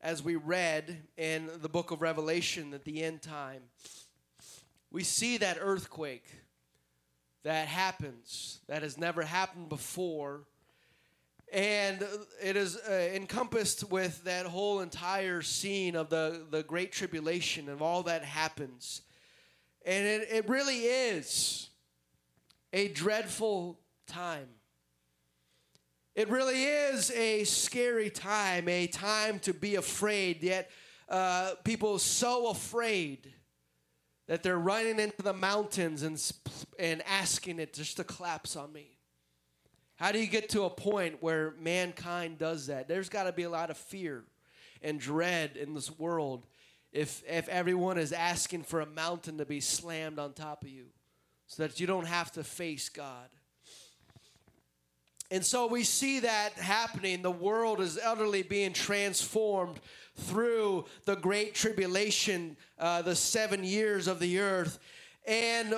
as 0.02 0.24
we 0.24 0.36
read 0.36 1.04
in 1.18 1.50
the 1.62 1.70
book 1.70 1.92
of 1.92 2.02
Revelation 2.02 2.74
at 2.74 2.86
the 2.86 3.04
end 3.04 3.22
time. 3.22 3.62
We 4.92 5.04
see 5.04 5.38
that 5.38 5.58
earthquake 5.62 6.26
that 7.44 7.68
happens, 7.68 8.60
that 8.68 8.82
has 8.82 8.98
never 8.98 9.22
happened 9.22 9.70
before. 9.70 10.42
And 11.52 12.06
it 12.42 12.56
is 12.56 12.78
uh, 12.78 12.92
encompassed 13.14 13.90
with 13.92 14.24
that 14.24 14.46
whole 14.46 14.80
entire 14.80 15.42
scene 15.42 15.96
of 15.96 16.10
the, 16.10 16.46
the 16.50 16.64
Great 16.64 16.92
Tribulation 16.92 17.70
and 17.70 17.82
all 17.82 18.04
that 18.04 18.24
happens. 18.24 19.02
And 19.86 20.06
it, 20.06 20.28
it 20.32 20.50
really 20.50 20.80
is 20.80 21.70
a 22.74 22.88
dreadful 22.88 23.80
time. 24.08 24.48
It 26.14 26.30
really 26.30 26.64
is 26.64 27.10
a 27.12 27.46
scary 27.46 28.10
time, 28.10 28.68
a 28.68 28.88
time 28.88 29.40
to 29.40 29.54
be 29.54 29.76
afraid, 29.76 30.44
yet 30.44 30.70
uh, 31.08 31.54
people 31.64 32.00
so 32.00 32.50
afraid 32.50 33.34
that 34.28 34.44
they're 34.44 34.60
running 34.60 35.00
into 35.00 35.22
the 35.22 35.34
mountains 35.34 36.04
and, 36.04 36.22
and 36.78 37.02
asking 37.08 37.60
it 37.60 37.74
just 37.74 37.98
to 37.98 38.04
collapse 38.04 38.58
on 38.58 38.74
me. 38.74 38.98
How 39.96 40.12
do 40.12 40.20
you 40.20 40.28
get 40.28 40.50
to 40.50 40.64
a 40.64 40.70
point 40.70 41.22
where 41.22 41.54
mankind 41.60 42.38
does 42.38 42.68
that? 42.68 42.90
There's 42.90 43.08
got 43.08 43.24
to 43.24 43.32
be 43.32 43.44
a 43.44 43.50
lot 43.50 43.70
of 43.70 43.78
fear 43.78 44.24
and 44.82 45.00
dread 45.00 45.56
in 45.56 45.74
this 45.74 45.98
world 45.98 46.46
if, 46.92 47.24
if 47.26 47.48
everyone 47.48 47.98
is 47.98 48.12
asking 48.12 48.64
for 48.64 48.82
a 48.82 48.86
mountain 48.86 49.38
to 49.38 49.46
be 49.46 49.62
slammed 49.62 50.20
on 50.20 50.34
top 50.34 50.64
of 50.64 50.70
you 50.70 50.88
so 51.48 51.64
that 51.64 51.80
you 51.80 51.88
don't 51.88 52.08
have 52.08 52.32
to 52.34 52.44
face 52.44 52.90
God. 52.90 53.30
And 55.32 55.46
so 55.46 55.66
we 55.66 55.86
see 55.86 56.20
that 56.20 56.54
happening. 56.54 57.22
The 57.22 57.32
world 57.32 57.80
is 57.80 57.98
utterly 57.98 58.44
being 58.44 58.74
transformed 58.74 59.80
through 60.18 60.86
the 61.06 61.16
great 61.16 61.56
tribulation, 61.56 62.58
uh, 62.78 63.02
the 63.02 63.16
seven 63.16 63.64
years 63.64 64.08
of 64.08 64.20
the 64.20 64.40
earth. 64.40 64.78
And 65.26 65.74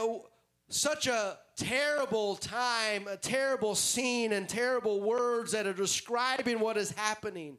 such 0.70 1.06
a 1.06 1.38
terrible 1.56 2.36
time, 2.36 3.08
a 3.08 3.16
terrible 3.16 3.76
scene, 3.76 4.34
and 4.34 4.49
terrible 4.49 5.01
words 5.01 5.51
that 5.51 5.68
are 5.68 5.74
describing 5.74 6.60
what 6.60 6.76
is 6.76 6.91
happening 6.91 7.58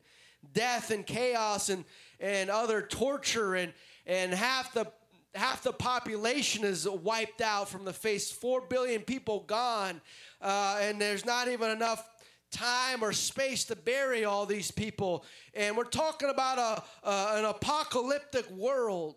death 0.52 0.90
and 0.90 1.06
chaos 1.06 1.70
and, 1.70 1.84
and 2.20 2.50
other 2.50 2.82
torture, 2.82 3.54
and, 3.54 3.72
and 4.06 4.34
half 4.34 4.74
the 4.74 4.86
half 5.34 5.62
the 5.62 5.72
population 5.72 6.64
is 6.64 6.88
wiped 6.88 7.40
out 7.40 7.68
from 7.68 7.84
the 7.84 7.92
face. 7.92 8.30
Four 8.30 8.62
billion 8.62 9.02
people 9.02 9.40
gone, 9.40 10.00
uh, 10.40 10.78
and 10.80 11.00
there's 11.00 11.24
not 11.24 11.48
even 11.48 11.70
enough 11.70 12.08
time 12.50 13.02
or 13.02 13.12
space 13.12 13.64
to 13.64 13.76
bury 13.76 14.24
all 14.24 14.46
these 14.46 14.70
people. 14.70 15.24
And 15.54 15.76
we're 15.76 15.84
talking 15.84 16.30
about 16.30 16.58
a, 16.58 17.06
uh, 17.06 17.34
an 17.36 17.44
apocalyptic 17.44 18.48
world. 18.50 19.16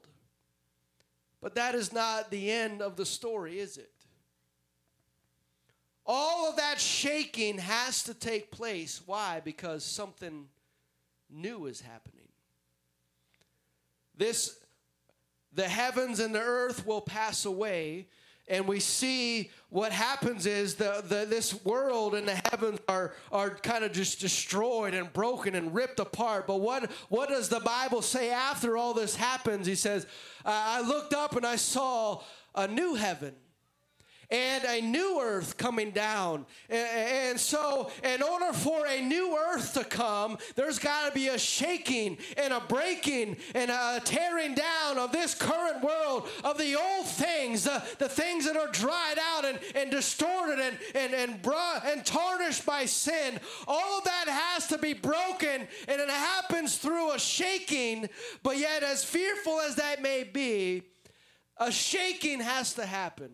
But 1.40 1.56
that 1.56 1.76
is 1.76 1.94
not 1.94 2.32
the 2.32 2.52
end 2.52 2.82
of 2.82 2.96
the 2.96 3.06
story, 3.06 3.60
is 3.60 3.78
it? 3.78 3.92
All 6.04 6.50
of 6.50 6.56
that 6.56 6.80
shaking 6.80 7.60
has 7.60 8.04
to 8.04 8.14
take 8.14 8.50
place. 8.50 9.02
Why? 9.06 9.42
Because 9.44 9.84
something 9.84 10.48
new 11.30 11.66
is 11.68 11.82
happening. 11.82 12.30
This 14.16 14.58
the 15.58 15.68
heavens 15.68 16.22
and 16.22 16.34
the 16.34 16.40
earth 16.40 16.88
will 16.88 17.02
pass 17.02 17.44
away 17.44 18.08
and 18.48 18.66
we 18.66 18.80
see 18.80 19.52
what 19.70 19.92
happens 19.92 20.46
is 20.46 20.76
the, 20.76 21.04
the, 21.06 21.26
this 21.26 21.66
world 21.66 22.16
and 22.16 22.28
the 22.28 22.42
heavens 22.50 22.80
are, 22.88 23.14
are 23.30 23.50
kind 23.50 23.84
of 23.84 23.92
just 23.92 24.22
destroyed 24.22 24.94
and 24.94 25.12
broken 25.12 25.54
and 25.54 25.76
ripped 25.76 26.00
apart. 26.00 26.48
But 26.48 26.62
what, 26.62 26.90
what 27.10 27.28
does 27.28 27.50
the 27.50 27.60
Bible 27.60 28.02
say 28.02 28.30
after 28.32 28.78
all 28.78 28.94
this 28.94 29.18
happens? 29.18 29.68
He 29.68 29.76
says, 29.76 30.08
I 30.46 30.82
looked 30.82 31.14
up 31.14 31.36
and 31.36 31.46
I 31.46 31.58
saw 31.58 32.22
a 32.56 32.70
new 32.70 32.96
heaven 32.96 33.36
and 34.30 34.64
a 34.66 34.82
new 34.82 35.22
earth 35.22 35.58
coming 35.58 35.92
down. 35.92 36.46
And 36.70 37.40
so, 37.40 37.92
in 38.04 38.22
order 38.22 38.52
for 38.52 38.86
a 38.86 39.02
new 39.02 39.38
earth 39.38 39.74
to 39.76 39.84
come, 39.84 40.38
there's 40.56 40.80
got 40.80 41.08
to 41.08 41.14
be 41.14 41.30
a 41.30 41.38
shaking 41.38 42.18
and 42.36 42.54
a 42.54 42.60
breaking 42.60 43.38
and 43.56 43.72
a 43.72 44.02
tearing 44.04 44.54
down 44.54 44.98
of 44.98 45.12
this 45.12 45.34
current 45.34 45.82
world, 45.82 46.28
of 46.44 46.58
the 46.58 46.76
old 46.76 47.08
things, 47.08 47.64
the, 47.64 47.82
the 48.00 48.10
things 48.10 48.46
that 48.46 48.58
are 48.58 48.68
dried 48.68 49.18
out 49.20 49.46
and, 49.46 49.60
and 49.76 49.92
distorted 49.92 50.60
and, 50.60 50.78
and, 50.94 51.14
and, 51.14 51.42
brought, 51.42 51.86
and 51.86 52.06
tarnished 52.06 52.66
by 52.66 52.86
sin. 52.86 53.40
All 53.68 54.00
of 54.00 54.04
that 54.04 54.28
has 54.28 54.68
to 54.68 54.78
be 54.78 54.94
broken, 54.94 55.68
and 55.88 56.02
it 56.02 56.10
happens 56.10 56.78
through 56.78 57.14
a 57.14 57.20
shaking. 57.20 58.10
But 58.44 58.58
yet, 58.58 58.84
as 58.84 59.06
fearful 59.06 59.62
as 59.62 59.76
that 59.76 60.02
may 60.02 60.24
be, 60.24 60.84
a 61.58 61.72
shaking 61.72 62.42
has 62.42 62.74
to 62.74 62.86
happen 62.86 63.32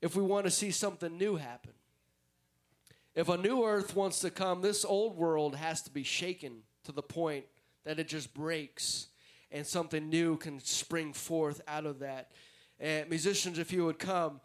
if 0.00 0.16
we 0.16 0.22
want 0.22 0.46
to 0.46 0.50
see 0.50 0.70
something 0.70 1.16
new 1.16 1.36
happen. 1.36 1.72
If 3.14 3.28
a 3.28 3.36
new 3.36 3.64
earth 3.64 3.96
wants 3.96 4.20
to 4.20 4.30
come, 4.30 4.62
this 4.62 4.84
old 4.84 5.16
world 5.16 5.56
has 5.56 5.82
to 5.82 5.90
be 5.90 6.04
shaken 6.04 6.62
to 6.84 6.92
the 6.92 7.02
point 7.02 7.44
that 7.84 7.98
it 7.98 8.08
just 8.08 8.32
breaks 8.32 9.08
and 9.50 9.66
something 9.66 10.08
new 10.08 10.36
can 10.36 10.60
spring 10.60 11.12
forth 11.12 11.60
out 11.66 11.86
of 11.86 11.98
that. 12.00 12.30
And 12.78 13.10
musicians, 13.10 13.58
if 13.58 13.72
you 13.72 13.84
would 13.84 13.98
come 13.98 14.40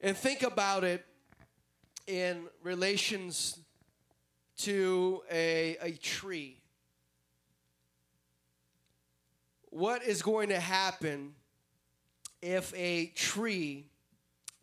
and 0.00 0.16
think 0.16 0.42
about 0.42 0.84
it 0.84 1.04
in 2.06 2.44
relations 2.62 3.58
to 4.58 5.22
a, 5.30 5.76
a 5.82 5.92
tree. 5.92 6.60
What 9.70 10.04
is 10.04 10.22
going 10.22 10.50
to 10.50 10.60
happen 10.60 11.34
if 12.40 12.72
a 12.76 13.06
tree 13.06 13.86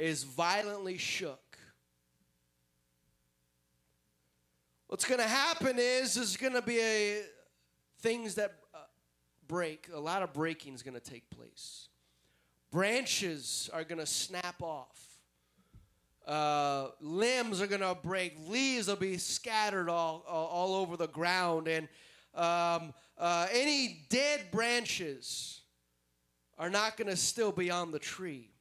is 0.01 0.23
violently 0.23 0.97
shook. 0.97 1.57
What's 4.87 5.05
going 5.05 5.21
to 5.21 5.27
happen 5.27 5.77
is 5.77 6.15
there's 6.15 6.37
going 6.37 6.53
to 6.53 6.61
be 6.61 6.79
a, 6.79 7.21
things 7.99 8.35
that 8.35 8.55
uh, 8.73 8.79
break. 9.47 9.89
A 9.93 9.99
lot 9.99 10.23
of 10.23 10.33
breaking 10.33 10.73
is 10.73 10.81
going 10.81 10.95
to 10.95 10.99
take 10.99 11.29
place. 11.29 11.87
Branches 12.71 13.69
are 13.73 13.83
going 13.83 13.99
to 13.99 14.07
snap 14.07 14.61
off. 14.61 14.97
Uh, 16.25 16.87
limbs 16.99 17.61
are 17.61 17.67
going 17.67 17.81
to 17.81 17.95
break. 18.03 18.33
Leaves 18.47 18.87
will 18.87 18.95
be 18.95 19.17
scattered 19.17 19.87
all, 19.87 20.25
all, 20.27 20.47
all 20.47 20.75
over 20.75 20.97
the 20.97 21.07
ground. 21.07 21.67
And 21.67 21.87
um, 22.33 22.93
uh, 23.19 23.47
any 23.53 24.05
dead 24.09 24.49
branches 24.51 25.61
are 26.57 26.71
not 26.71 26.97
going 26.97 27.09
to 27.09 27.15
still 27.15 27.51
be 27.51 27.69
on 27.69 27.91
the 27.91 27.99
tree. 27.99 28.51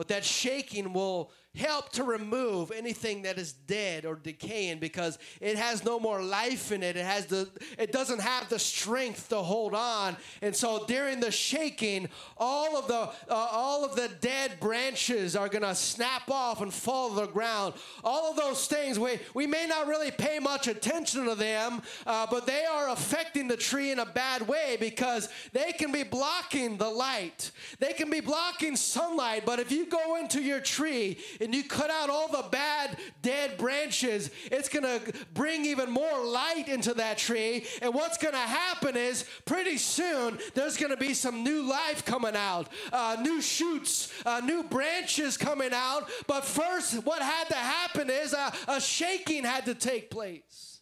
But 0.00 0.08
that 0.08 0.24
shaking 0.24 0.94
will 0.94 1.30
help 1.56 1.90
to 1.90 2.04
remove 2.04 2.70
anything 2.70 3.22
that 3.22 3.36
is 3.36 3.52
dead 3.52 4.04
or 4.04 4.14
decaying 4.14 4.78
because 4.78 5.18
it 5.40 5.56
has 5.56 5.84
no 5.84 5.98
more 5.98 6.22
life 6.22 6.70
in 6.70 6.82
it. 6.82 6.96
It 6.96 7.04
has 7.04 7.26
the 7.26 7.48
it 7.76 7.90
doesn't 7.90 8.20
have 8.20 8.48
the 8.48 8.58
strength 8.58 9.30
to 9.30 9.38
hold 9.38 9.74
on. 9.74 10.16
And 10.42 10.54
so 10.54 10.84
during 10.86 11.18
the 11.18 11.32
shaking 11.32 12.08
all 12.36 12.76
of 12.76 12.86
the 12.86 13.34
uh, 13.34 13.48
all 13.50 13.84
of 13.84 13.96
the 13.96 14.08
dead 14.20 14.60
branches 14.60 15.34
are 15.34 15.48
going 15.48 15.64
to 15.64 15.74
snap 15.74 16.30
off 16.30 16.60
and 16.60 16.72
fall 16.72 17.10
to 17.10 17.16
the 17.16 17.26
ground. 17.26 17.74
All 18.04 18.30
of 18.30 18.36
those 18.36 18.68
things 18.68 18.98
we 19.00 19.18
we 19.34 19.48
may 19.48 19.66
not 19.66 19.88
really 19.88 20.12
pay 20.12 20.38
much 20.38 20.68
attention 20.68 21.24
to 21.24 21.34
them 21.34 21.82
uh, 22.06 22.28
but 22.30 22.46
they 22.46 22.64
are 22.64 22.90
affecting 22.90 23.48
the 23.48 23.56
tree 23.56 23.90
in 23.90 23.98
a 23.98 24.06
bad 24.06 24.46
way 24.46 24.76
because 24.78 25.28
they 25.52 25.72
can 25.72 25.90
be 25.90 26.04
blocking 26.04 26.76
the 26.76 26.88
light. 26.88 27.50
They 27.80 27.92
can 27.92 28.08
be 28.08 28.20
blocking 28.20 28.76
sunlight 28.76 29.42
but 29.44 29.58
if 29.58 29.72
you 29.72 29.86
go 29.86 30.14
into 30.14 30.40
your 30.40 30.60
tree 30.60 31.18
and 31.40 31.54
you 31.54 31.64
cut 31.64 31.90
out 31.90 32.10
all 32.10 32.28
the 32.28 32.44
bad, 32.50 32.98
dead 33.22 33.56
branches, 33.56 34.30
it's 34.44 34.68
going 34.68 34.84
to 34.84 35.12
bring 35.32 35.64
even 35.64 35.90
more 35.90 36.24
light 36.24 36.68
into 36.68 36.94
that 36.94 37.18
tree. 37.18 37.64
And 37.80 37.94
what's 37.94 38.18
going 38.18 38.34
to 38.34 38.38
happen 38.38 38.96
is 38.96 39.24
pretty 39.46 39.78
soon 39.78 40.38
there's 40.54 40.76
going 40.76 40.90
to 40.90 40.96
be 40.96 41.14
some 41.14 41.42
new 41.42 41.62
life 41.62 42.04
coming 42.04 42.36
out, 42.36 42.68
uh, 42.92 43.16
new 43.22 43.40
shoots, 43.40 44.12
uh, 44.26 44.40
new 44.44 44.62
branches 44.62 45.36
coming 45.36 45.72
out. 45.72 46.10
But 46.26 46.44
first, 46.44 47.04
what 47.04 47.22
had 47.22 47.48
to 47.48 47.56
happen 47.56 48.10
is 48.10 48.34
a, 48.34 48.52
a 48.68 48.80
shaking 48.80 49.44
had 49.44 49.64
to 49.64 49.74
take 49.74 50.10
place. 50.10 50.80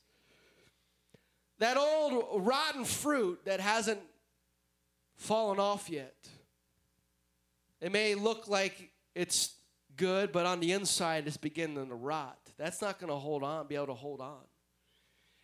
That 1.61 1.77
old 1.77 2.47
rotten 2.47 2.85
fruit 2.85 3.41
that 3.45 3.61
hasn't 3.61 4.01
fallen 5.17 5.59
off 5.59 5.91
yet. 5.91 6.15
It 7.81 7.93
may 7.93 8.15
look 8.15 8.49
like 8.49 8.91
it's 9.15 9.55
good, 9.99 10.33
but 10.33 10.47
on 10.47 10.61
the 10.61 10.73
inside 10.73 11.27
it's 11.27 11.37
beginning 11.37 11.89
to 11.89 11.95
rot. 11.95 12.39
That's 12.57 12.81
not 12.81 12.99
going 12.99 13.11
to 13.11 13.17
hold 13.17 13.43
on, 13.43 13.67
be 13.67 13.75
able 13.75 13.89
to 13.89 13.95
hold 13.95 14.23
on. 14.23 14.41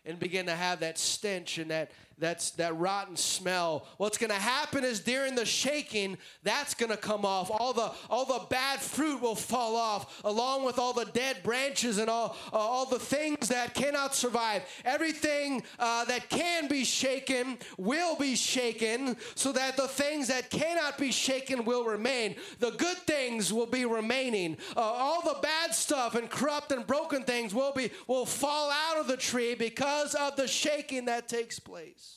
And 0.06 0.18
begin 0.18 0.46
to 0.46 0.54
have 0.54 0.80
that 0.80 0.98
stench 0.98 1.58
and 1.58 1.70
that 1.70 1.92
that's 2.18 2.52
that 2.52 2.76
rotten 2.76 3.16
smell. 3.16 3.86
What's 3.96 4.18
going 4.18 4.30
to 4.30 4.36
happen 4.36 4.84
is 4.84 5.00
during 5.00 5.34
the 5.34 5.44
shaking, 5.44 6.16
that's 6.42 6.74
going 6.74 6.90
to 6.90 6.96
come 6.96 7.24
off. 7.24 7.50
All 7.50 7.72
the 7.72 7.92
all 8.08 8.24
the 8.24 8.46
bad 8.50 8.80
fruit 8.80 9.20
will 9.20 9.34
fall 9.34 9.76
off, 9.76 10.22
along 10.24 10.64
with 10.64 10.78
all 10.78 10.92
the 10.92 11.06
dead 11.06 11.42
branches 11.42 11.98
and 11.98 12.08
all 12.08 12.36
uh, 12.52 12.56
all 12.56 12.86
the 12.86 12.98
things 12.98 13.48
that 13.48 13.74
cannot 13.74 14.14
survive. 14.14 14.62
Everything 14.84 15.62
uh, 15.78 16.04
that 16.04 16.28
can 16.28 16.68
be 16.68 16.84
shaken 16.84 17.58
will 17.76 18.16
be 18.16 18.36
shaken, 18.36 19.16
so 19.34 19.52
that 19.52 19.76
the 19.76 19.88
things 19.88 20.28
that 20.28 20.50
cannot 20.50 20.98
be 20.98 21.10
shaken 21.10 21.64
will 21.64 21.84
remain. 21.84 22.36
The 22.60 22.70
good 22.72 22.98
things 22.98 23.52
will 23.52 23.66
be 23.66 23.84
remaining. 23.84 24.56
Uh, 24.76 24.80
all 24.80 25.22
the 25.22 25.38
bad 25.42 25.74
stuff 25.74 26.14
and 26.14 26.30
corrupt 26.30 26.70
and 26.72 26.86
broken 26.86 27.24
things 27.24 27.54
will 27.54 27.72
be 27.72 27.90
will 28.06 28.26
fall 28.26 28.70
out 28.70 28.98
of 28.98 29.06
the 29.06 29.16
tree 29.16 29.54
because 29.54 30.14
of 30.14 30.36
the 30.36 30.46
shaking 30.46 31.06
that 31.06 31.28
takes 31.28 31.58
place. 31.58 32.13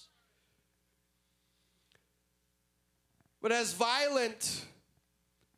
But 3.47 3.55
as 3.55 3.71
violent 3.71 4.65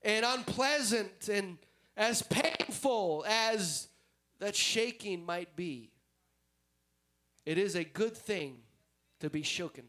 and 0.03 0.23
unpleasant 0.23 1.27
and 1.27 1.57
as 1.97 2.21
painful 2.21 3.25
as 3.27 3.87
that 4.37 4.55
shaking 4.55 5.25
might 5.25 5.55
be, 5.55 5.89
it 7.47 7.57
is 7.57 7.73
a 7.73 7.83
good 7.83 8.15
thing 8.15 8.57
to 9.21 9.31
be 9.31 9.41
shaken. 9.41 9.85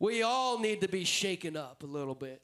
We 0.00 0.24
all 0.24 0.58
need 0.58 0.80
to 0.80 0.88
be 0.88 1.04
shaken 1.04 1.56
up 1.56 1.84
a 1.84 1.86
little 1.86 2.16
bit 2.16 2.42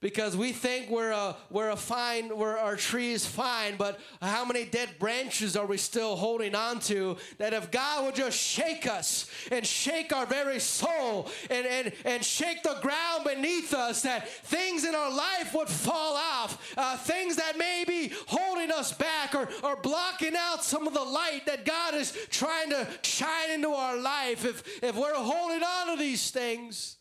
because 0.00 0.34
we 0.34 0.52
think 0.52 0.88
we're 0.88 1.10
a, 1.10 1.36
we're 1.50 1.70
a 1.70 1.76
fine, 1.76 2.36
we're, 2.36 2.56
our 2.56 2.76
tree 2.76 3.12
is 3.12 3.26
fine, 3.26 3.76
but 3.76 4.00
how 4.22 4.44
many 4.46 4.64
dead 4.64 4.88
branches 4.98 5.56
are 5.56 5.66
we 5.66 5.76
still 5.76 6.16
holding 6.16 6.54
on 6.54 6.80
to? 6.80 7.18
That 7.36 7.52
if 7.52 7.70
God 7.70 8.06
would 8.06 8.14
just 8.14 8.38
shake 8.38 8.86
us 8.86 9.30
and 9.52 9.66
shake 9.66 10.14
our 10.14 10.24
very 10.24 10.58
soul 10.58 11.28
and, 11.50 11.66
and, 11.66 11.92
and 12.06 12.24
shake 12.24 12.62
the 12.62 12.78
ground 12.80 13.24
beneath 13.24 13.74
us, 13.74 14.02
that 14.02 14.28
things 14.28 14.84
in 14.84 14.94
our 14.94 15.14
life 15.14 15.54
would 15.54 15.68
fall 15.68 16.16
off, 16.16 16.74
uh, 16.78 16.96
things 16.96 17.36
that 17.36 17.58
may 17.58 17.84
be 17.86 18.12
holding 18.26 18.72
us 18.72 18.92
back 18.92 19.34
or, 19.34 19.48
or 19.62 19.76
blocking 19.76 20.34
out 20.34 20.64
some 20.64 20.86
of 20.86 20.94
the 20.94 21.04
light 21.04 21.42
that 21.44 21.66
God 21.66 21.94
is 21.94 22.16
trying 22.30 22.70
to 22.70 22.88
shine 23.02 23.50
into 23.50 23.68
our 23.68 23.98
life. 23.98 24.46
If, 24.46 24.82
if 24.82 24.96
we're 24.96 25.14
holding 25.14 25.62
on 25.62 25.88
to 25.88 26.02
these 26.02 26.30
things, 26.30 26.96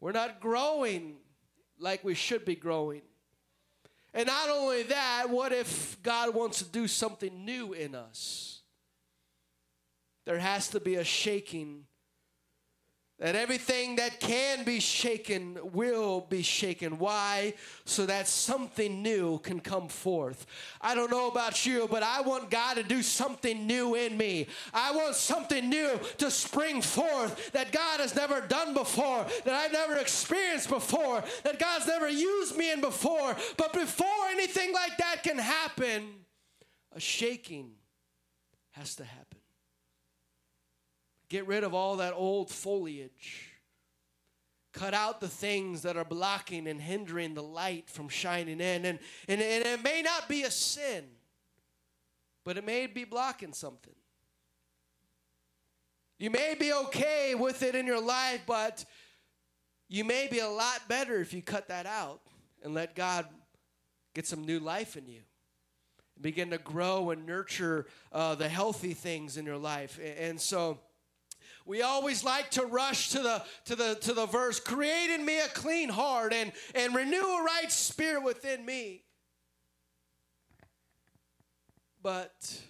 we're 0.00 0.12
not 0.12 0.40
growing 0.40 1.16
like 1.78 2.04
we 2.04 2.14
should 2.14 2.44
be 2.44 2.54
growing. 2.54 3.02
And 4.14 4.26
not 4.26 4.48
only 4.48 4.84
that, 4.84 5.28
what 5.28 5.52
if 5.52 6.02
God 6.02 6.34
wants 6.34 6.58
to 6.58 6.64
do 6.64 6.88
something 6.88 7.44
new 7.44 7.72
in 7.72 7.94
us? 7.94 8.60
There 10.24 10.38
has 10.38 10.68
to 10.70 10.80
be 10.80 10.96
a 10.96 11.04
shaking 11.04 11.84
that 13.18 13.34
everything 13.34 13.96
that 13.96 14.20
can 14.20 14.62
be 14.62 14.78
shaken 14.78 15.58
will 15.72 16.20
be 16.20 16.40
shaken. 16.42 16.98
Why? 16.98 17.54
So 17.84 18.06
that 18.06 18.28
something 18.28 19.02
new 19.02 19.38
can 19.40 19.58
come 19.58 19.88
forth. 19.88 20.46
I 20.80 20.94
don't 20.94 21.10
know 21.10 21.28
about 21.28 21.66
you, 21.66 21.88
but 21.90 22.04
I 22.04 22.20
want 22.20 22.48
God 22.48 22.74
to 22.74 22.84
do 22.84 23.02
something 23.02 23.66
new 23.66 23.96
in 23.96 24.16
me. 24.16 24.46
I 24.72 24.94
want 24.94 25.16
something 25.16 25.68
new 25.68 25.98
to 26.18 26.30
spring 26.30 26.80
forth 26.80 27.50
that 27.52 27.72
God 27.72 27.98
has 27.98 28.14
never 28.14 28.40
done 28.40 28.72
before, 28.72 29.26
that 29.44 29.54
I've 29.54 29.72
never 29.72 29.96
experienced 29.96 30.68
before, 30.68 31.24
that 31.42 31.58
God's 31.58 31.88
never 31.88 32.08
used 32.08 32.56
me 32.56 32.70
in 32.70 32.80
before. 32.80 33.36
But 33.56 33.72
before 33.72 34.06
anything 34.30 34.72
like 34.72 34.96
that 34.98 35.24
can 35.24 35.38
happen, 35.38 36.04
a 36.94 37.00
shaking 37.00 37.72
has 38.72 38.94
to 38.96 39.04
happen. 39.04 39.27
Get 41.28 41.46
rid 41.46 41.64
of 41.64 41.74
all 41.74 41.96
that 41.96 42.14
old 42.14 42.50
foliage. 42.50 43.52
Cut 44.72 44.94
out 44.94 45.20
the 45.20 45.28
things 45.28 45.82
that 45.82 45.96
are 45.96 46.04
blocking 46.04 46.66
and 46.66 46.80
hindering 46.80 47.34
the 47.34 47.42
light 47.42 47.90
from 47.90 48.08
shining 48.08 48.60
in. 48.60 48.84
And, 48.84 48.98
and, 49.28 49.40
and 49.40 49.64
it 49.64 49.82
may 49.82 50.02
not 50.02 50.28
be 50.28 50.44
a 50.44 50.50
sin, 50.50 51.04
but 52.44 52.56
it 52.56 52.64
may 52.64 52.86
be 52.86 53.04
blocking 53.04 53.52
something. 53.52 53.94
You 56.18 56.30
may 56.30 56.54
be 56.58 56.72
okay 56.72 57.34
with 57.34 57.62
it 57.62 57.74
in 57.74 57.86
your 57.86 58.00
life, 58.00 58.42
but 58.46 58.84
you 59.88 60.04
may 60.04 60.28
be 60.28 60.40
a 60.40 60.48
lot 60.48 60.80
better 60.88 61.20
if 61.20 61.32
you 61.32 61.42
cut 61.42 61.68
that 61.68 61.86
out 61.86 62.20
and 62.62 62.74
let 62.74 62.94
God 62.94 63.26
get 64.14 64.26
some 64.26 64.44
new 64.44 64.58
life 64.58 64.96
in 64.96 65.06
you. 65.06 65.20
Begin 66.20 66.50
to 66.50 66.58
grow 66.58 67.10
and 67.10 67.24
nurture 67.24 67.86
uh, 68.12 68.34
the 68.34 68.48
healthy 68.48 68.92
things 68.92 69.36
in 69.36 69.46
your 69.46 69.56
life. 69.56 70.00
And 70.18 70.40
so, 70.40 70.80
we 71.68 71.82
always 71.82 72.24
like 72.24 72.50
to 72.52 72.64
rush 72.64 73.10
to 73.10 73.18
the 73.20 73.42
to 73.66 73.76
the 73.76 73.94
to 73.96 74.14
the 74.14 74.26
verse 74.26 74.58
create 74.58 75.10
in 75.10 75.24
me 75.24 75.38
a 75.38 75.48
clean 75.48 75.90
heart 75.90 76.32
and 76.32 76.50
and 76.74 76.94
renew 76.94 77.20
a 77.20 77.44
right 77.44 77.70
spirit 77.70 78.24
within 78.24 78.64
me. 78.64 79.04
But 82.02 82.60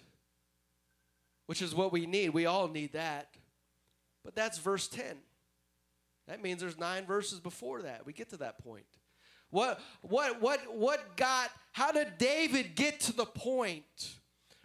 which 1.45 1.61
is 1.61 1.73
what 1.73 1.93
we 1.93 2.05
need. 2.05 2.29
We 2.31 2.45
all 2.45 2.67
need 2.67 2.93
that. 2.93 3.29
But 4.25 4.35
that's 4.35 4.59
verse 4.59 4.87
10 4.89 5.15
that 6.27 6.43
means 6.43 6.61
there's 6.61 6.77
nine 6.77 7.07
verses 7.07 7.39
before 7.39 7.81
that. 7.81 8.05
We 8.05 8.13
get 8.13 8.29
to 8.29 8.37
that 8.37 8.63
point. 8.63 8.85
What 9.49 9.79
what 10.01 10.41
what 10.41 10.59
what 10.75 11.17
got 11.17 11.49
how 11.71 11.91
did 11.91 12.19
david 12.19 12.75
get 12.75 12.99
to 13.01 13.13
the 13.13 13.25
point 13.25 14.17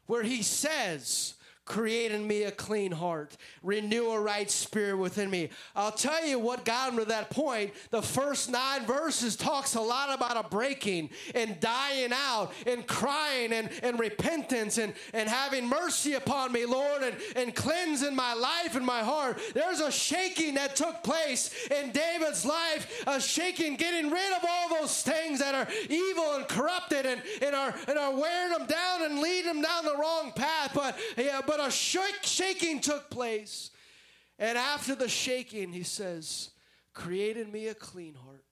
where 0.06 0.22
he 0.22 0.42
says 0.42 1.34
Create 1.64 2.12
in 2.12 2.26
me 2.26 2.42
a 2.42 2.50
clean 2.50 2.92
heart. 2.92 3.38
Renew 3.62 4.10
a 4.10 4.20
right 4.20 4.50
spirit 4.50 4.98
within 4.98 5.30
me. 5.30 5.48
I'll 5.74 5.92
tell 5.92 6.26
you 6.26 6.38
what 6.38 6.66
got 6.66 6.92
him 6.92 6.98
to 6.98 7.06
that 7.06 7.30
point. 7.30 7.72
The 7.90 8.02
first 8.02 8.50
nine 8.50 8.84
verses 8.84 9.34
talks 9.34 9.74
a 9.74 9.80
lot 9.80 10.14
about 10.14 10.36
a 10.36 10.46
breaking 10.46 11.08
and 11.34 11.58
dying 11.60 12.12
out 12.12 12.52
and 12.66 12.86
crying 12.86 13.54
and, 13.54 13.70
and 13.82 13.98
repentance 13.98 14.76
and, 14.76 14.92
and 15.14 15.26
having 15.26 15.66
mercy 15.66 16.12
upon 16.12 16.52
me, 16.52 16.66
Lord, 16.66 17.02
and, 17.02 17.16
and 17.34 17.54
cleansing 17.54 18.14
my 18.14 18.34
life 18.34 18.76
and 18.76 18.84
my 18.84 19.00
heart. 19.00 19.40
There's 19.54 19.80
a 19.80 19.90
shaking 19.90 20.54
that 20.56 20.76
took 20.76 21.02
place 21.02 21.50
in 21.70 21.92
David's 21.92 22.44
life, 22.44 23.04
a 23.06 23.18
shaking, 23.18 23.76
getting 23.76 24.10
rid 24.10 24.32
of 24.34 24.44
all 24.46 24.68
those 24.68 25.00
things 25.00 25.38
that 25.38 25.54
are 25.54 25.68
evil 25.88 26.34
and 26.34 26.46
corrupted 26.46 27.06
and, 27.06 27.22
and, 27.40 27.54
are, 27.54 27.74
and 27.88 27.98
are 27.98 28.14
wearing 28.14 28.52
them 28.52 28.66
down 28.66 29.02
and 29.02 29.20
leading 29.20 29.46
them 29.46 29.62
down 29.62 29.86
the 29.86 29.96
wrong 29.96 30.30
path. 30.32 30.72
But, 30.74 30.98
yeah, 31.16 31.40
but 31.46 31.53
but 31.56 31.68
a 31.68 31.70
shaking 31.70 32.80
took 32.80 33.10
place. 33.10 33.70
And 34.38 34.58
after 34.58 34.94
the 34.94 35.08
shaking, 35.08 35.72
he 35.72 35.84
says, 35.84 36.50
Create 36.92 37.36
in 37.36 37.50
me 37.50 37.68
a 37.68 37.74
clean 37.74 38.14
heart 38.14 38.44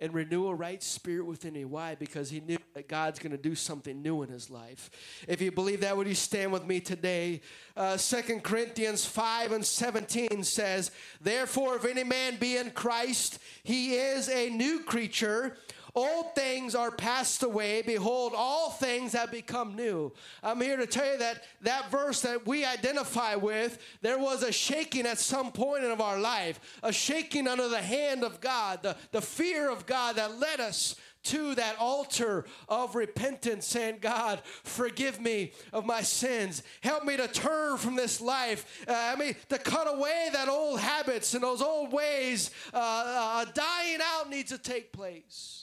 and 0.00 0.12
renew 0.12 0.48
a 0.48 0.54
right 0.54 0.82
spirit 0.82 1.24
within 1.24 1.54
me. 1.54 1.64
Why? 1.64 1.94
Because 1.94 2.30
he 2.30 2.40
knew 2.40 2.58
that 2.74 2.88
God's 2.88 3.20
going 3.20 3.30
to 3.32 3.38
do 3.38 3.54
something 3.54 4.02
new 4.02 4.22
in 4.22 4.28
his 4.28 4.50
life. 4.50 4.90
If 5.28 5.40
you 5.40 5.52
believe 5.52 5.80
that, 5.82 5.96
would 5.96 6.08
you 6.08 6.14
stand 6.14 6.50
with 6.52 6.66
me 6.66 6.80
today? 6.80 7.40
Uh, 7.76 7.96
2 7.96 8.40
Corinthians 8.40 9.04
5 9.04 9.52
and 9.52 9.64
17 9.64 10.42
says, 10.42 10.90
Therefore, 11.20 11.76
if 11.76 11.84
any 11.84 12.02
man 12.02 12.36
be 12.36 12.56
in 12.56 12.70
Christ, 12.70 13.38
he 13.62 13.94
is 13.94 14.28
a 14.28 14.50
new 14.50 14.80
creature. 14.80 15.56
Old 15.94 16.34
things 16.34 16.74
are 16.74 16.90
passed 16.90 17.42
away. 17.42 17.82
Behold, 17.82 18.32
all 18.34 18.70
things 18.70 19.12
have 19.12 19.30
become 19.30 19.76
new. 19.76 20.10
I'm 20.42 20.60
here 20.60 20.78
to 20.78 20.86
tell 20.86 21.12
you 21.12 21.18
that 21.18 21.44
that 21.60 21.90
verse 21.90 22.22
that 22.22 22.46
we 22.46 22.64
identify 22.64 23.34
with, 23.34 23.78
there 24.00 24.18
was 24.18 24.42
a 24.42 24.52
shaking 24.52 25.06
at 25.06 25.18
some 25.18 25.52
point 25.52 25.84
of 25.84 26.00
our 26.00 26.18
life, 26.18 26.60
a 26.82 26.92
shaking 26.92 27.46
under 27.46 27.68
the 27.68 27.82
hand 27.82 28.24
of 28.24 28.40
God, 28.40 28.82
the, 28.82 28.96
the 29.10 29.20
fear 29.20 29.70
of 29.70 29.84
God 29.84 30.16
that 30.16 30.38
led 30.38 30.60
us 30.60 30.96
to 31.24 31.54
that 31.56 31.76
altar 31.78 32.46
of 32.68 32.94
repentance, 32.94 33.66
saying, 33.66 33.98
God, 34.00 34.40
forgive 34.64 35.20
me 35.20 35.52
of 35.72 35.84
my 35.84 36.02
sins. 36.02 36.62
Help 36.80 37.04
me 37.04 37.16
to 37.16 37.28
turn 37.28 37.76
from 37.76 37.96
this 37.96 38.20
life. 38.20 38.84
Uh, 38.88 38.94
I 38.96 39.16
mean, 39.16 39.36
to 39.50 39.58
cut 39.58 39.86
away 39.94 40.30
that 40.32 40.48
old 40.48 40.80
habits 40.80 41.34
and 41.34 41.42
those 41.44 41.62
old 41.62 41.92
ways. 41.92 42.50
Uh, 42.72 42.78
uh, 42.78 43.44
dying 43.52 43.98
out 44.02 44.30
needs 44.30 44.50
to 44.50 44.58
take 44.58 44.90
place. 44.92 45.61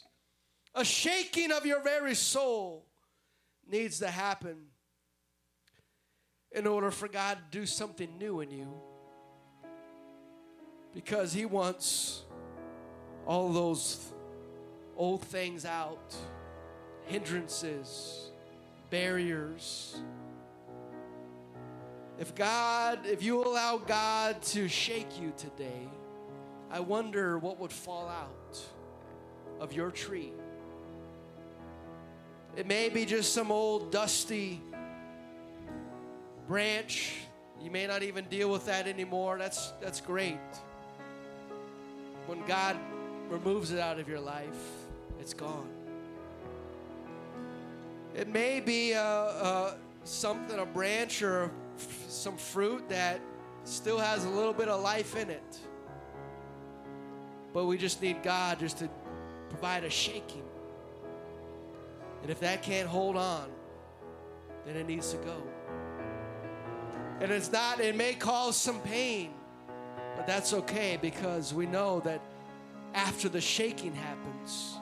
A 0.76 0.86
shaking 0.86 1.51
of 1.51 1.65
your 1.65 1.82
very 1.82 2.15
soul 2.15 2.86
needs 3.70 3.99
to 3.99 4.07
happen 4.07 4.57
in 6.51 6.65
order 6.67 6.91
for 6.91 7.07
God 7.07 7.38
to 7.38 7.59
do 7.59 7.65
something 7.65 8.17
new 8.17 8.41
in 8.41 8.51
you. 8.51 8.74
Because 10.93 11.34
He 11.34 11.45
wants 11.45 12.24
all 13.26 13.49
those 13.49 14.11
old 14.95 15.22
things 15.24 15.65
out, 15.65 16.15
hindrances, 17.05 18.32
barriers. 18.89 20.01
If 22.17 22.36
God, 22.36 23.05
if 23.05 23.24
you 23.24 23.43
allow 23.43 23.78
God 23.78 24.41
to 24.43 24.67
shake 24.67 25.22
you 25.22 25.32
today, 25.38 25.88
I 26.70 26.80
wonder 26.80 27.38
what 27.38 27.59
would 27.59 27.72
fall 27.72 28.07
out 28.07 28.59
of 29.59 29.74
your 29.74 29.91
tree. 29.91 30.34
It 32.55 32.67
may 32.67 32.89
be 32.89 33.05
just 33.05 33.33
some 33.33 33.51
old 33.51 33.91
dusty 33.91 34.61
branch. 36.47 37.15
You 37.61 37.71
may 37.71 37.87
not 37.87 38.03
even 38.03 38.25
deal 38.25 38.51
with 38.51 38.65
that 38.65 38.87
anymore. 38.87 39.37
That's, 39.37 39.71
that's 39.81 40.01
great. 40.01 40.39
When 42.25 42.45
God 42.45 42.75
removes 43.29 43.71
it 43.71 43.79
out 43.79 43.99
of 43.99 44.07
your 44.07 44.19
life, 44.19 44.59
it's 45.19 45.33
gone. 45.33 45.69
It 48.15 48.27
may 48.27 48.59
be 48.59 48.93
a, 48.93 49.01
a 49.01 49.77
something, 50.03 50.57
a 50.59 50.65
branch 50.65 51.21
or 51.21 51.51
some 52.07 52.35
fruit 52.35 52.89
that 52.89 53.21
still 53.63 53.99
has 53.99 54.25
a 54.25 54.29
little 54.29 54.53
bit 54.53 54.67
of 54.67 54.81
life 54.81 55.15
in 55.15 55.29
it. 55.29 55.59
But 57.53 57.65
we 57.65 57.77
just 57.77 58.01
need 58.01 58.23
God 58.23 58.59
just 58.59 58.77
to 58.79 58.89
provide 59.49 59.83
a 59.83 59.89
shaking 59.89 60.43
and 62.22 62.32
if 62.32 62.39
that 62.39 62.61
can't 62.61 62.88
hold 62.88 63.17
on, 63.17 63.49
then 64.65 64.76
it 64.76 64.88
needs 64.88 65.11
to 65.11 65.17
go. 65.17 65.43
And 67.22 67.32
it's 67.32 67.51
not, 67.51 67.80
it 67.80 67.95
may 67.95 68.13
cause 68.13 68.55
some 68.55 68.80
pain, 68.82 69.32
but 70.15 70.26
that's 70.26 70.53
okay 70.53 70.97
because 71.01 71.53
we 71.53 71.65
know 71.65 71.99
that 72.01 72.22
after 72.93 73.30
the 73.30 73.41
shaking 73.41 73.93
happens, 73.93 74.76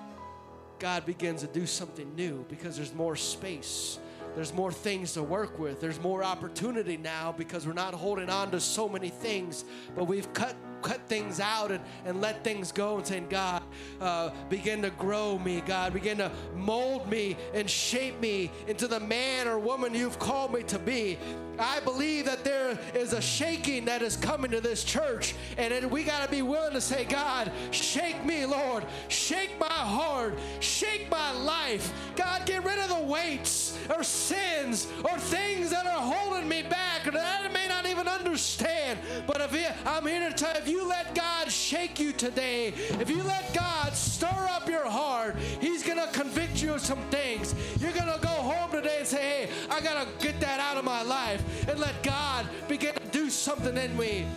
God 0.79 1.05
begins 1.05 1.41
to 1.41 1.47
do 1.47 1.65
something 1.65 2.15
new 2.15 2.45
because 2.49 2.75
there's 2.75 2.93
more 2.93 3.15
space. 3.15 3.99
There's 4.35 4.53
more 4.53 4.71
things 4.71 5.13
to 5.13 5.23
work 5.23 5.57
with. 5.57 5.81
There's 5.81 5.99
more 5.99 6.23
opportunity 6.23 6.97
now 6.97 7.33
because 7.35 7.65
we're 7.65 7.73
not 7.73 7.95
holding 7.95 8.29
on 8.29 8.51
to 8.51 8.59
so 8.59 8.87
many 8.87 9.09
things, 9.09 9.65
but 9.95 10.03
we've 10.03 10.31
cut 10.33 10.55
cut 10.81 10.99
things 11.07 11.39
out 11.39 11.71
and, 11.71 11.83
and 12.05 12.21
let 12.21 12.43
things 12.43 12.71
go 12.71 12.97
and 12.97 13.05
saying, 13.05 13.27
God, 13.29 13.61
uh, 14.01 14.31
begin 14.49 14.81
to 14.81 14.89
grow 14.91 15.37
me, 15.39 15.61
God, 15.65 15.93
begin 15.93 16.17
to 16.17 16.31
mold 16.55 17.09
me 17.09 17.37
and 17.53 17.69
shape 17.69 18.19
me 18.19 18.51
into 18.67 18.87
the 18.87 18.99
man 18.99 19.47
or 19.47 19.59
woman 19.59 19.93
you've 19.93 20.19
called 20.19 20.53
me 20.53 20.63
to 20.63 20.79
be. 20.79 21.17
I 21.59 21.79
believe 21.79 22.25
that 22.25 22.43
there 22.43 22.77
is 22.93 23.13
a 23.13 23.21
shaking 23.21 23.85
that 23.85 24.01
is 24.01 24.15
coming 24.15 24.51
to 24.51 24.61
this 24.61 24.83
church, 24.83 25.33
and 25.57 25.73
it, 25.73 25.89
we 25.89 26.03
got 26.03 26.23
to 26.23 26.29
be 26.29 26.41
willing 26.41 26.73
to 26.73 26.81
say, 26.81 27.05
God, 27.05 27.51
shake 27.71 28.23
me, 28.23 28.45
Lord, 28.45 28.85
shake 29.07 29.59
my 29.59 29.65
heart, 29.65 30.37
shake 30.59 31.09
my 31.09 31.31
life. 31.31 31.91
God, 32.15 32.45
get 32.45 32.63
rid 32.63 32.77
of 32.77 32.89
the 32.89 33.01
weights 33.01 33.77
or 33.89 34.03
sins 34.03 34.87
or 35.03 35.17
things 35.17 35.71
that 35.71 35.85
are 35.85 35.99
holding 35.99 36.47
me 36.47 36.61
back 36.61 37.03
that 37.05 37.15
I 37.15 37.47
may 37.51 37.67
not 37.67 37.85
even 37.87 38.07
understand. 38.07 38.99
But 39.25 39.41
if 39.41 39.53
it, 39.53 39.73
I'm 39.85 40.05
here 40.05 40.29
to 40.29 40.35
tell 40.35 40.55
you, 40.61 40.66
if 40.67 40.73
you 40.73 40.85
let 40.85 41.15
God 41.15 41.49
shake 41.49 41.97
you 41.97 42.11
today, 42.11 42.73
if 42.99 43.09
you 43.09 43.23
let 43.23 43.53
God 43.53 43.93
stir 43.93 44.27
up 44.27 44.67
your 44.67 44.85
heart, 44.85 45.37
He's 45.61 45.81
going 45.81 45.97
to 45.97 46.07
convict 46.07 46.61
you 46.61 46.73
of 46.73 46.81
some 46.81 46.99
things. 47.09 47.55
You're 47.79 47.93
going 47.93 48.11
to 48.11 48.19
go 48.21 48.27
home 48.27 48.69
today 48.71 48.97
and 48.99 49.07
say, 49.07 49.21
hey, 49.21 49.49
I 49.71 49.79
got 49.79 50.05
to 50.05 50.25
get 50.25 50.41
that 50.41 50.59
out 50.59 50.75
of 50.75 50.83
my 50.83 51.03
life 51.03 51.69
and 51.69 51.79
let 51.79 52.03
God 52.03 52.47
begin 52.67 52.93
to 52.95 53.07
do 53.11 53.29
something 53.29 53.77
in 53.77 53.95
me. 53.95 54.27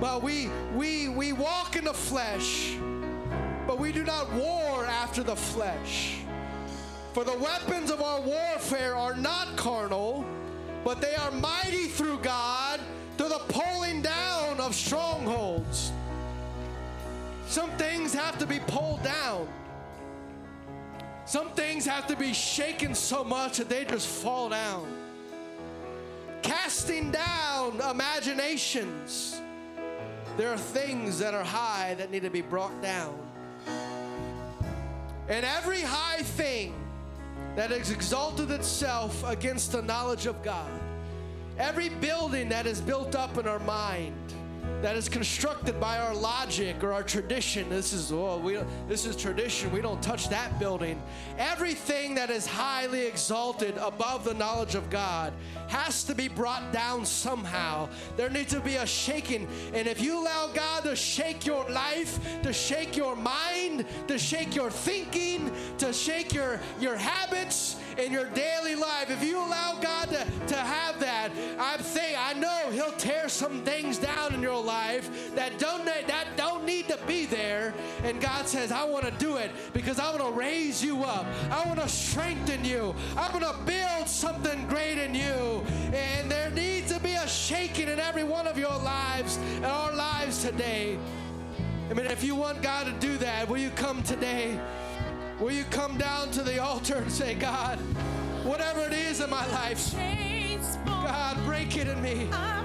But 0.00 0.22
we, 0.22 0.48
we, 0.74 1.10
we 1.10 1.34
walk 1.34 1.76
in 1.76 1.84
the 1.84 1.92
flesh, 1.92 2.74
but 3.66 3.78
we 3.78 3.92
do 3.92 4.02
not 4.02 4.32
war 4.32 4.86
after 4.86 5.22
the 5.22 5.36
flesh. 5.36 6.20
For 7.12 7.22
the 7.22 7.36
weapons 7.36 7.90
of 7.90 8.00
our 8.00 8.22
warfare 8.22 8.96
are 8.96 9.14
not 9.14 9.58
carnal, 9.58 10.24
but 10.84 11.02
they 11.02 11.14
are 11.16 11.30
mighty 11.32 11.88
through 11.88 12.20
God 12.20 12.80
to 13.18 13.24
the 13.24 13.40
pulling 13.48 14.02
down 14.02 14.60
of 14.60 14.74
strongholds. 14.74 15.92
Some 17.46 17.70
things 17.72 18.12
have 18.14 18.38
to 18.38 18.46
be 18.46 18.58
pulled 18.66 19.02
down. 19.02 19.46
Some 21.26 21.50
things 21.50 21.86
have 21.86 22.06
to 22.08 22.16
be 22.16 22.32
shaken 22.32 22.94
so 22.94 23.24
much 23.24 23.58
that 23.58 23.68
they 23.68 23.84
just 23.84 24.08
fall 24.08 24.48
down. 24.48 24.86
Casting 26.42 27.10
down 27.10 27.80
imaginations. 27.90 29.40
There 30.36 30.50
are 30.50 30.58
things 30.58 31.18
that 31.20 31.32
are 31.32 31.44
high 31.44 31.94
that 31.94 32.10
need 32.10 32.22
to 32.22 32.30
be 32.30 32.42
brought 32.42 32.82
down. 32.82 33.16
And 35.28 35.46
every 35.46 35.80
high 35.80 36.22
thing 36.22 36.74
that 37.56 37.70
has 37.70 37.90
exalted 37.90 38.50
itself 38.50 39.24
against 39.26 39.72
the 39.72 39.80
knowledge 39.80 40.26
of 40.26 40.42
God, 40.42 40.70
every 41.58 41.88
building 41.88 42.48
that 42.48 42.66
is 42.66 42.80
built 42.80 43.14
up 43.14 43.38
in 43.38 43.46
our 43.46 43.60
mind, 43.60 44.14
that 44.82 44.96
is 44.96 45.08
constructed 45.08 45.80
by 45.80 45.98
our 45.98 46.14
logic 46.14 46.84
or 46.84 46.92
our 46.92 47.02
tradition. 47.02 47.68
This 47.70 47.94
is 47.94 48.12
oh, 48.12 48.38
we 48.38 48.58
this 48.86 49.06
is 49.06 49.16
tradition. 49.16 49.72
We 49.72 49.80
don't 49.80 50.02
touch 50.02 50.28
that 50.28 50.58
building. 50.58 51.02
Everything 51.38 52.14
that 52.16 52.28
is 52.28 52.46
highly 52.46 53.06
exalted 53.06 53.78
above 53.78 54.24
the 54.24 54.34
knowledge 54.34 54.74
of 54.74 54.90
God 54.90 55.32
has 55.68 56.04
to 56.04 56.14
be 56.14 56.28
brought 56.28 56.70
down 56.70 57.06
somehow. 57.06 57.88
There 58.16 58.28
needs 58.28 58.52
to 58.52 58.60
be 58.60 58.76
a 58.76 58.86
shaking. 58.86 59.48
And 59.72 59.88
if 59.88 60.02
you 60.02 60.22
allow 60.22 60.48
God 60.48 60.84
to 60.84 60.94
shake 60.94 61.46
your 61.46 61.66
life, 61.70 62.18
to 62.42 62.52
shake 62.52 62.94
your 62.94 63.16
mind, 63.16 63.86
to 64.08 64.18
shake 64.18 64.54
your 64.54 64.70
thinking, 64.70 65.50
to 65.78 65.94
shake 65.94 66.34
your 66.34 66.60
your 66.78 66.96
habits 66.96 67.76
in 67.98 68.12
your 68.12 68.26
daily 68.30 68.74
life, 68.74 69.10
if 69.10 69.22
you 69.22 69.38
allow 69.38 69.78
God 69.80 70.08
to, 70.10 70.24
to 70.48 70.56
have 70.56 71.00
that, 71.00 71.30
I'm 71.58 71.82
saying 71.82 72.16
I 72.18 72.32
know 72.34 72.70
He'll 72.70 72.92
tear 72.92 73.28
some 73.28 73.62
things 73.64 73.98
down 73.98 74.34
in 74.34 74.42
your 74.42 74.62
life 74.62 75.34
that 75.34 75.58
don't 75.58 75.84
that 75.84 76.26
don't 76.36 76.64
need 76.64 76.88
to 76.88 76.98
be 77.06 77.26
there. 77.26 77.74
And 78.02 78.20
God 78.20 78.48
says, 78.48 78.72
I 78.72 78.84
want 78.84 79.04
to 79.04 79.10
do 79.12 79.36
it 79.36 79.50
because 79.72 79.98
I 79.98 80.10
want 80.10 80.22
to 80.22 80.30
raise 80.30 80.82
you 80.82 81.04
up. 81.04 81.26
I 81.50 81.66
want 81.66 81.80
to 81.80 81.88
strengthen 81.88 82.64
you. 82.64 82.94
I 83.16 83.30
want 83.30 83.44
to 83.44 83.56
build 83.64 84.08
something 84.08 84.66
great 84.66 84.98
in 84.98 85.14
you. 85.14 85.64
And 85.92 86.30
there 86.30 86.50
needs 86.50 86.92
to 86.92 87.00
be 87.00 87.12
a 87.12 87.28
shaking 87.28 87.88
in 87.88 88.00
every 88.00 88.24
one 88.24 88.46
of 88.46 88.58
your 88.58 88.76
lives 88.78 89.36
and 89.36 89.66
our 89.66 89.94
lives 89.94 90.42
today. 90.42 90.98
I 91.90 91.94
mean, 91.94 92.06
if 92.06 92.24
you 92.24 92.34
want 92.34 92.62
God 92.62 92.86
to 92.86 92.92
do 93.06 93.18
that, 93.18 93.48
will 93.48 93.58
you 93.58 93.70
come 93.70 94.02
today? 94.02 94.58
Will 95.40 95.50
you 95.50 95.64
come 95.64 95.98
down 95.98 96.30
to 96.30 96.42
the 96.42 96.62
altar 96.62 96.94
and 96.94 97.10
say, 97.10 97.34
God, 97.34 97.78
whatever 98.44 98.80
it 98.86 98.92
is 98.92 99.20
in 99.20 99.28
my 99.28 99.44
life, 99.48 99.92
God, 100.86 101.36
break 101.44 101.76
it 101.76 101.88
in 101.88 102.00
me. 102.00 102.28
I 102.32 102.62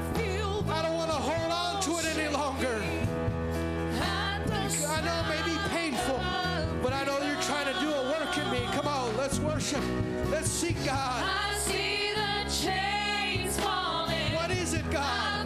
don't 0.84 0.93
want 0.93 1.09
to 1.09 1.17
hold 1.17 1.51
on 1.51 1.82
to 1.82 1.97
it 1.97 2.05
any 2.15 2.32
longer. 2.32 2.82
I 4.01 5.01
know 5.01 5.20
it 5.20 5.30
may 5.30 5.41
be 5.51 5.57
painful, 5.70 6.22
but 6.84 6.93
I 6.93 7.03
know 7.05 7.17
you're 7.26 7.41
trying 7.41 7.74
to 7.74 7.80
do 7.80 7.91
a 7.91 8.03
work 8.11 8.38
in 8.38 8.51
me. 8.51 8.61
Come 8.74 8.88
on, 8.88 9.17
let's 9.17 9.39
worship. 9.39 9.84
Let's 10.30 10.49
seek 10.49 10.78
God. 10.86 11.24
I 11.26 11.55
see 11.57 12.11
the 12.13 12.49
chains 12.49 13.59
falling. 13.59 14.36
What 14.36 14.51
is 14.51 14.74
it, 14.76 14.89
God? 14.91 15.38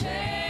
See 0.00 0.49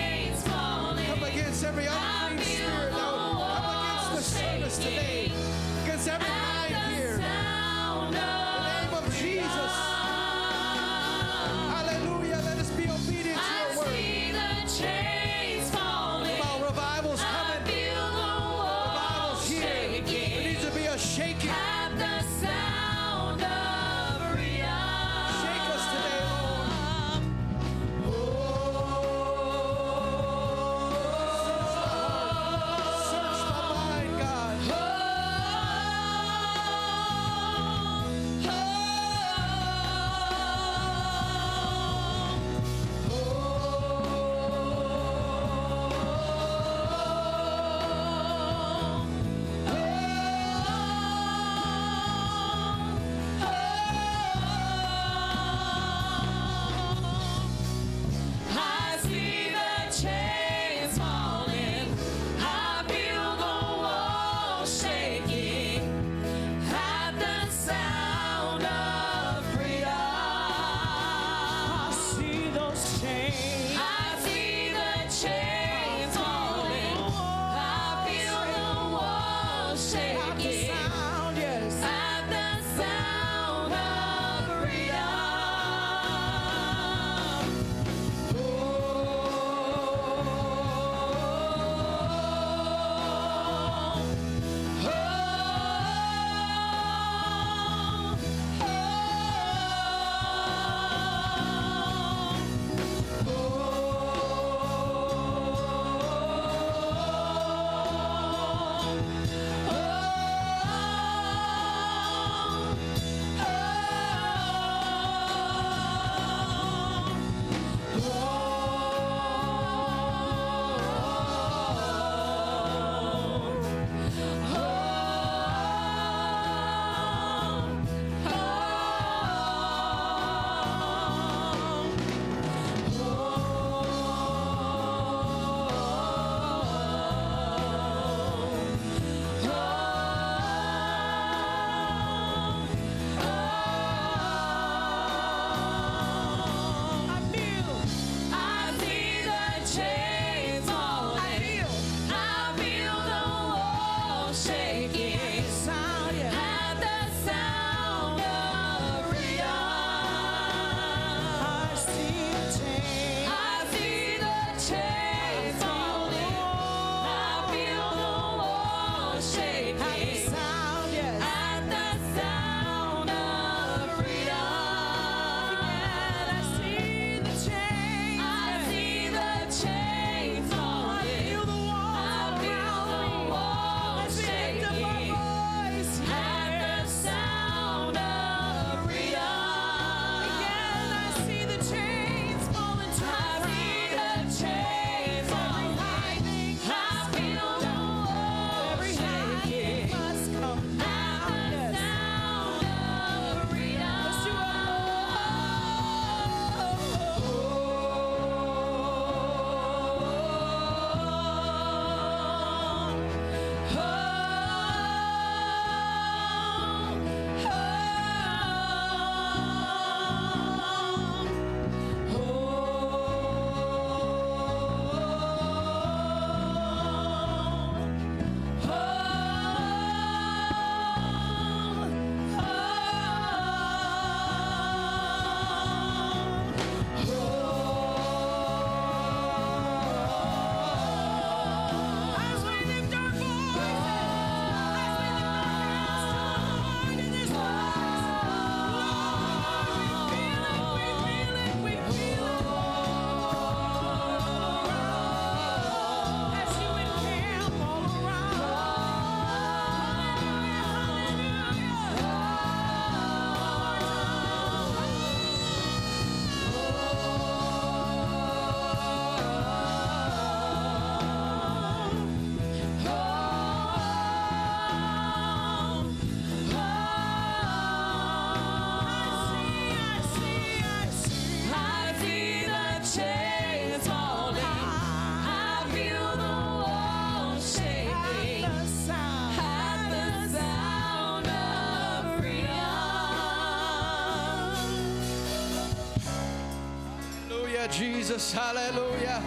Jesus. 298.11 298.33
Hallelujah. 298.33 299.23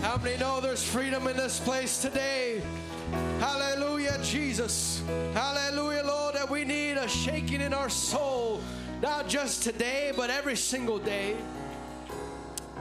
How 0.00 0.16
many 0.18 0.38
know 0.38 0.60
there's 0.60 0.84
freedom 0.84 1.26
in 1.26 1.36
this 1.36 1.58
place 1.58 2.00
today? 2.00 2.62
Hallelujah, 3.40 4.16
Jesus. 4.22 5.02
Hallelujah, 5.34 6.04
Lord, 6.04 6.36
that 6.36 6.48
we 6.48 6.64
need 6.64 6.98
a 6.98 7.08
shaking 7.08 7.60
in 7.60 7.74
our 7.74 7.88
soul, 7.88 8.60
not 9.02 9.26
just 9.26 9.64
today, 9.64 10.12
but 10.16 10.30
every 10.30 10.54
single 10.54 11.00
day. 11.00 11.34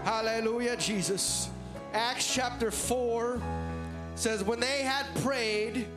Hallelujah, 0.03 0.77
Jesus. 0.77 1.49
Acts 1.91 2.31
chapter 2.31 2.69
4 2.69 3.41
says, 4.13 4.43
When 4.43 4.59
they 4.59 4.83
had 4.83 5.07
prayed, 5.23 5.87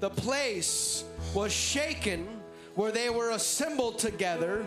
the 0.00 0.10
place 0.10 1.04
was 1.34 1.52
shaken 1.52 2.26
where 2.74 2.90
they 2.90 3.08
were 3.08 3.30
assembled 3.30 3.98
together, 3.98 4.66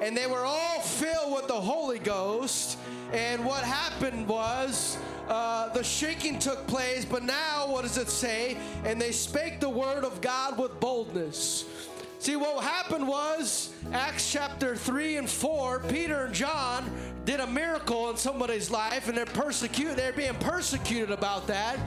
and 0.00 0.16
they 0.16 0.26
were 0.26 0.44
all 0.44 0.80
filled 0.80 1.32
with 1.34 1.48
the 1.48 1.60
Holy 1.60 1.98
Ghost. 1.98 2.78
And 3.12 3.44
what 3.44 3.64
happened 3.64 4.28
was 4.28 4.98
uh, 5.28 5.70
the 5.70 5.82
shaking 5.82 6.38
took 6.38 6.66
place, 6.66 7.04
but 7.04 7.22
now 7.22 7.66
what 7.68 7.82
does 7.82 7.96
it 7.96 8.08
say? 8.08 8.58
And 8.84 9.00
they 9.00 9.12
spake 9.12 9.60
the 9.60 9.70
word 9.70 10.04
of 10.04 10.20
God 10.20 10.58
with 10.58 10.78
boldness. 10.80 11.64
See, 12.18 12.36
what 12.36 12.62
happened 12.64 13.06
was 13.06 13.72
Acts 13.92 14.32
chapter 14.32 14.74
3 14.74 15.16
and 15.16 15.30
4, 15.30 15.80
Peter 15.88 16.24
and 16.24 16.34
John 16.34 16.90
did 17.24 17.40
a 17.40 17.46
miracle 17.46 18.10
in 18.10 18.16
somebody's 18.16 18.70
life, 18.70 19.08
and 19.08 19.16
they're 19.16 19.26
persecuted, 19.26 19.96
they're 19.96 20.12
being 20.12 20.34
persecuted 20.34 21.10
about 21.10 21.46
that. 21.46 21.78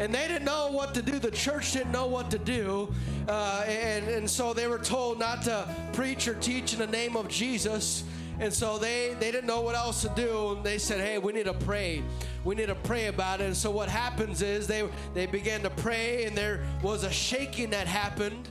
And 0.00 0.14
they 0.14 0.26
didn't 0.28 0.46
know 0.46 0.70
what 0.72 0.94
to 0.94 1.02
do. 1.02 1.18
The 1.18 1.30
church 1.30 1.72
didn't 1.72 1.92
know 1.92 2.06
what 2.06 2.30
to 2.30 2.38
do. 2.38 2.90
Uh, 3.28 3.64
and, 3.66 4.08
and 4.08 4.28
so 4.28 4.54
they 4.54 4.66
were 4.66 4.78
told 4.78 5.18
not 5.18 5.42
to 5.42 5.68
preach 5.92 6.26
or 6.26 6.34
teach 6.34 6.72
in 6.72 6.78
the 6.78 6.86
name 6.86 7.16
of 7.16 7.28
Jesus. 7.28 8.02
And 8.38 8.50
so 8.50 8.78
they, 8.78 9.14
they 9.20 9.30
didn't 9.30 9.46
know 9.46 9.60
what 9.60 9.74
else 9.74 10.00
to 10.00 10.08
do. 10.16 10.52
And 10.52 10.64
they 10.64 10.78
said, 10.78 11.00
hey, 11.00 11.18
we 11.18 11.34
need 11.34 11.44
to 11.44 11.52
pray. 11.52 12.02
We 12.44 12.54
need 12.54 12.68
to 12.68 12.74
pray 12.74 13.08
about 13.08 13.42
it. 13.42 13.44
And 13.44 13.56
so 13.56 13.70
what 13.70 13.90
happens 13.90 14.40
is 14.40 14.66
they, 14.66 14.88
they 15.12 15.26
began 15.26 15.60
to 15.64 15.70
pray, 15.70 16.24
and 16.24 16.34
there 16.34 16.64
was 16.82 17.04
a 17.04 17.10
shaking 17.10 17.68
that 17.70 17.86
happened. 17.86 18.48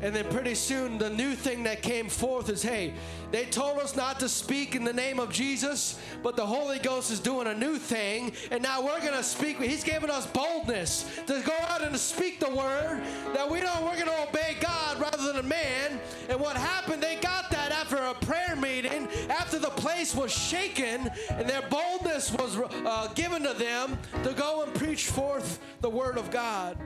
And 0.00 0.14
then 0.14 0.24
pretty 0.26 0.54
soon, 0.54 0.98
the 0.98 1.10
new 1.10 1.34
thing 1.34 1.64
that 1.64 1.82
came 1.82 2.08
forth 2.08 2.48
is 2.48 2.62
hey, 2.62 2.94
they 3.30 3.44
told 3.44 3.78
us 3.78 3.96
not 3.96 4.20
to 4.20 4.28
speak 4.28 4.74
in 4.74 4.84
the 4.84 4.92
name 4.92 5.18
of 5.18 5.32
Jesus, 5.32 5.98
but 6.22 6.36
the 6.36 6.46
Holy 6.46 6.78
Ghost 6.78 7.10
is 7.10 7.20
doing 7.20 7.46
a 7.46 7.54
new 7.54 7.76
thing. 7.76 8.32
And 8.50 8.62
now 8.62 8.80
we're 8.80 9.00
going 9.00 9.12
to 9.12 9.22
speak. 9.22 9.60
He's 9.60 9.84
giving 9.84 10.10
us 10.10 10.26
boldness 10.26 11.10
to 11.26 11.42
go 11.44 11.54
out 11.68 11.82
and 11.82 11.96
speak 11.96 12.40
the 12.40 12.48
word 12.48 13.02
that 13.34 13.50
we 13.50 13.60
know 13.60 13.74
we're 13.82 14.04
to 14.08 14.28
obey 14.28 14.56
God 14.60 15.00
rather 15.00 15.32
than 15.32 15.36
a 15.36 15.42
man. 15.42 16.00
And 16.28 16.40
what 16.40 16.56
happened, 16.56 17.02
they 17.02 17.16
got 17.16 17.50
that 17.50 17.72
after 17.72 17.96
a 17.96 18.14
prayer 18.14 18.56
meeting, 18.56 19.08
after 19.28 19.58
the 19.58 19.70
place 19.70 20.14
was 20.14 20.32
shaken, 20.32 21.10
and 21.30 21.48
their 21.48 21.62
boldness 21.68 22.32
was 22.32 22.56
uh, 22.56 23.08
given 23.14 23.42
to 23.42 23.54
them 23.54 23.98
to 24.22 24.32
go 24.32 24.62
and 24.62 24.74
preach 24.74 25.08
forth 25.08 25.60
the 25.80 25.90
word 25.90 26.16
of 26.16 26.30
God. 26.30 26.78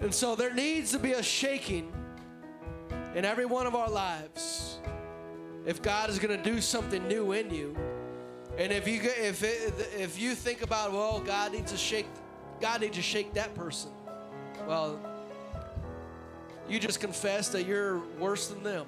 And 0.00 0.14
so 0.14 0.34
there 0.34 0.52
needs 0.52 0.92
to 0.92 0.98
be 0.98 1.12
a 1.12 1.22
shaking 1.22 1.92
in 3.14 3.24
every 3.24 3.46
one 3.46 3.66
of 3.66 3.74
our 3.74 3.90
lives 3.90 4.78
if 5.64 5.82
God 5.82 6.10
is 6.10 6.18
going 6.18 6.36
to 6.36 6.42
do 6.42 6.60
something 6.60 7.06
new 7.08 7.32
in 7.32 7.52
you. 7.52 7.76
And 8.58 8.72
if 8.72 8.86
you 8.86 9.00
if 9.02 9.42
it, 9.42 9.74
if 9.98 10.18
you 10.18 10.34
think 10.34 10.62
about 10.62 10.92
well 10.92 11.20
God 11.20 11.52
needs 11.52 11.72
to 11.72 11.78
shake 11.78 12.06
God 12.60 12.80
needs 12.80 12.96
to 12.96 13.02
shake 13.02 13.34
that 13.34 13.54
person. 13.54 13.90
Well, 14.66 14.98
you 16.68 16.78
just 16.78 17.00
confess 17.00 17.48
that 17.50 17.66
you're 17.66 17.98
worse 18.18 18.48
than 18.48 18.62
them. 18.62 18.86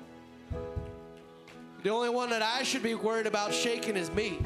The 1.82 1.90
only 1.90 2.09
one 2.09 2.30
that 2.30 2.43
I 2.43 2.62
should 2.64 2.82
be 2.82 2.94
worried 2.94 3.26
about 3.26 3.55
shaking 3.55 3.97
is 3.97 4.10
me. 4.10 4.39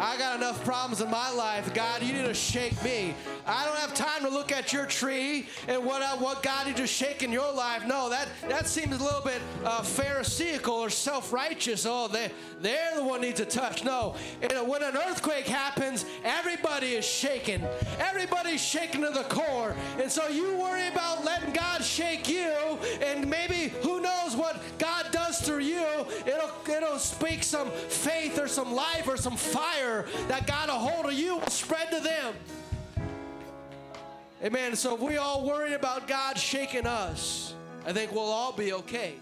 I 0.00 0.16
got 0.16 0.36
enough 0.36 0.64
problems 0.64 1.02
in 1.02 1.10
my 1.10 1.30
life. 1.30 1.74
God, 1.74 2.02
you 2.02 2.14
need 2.14 2.24
to 2.24 2.32
shake 2.32 2.82
me. 2.82 3.14
I 3.46 3.66
don't 3.66 3.76
have 3.76 3.92
time 3.92 4.22
to 4.22 4.30
look 4.30 4.50
at 4.50 4.72
your 4.72 4.86
tree 4.86 5.46
and 5.68 5.84
what 5.84 6.00
uh, 6.00 6.16
what 6.16 6.42
God 6.42 6.66
you 6.66 6.72
just 6.72 6.94
shake 6.94 7.22
in 7.22 7.30
your 7.30 7.52
life. 7.52 7.86
No, 7.86 8.08
that 8.08 8.28
that 8.48 8.66
seems 8.66 8.98
a 8.98 9.04
little 9.04 9.20
bit 9.20 9.42
uh, 9.62 9.82
pharisaical 9.82 10.72
or 10.72 10.88
self-righteous. 10.88 11.84
Oh, 11.86 12.08
they 12.08 12.30
they're 12.60 12.96
the 12.96 13.04
one 13.04 13.20
needs 13.20 13.40
a 13.40 13.44
touch. 13.44 13.84
No, 13.84 14.14
and 14.40 14.66
when 14.66 14.82
an 14.82 14.96
earthquake 14.96 15.46
happens, 15.46 16.06
everybody 16.24 16.94
is 16.94 17.04
shaken. 17.04 17.62
Everybody's 17.98 18.62
shaken 18.62 19.02
to 19.02 19.10
the 19.10 19.24
core, 19.24 19.76
and 20.00 20.10
so 20.10 20.28
you 20.28 20.56
worry 20.56 20.88
about 20.88 21.26
letting 21.26 21.52
God 21.52 21.84
shake 21.84 22.26
you, 22.26 22.78
and 23.02 23.28
maybe 23.28 23.68
who 23.82 24.00
knows 24.00 24.09
It'll 27.00 27.16
speak 27.16 27.42
some 27.42 27.70
faith 27.70 28.38
or 28.38 28.46
some 28.46 28.74
life 28.74 29.08
or 29.08 29.16
some 29.16 29.34
fire 29.34 30.04
that 30.28 30.46
got 30.46 30.68
a 30.68 30.72
hold 30.72 31.06
of 31.06 31.14
you 31.14 31.40
spread 31.48 31.90
to 31.92 32.00
them. 32.00 32.34
Amen. 34.44 34.76
So 34.76 34.96
if 34.96 35.00
we 35.00 35.16
all 35.16 35.46
worry 35.46 35.72
about 35.72 36.06
God 36.06 36.36
shaking 36.36 36.86
us, 36.86 37.54
I 37.86 37.94
think 37.94 38.12
we'll 38.12 38.24
all 38.24 38.52
be 38.52 38.74
okay. 38.74 39.14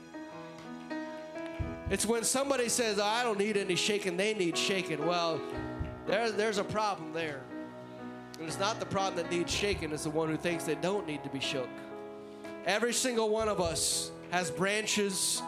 It's 1.89 2.05
when 2.05 2.25
somebody 2.25 2.69
says, 2.69 2.99
oh, 2.99 3.05
I 3.05 3.23
don't 3.23 3.39
need 3.39 3.57
any 3.57 3.77
shaking, 3.77 4.17
they 4.17 4.35
need 4.35 4.59
shaking. 4.59 5.07
Well, 5.07 5.41
there, 6.09 6.33
there's 6.33 6.59
a 6.59 6.65
problem 6.65 7.13
there. 7.13 7.43
And 8.41 8.49
it's 8.49 8.59
not 8.59 8.81
the 8.81 8.87
problem 8.87 9.23
that 9.23 9.31
needs 9.31 9.53
shaking, 9.53 9.93
it's 9.93 10.03
the 10.03 10.11
one 10.11 10.29
who 10.29 10.37
thinks 10.37 10.65
they 10.65 10.75
don't 10.75 11.07
need 11.07 11.23
to 11.23 11.31
be 11.31 11.39
shook. 11.39 11.69
Every 12.67 12.93
single 12.93 13.31
one 13.31 13.49
of 13.49 13.61
us 13.61 14.11
has 14.31 14.51
branches, 14.51 15.43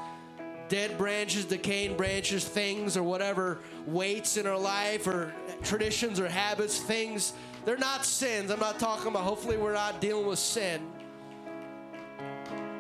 dead 0.71 0.97
branches, 0.97 1.45
decaying 1.45 1.97
branches, 1.97 2.45
things 2.45 2.97
or 2.97 3.03
whatever 3.03 3.59
weights 3.87 4.39
in 4.39 4.47
our 4.47 4.59
life 4.59 5.07
or 5.07 5.35
traditions 5.63 6.19
or 6.19 6.29
habits, 6.29 6.79
things. 6.79 7.35
They're 7.67 7.77
not 7.77 8.07
sins. 8.07 8.51
I'm 8.51 8.61
not 8.61 8.79
talking 8.79 9.09
about, 9.09 9.25
hopefully, 9.25 9.59
we're 9.59 9.75
not 9.75 10.01
dealing 10.01 10.27
with 10.27 10.39
sin. 10.39 10.81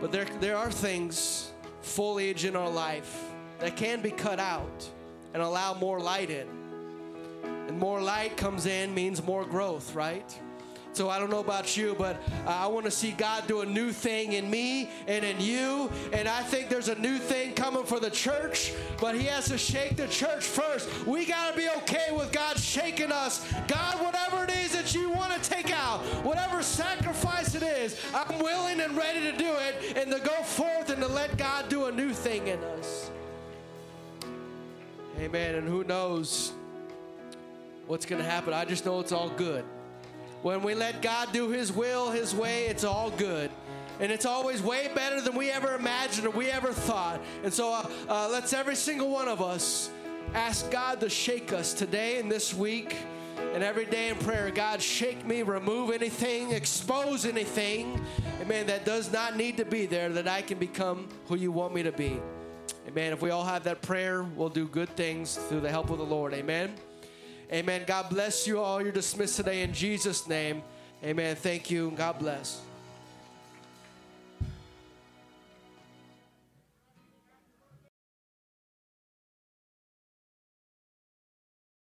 But 0.00 0.12
there, 0.12 0.24
there 0.40 0.56
are 0.56 0.70
things, 0.70 1.50
foliage 1.82 2.46
in 2.46 2.56
our 2.56 2.70
life, 2.70 3.22
that 3.58 3.76
can 3.76 4.00
be 4.00 4.10
cut 4.10 4.38
out 4.38 4.88
and 5.34 5.42
allow 5.42 5.74
more 5.74 6.00
light 6.00 6.30
in. 6.30 6.46
And 7.42 7.78
more 7.78 8.00
light 8.00 8.36
comes 8.36 8.66
in 8.66 8.94
means 8.94 9.22
more 9.22 9.44
growth, 9.44 9.94
right? 9.94 10.40
So 10.92 11.08
I 11.08 11.18
don't 11.18 11.30
know 11.30 11.40
about 11.40 11.76
you, 11.76 11.94
but 11.96 12.20
I 12.46 12.66
want 12.66 12.84
to 12.84 12.90
see 12.90 13.12
God 13.12 13.46
do 13.46 13.60
a 13.60 13.66
new 13.66 13.92
thing 13.92 14.32
in 14.32 14.50
me 14.50 14.90
and 15.06 15.24
in 15.24 15.40
you. 15.40 15.90
And 16.12 16.28
I 16.28 16.42
think 16.42 16.68
there's 16.68 16.88
a 16.88 16.96
new 16.96 17.18
thing 17.18 17.54
coming 17.54 17.84
for 17.84 18.00
the 18.00 18.10
church, 18.10 18.72
but 19.00 19.14
He 19.14 19.24
has 19.24 19.46
to 19.46 19.58
shake 19.58 19.96
the 19.96 20.08
church 20.08 20.44
first. 20.44 20.88
We 21.06 21.26
got 21.26 21.52
to 21.52 21.56
be 21.56 21.68
okay 21.78 22.08
with 22.10 22.32
God 22.32 22.58
shaking 22.58 23.12
us. 23.12 23.46
God, 23.68 24.02
whatever 24.04 24.44
it 24.44 24.50
is 24.50 24.72
that 24.72 24.94
you 24.94 25.10
want 25.10 25.32
to 25.32 25.48
take 25.48 25.70
out, 25.70 26.00
whatever 26.24 26.62
sacrifice 26.62 27.54
it 27.54 27.62
is, 27.62 27.96
I'm 28.12 28.38
willing 28.40 28.80
and 28.80 28.96
ready 28.96 29.20
to 29.30 29.36
do 29.36 29.52
it 29.54 29.96
and 29.96 30.10
to 30.10 30.18
go 30.18 30.42
forth 30.42 30.90
and 30.90 31.00
to 31.02 31.08
let 31.08 31.36
God 31.36 31.68
do 31.68 31.86
a 31.86 31.92
new 31.92 32.12
thing 32.12 32.48
in 32.48 32.58
us. 32.58 33.10
Amen. 35.18 35.54
And 35.54 35.68
who 35.68 35.84
knows 35.84 36.52
what's 37.86 38.06
going 38.06 38.22
to 38.22 38.28
happen? 38.28 38.52
I 38.52 38.64
just 38.64 38.84
know 38.84 39.00
it's 39.00 39.12
all 39.12 39.28
good. 39.30 39.64
When 40.42 40.62
we 40.62 40.74
let 40.74 41.02
God 41.02 41.32
do 41.32 41.50
His 41.50 41.72
will, 41.72 42.10
His 42.10 42.34
way, 42.34 42.66
it's 42.66 42.84
all 42.84 43.10
good. 43.10 43.50
And 44.00 44.10
it's 44.10 44.24
always 44.24 44.62
way 44.62 44.90
better 44.94 45.20
than 45.20 45.34
we 45.34 45.50
ever 45.50 45.74
imagined 45.74 46.26
or 46.26 46.30
we 46.30 46.50
ever 46.50 46.72
thought. 46.72 47.20
And 47.44 47.52
so 47.52 47.72
uh, 47.72 47.90
uh, 48.08 48.28
let's 48.30 48.52
every 48.54 48.76
single 48.76 49.10
one 49.10 49.28
of 49.28 49.42
us 49.42 49.90
ask 50.32 50.70
God 50.70 51.00
to 51.00 51.10
shake 51.10 51.52
us 51.52 51.74
today 51.74 52.18
and 52.18 52.32
this 52.32 52.54
week 52.54 52.96
and 53.52 53.62
every 53.62 53.84
day 53.84 54.08
in 54.08 54.16
prayer. 54.16 54.50
God, 54.50 54.80
shake 54.80 55.26
me, 55.26 55.42
remove 55.42 55.90
anything, 55.90 56.52
expose 56.52 57.26
anything, 57.26 58.00
amen, 58.40 58.66
that 58.68 58.84
does 58.84 59.12
not 59.12 59.36
need 59.36 59.56
to 59.58 59.64
be 59.64 59.86
there, 59.86 60.08
that 60.10 60.28
I 60.28 60.40
can 60.42 60.58
become 60.58 61.08
who 61.26 61.36
you 61.36 61.52
want 61.52 61.74
me 61.74 61.82
to 61.82 61.92
be. 61.92 62.20
Amen. 62.88 63.12
If 63.12 63.22
we 63.22 63.30
all 63.30 63.44
have 63.44 63.64
that 63.64 63.82
prayer, 63.82 64.22
we'll 64.22 64.48
do 64.48 64.66
good 64.66 64.88
things 64.96 65.36
through 65.36 65.60
the 65.60 65.70
help 65.70 65.90
of 65.90 65.98
the 65.98 66.04
Lord. 66.04 66.32
Amen. 66.32 66.74
Amen. 67.52 67.82
God 67.84 68.08
bless 68.10 68.46
you 68.46 68.60
all. 68.60 68.80
You're 68.80 68.92
dismissed 68.92 69.36
today 69.36 69.62
in 69.62 69.72
Jesus' 69.72 70.28
name. 70.28 70.62
Amen. 71.02 71.34
Thank 71.34 71.68
you. 71.68 71.92
God 71.96 72.18
bless. 72.20 72.60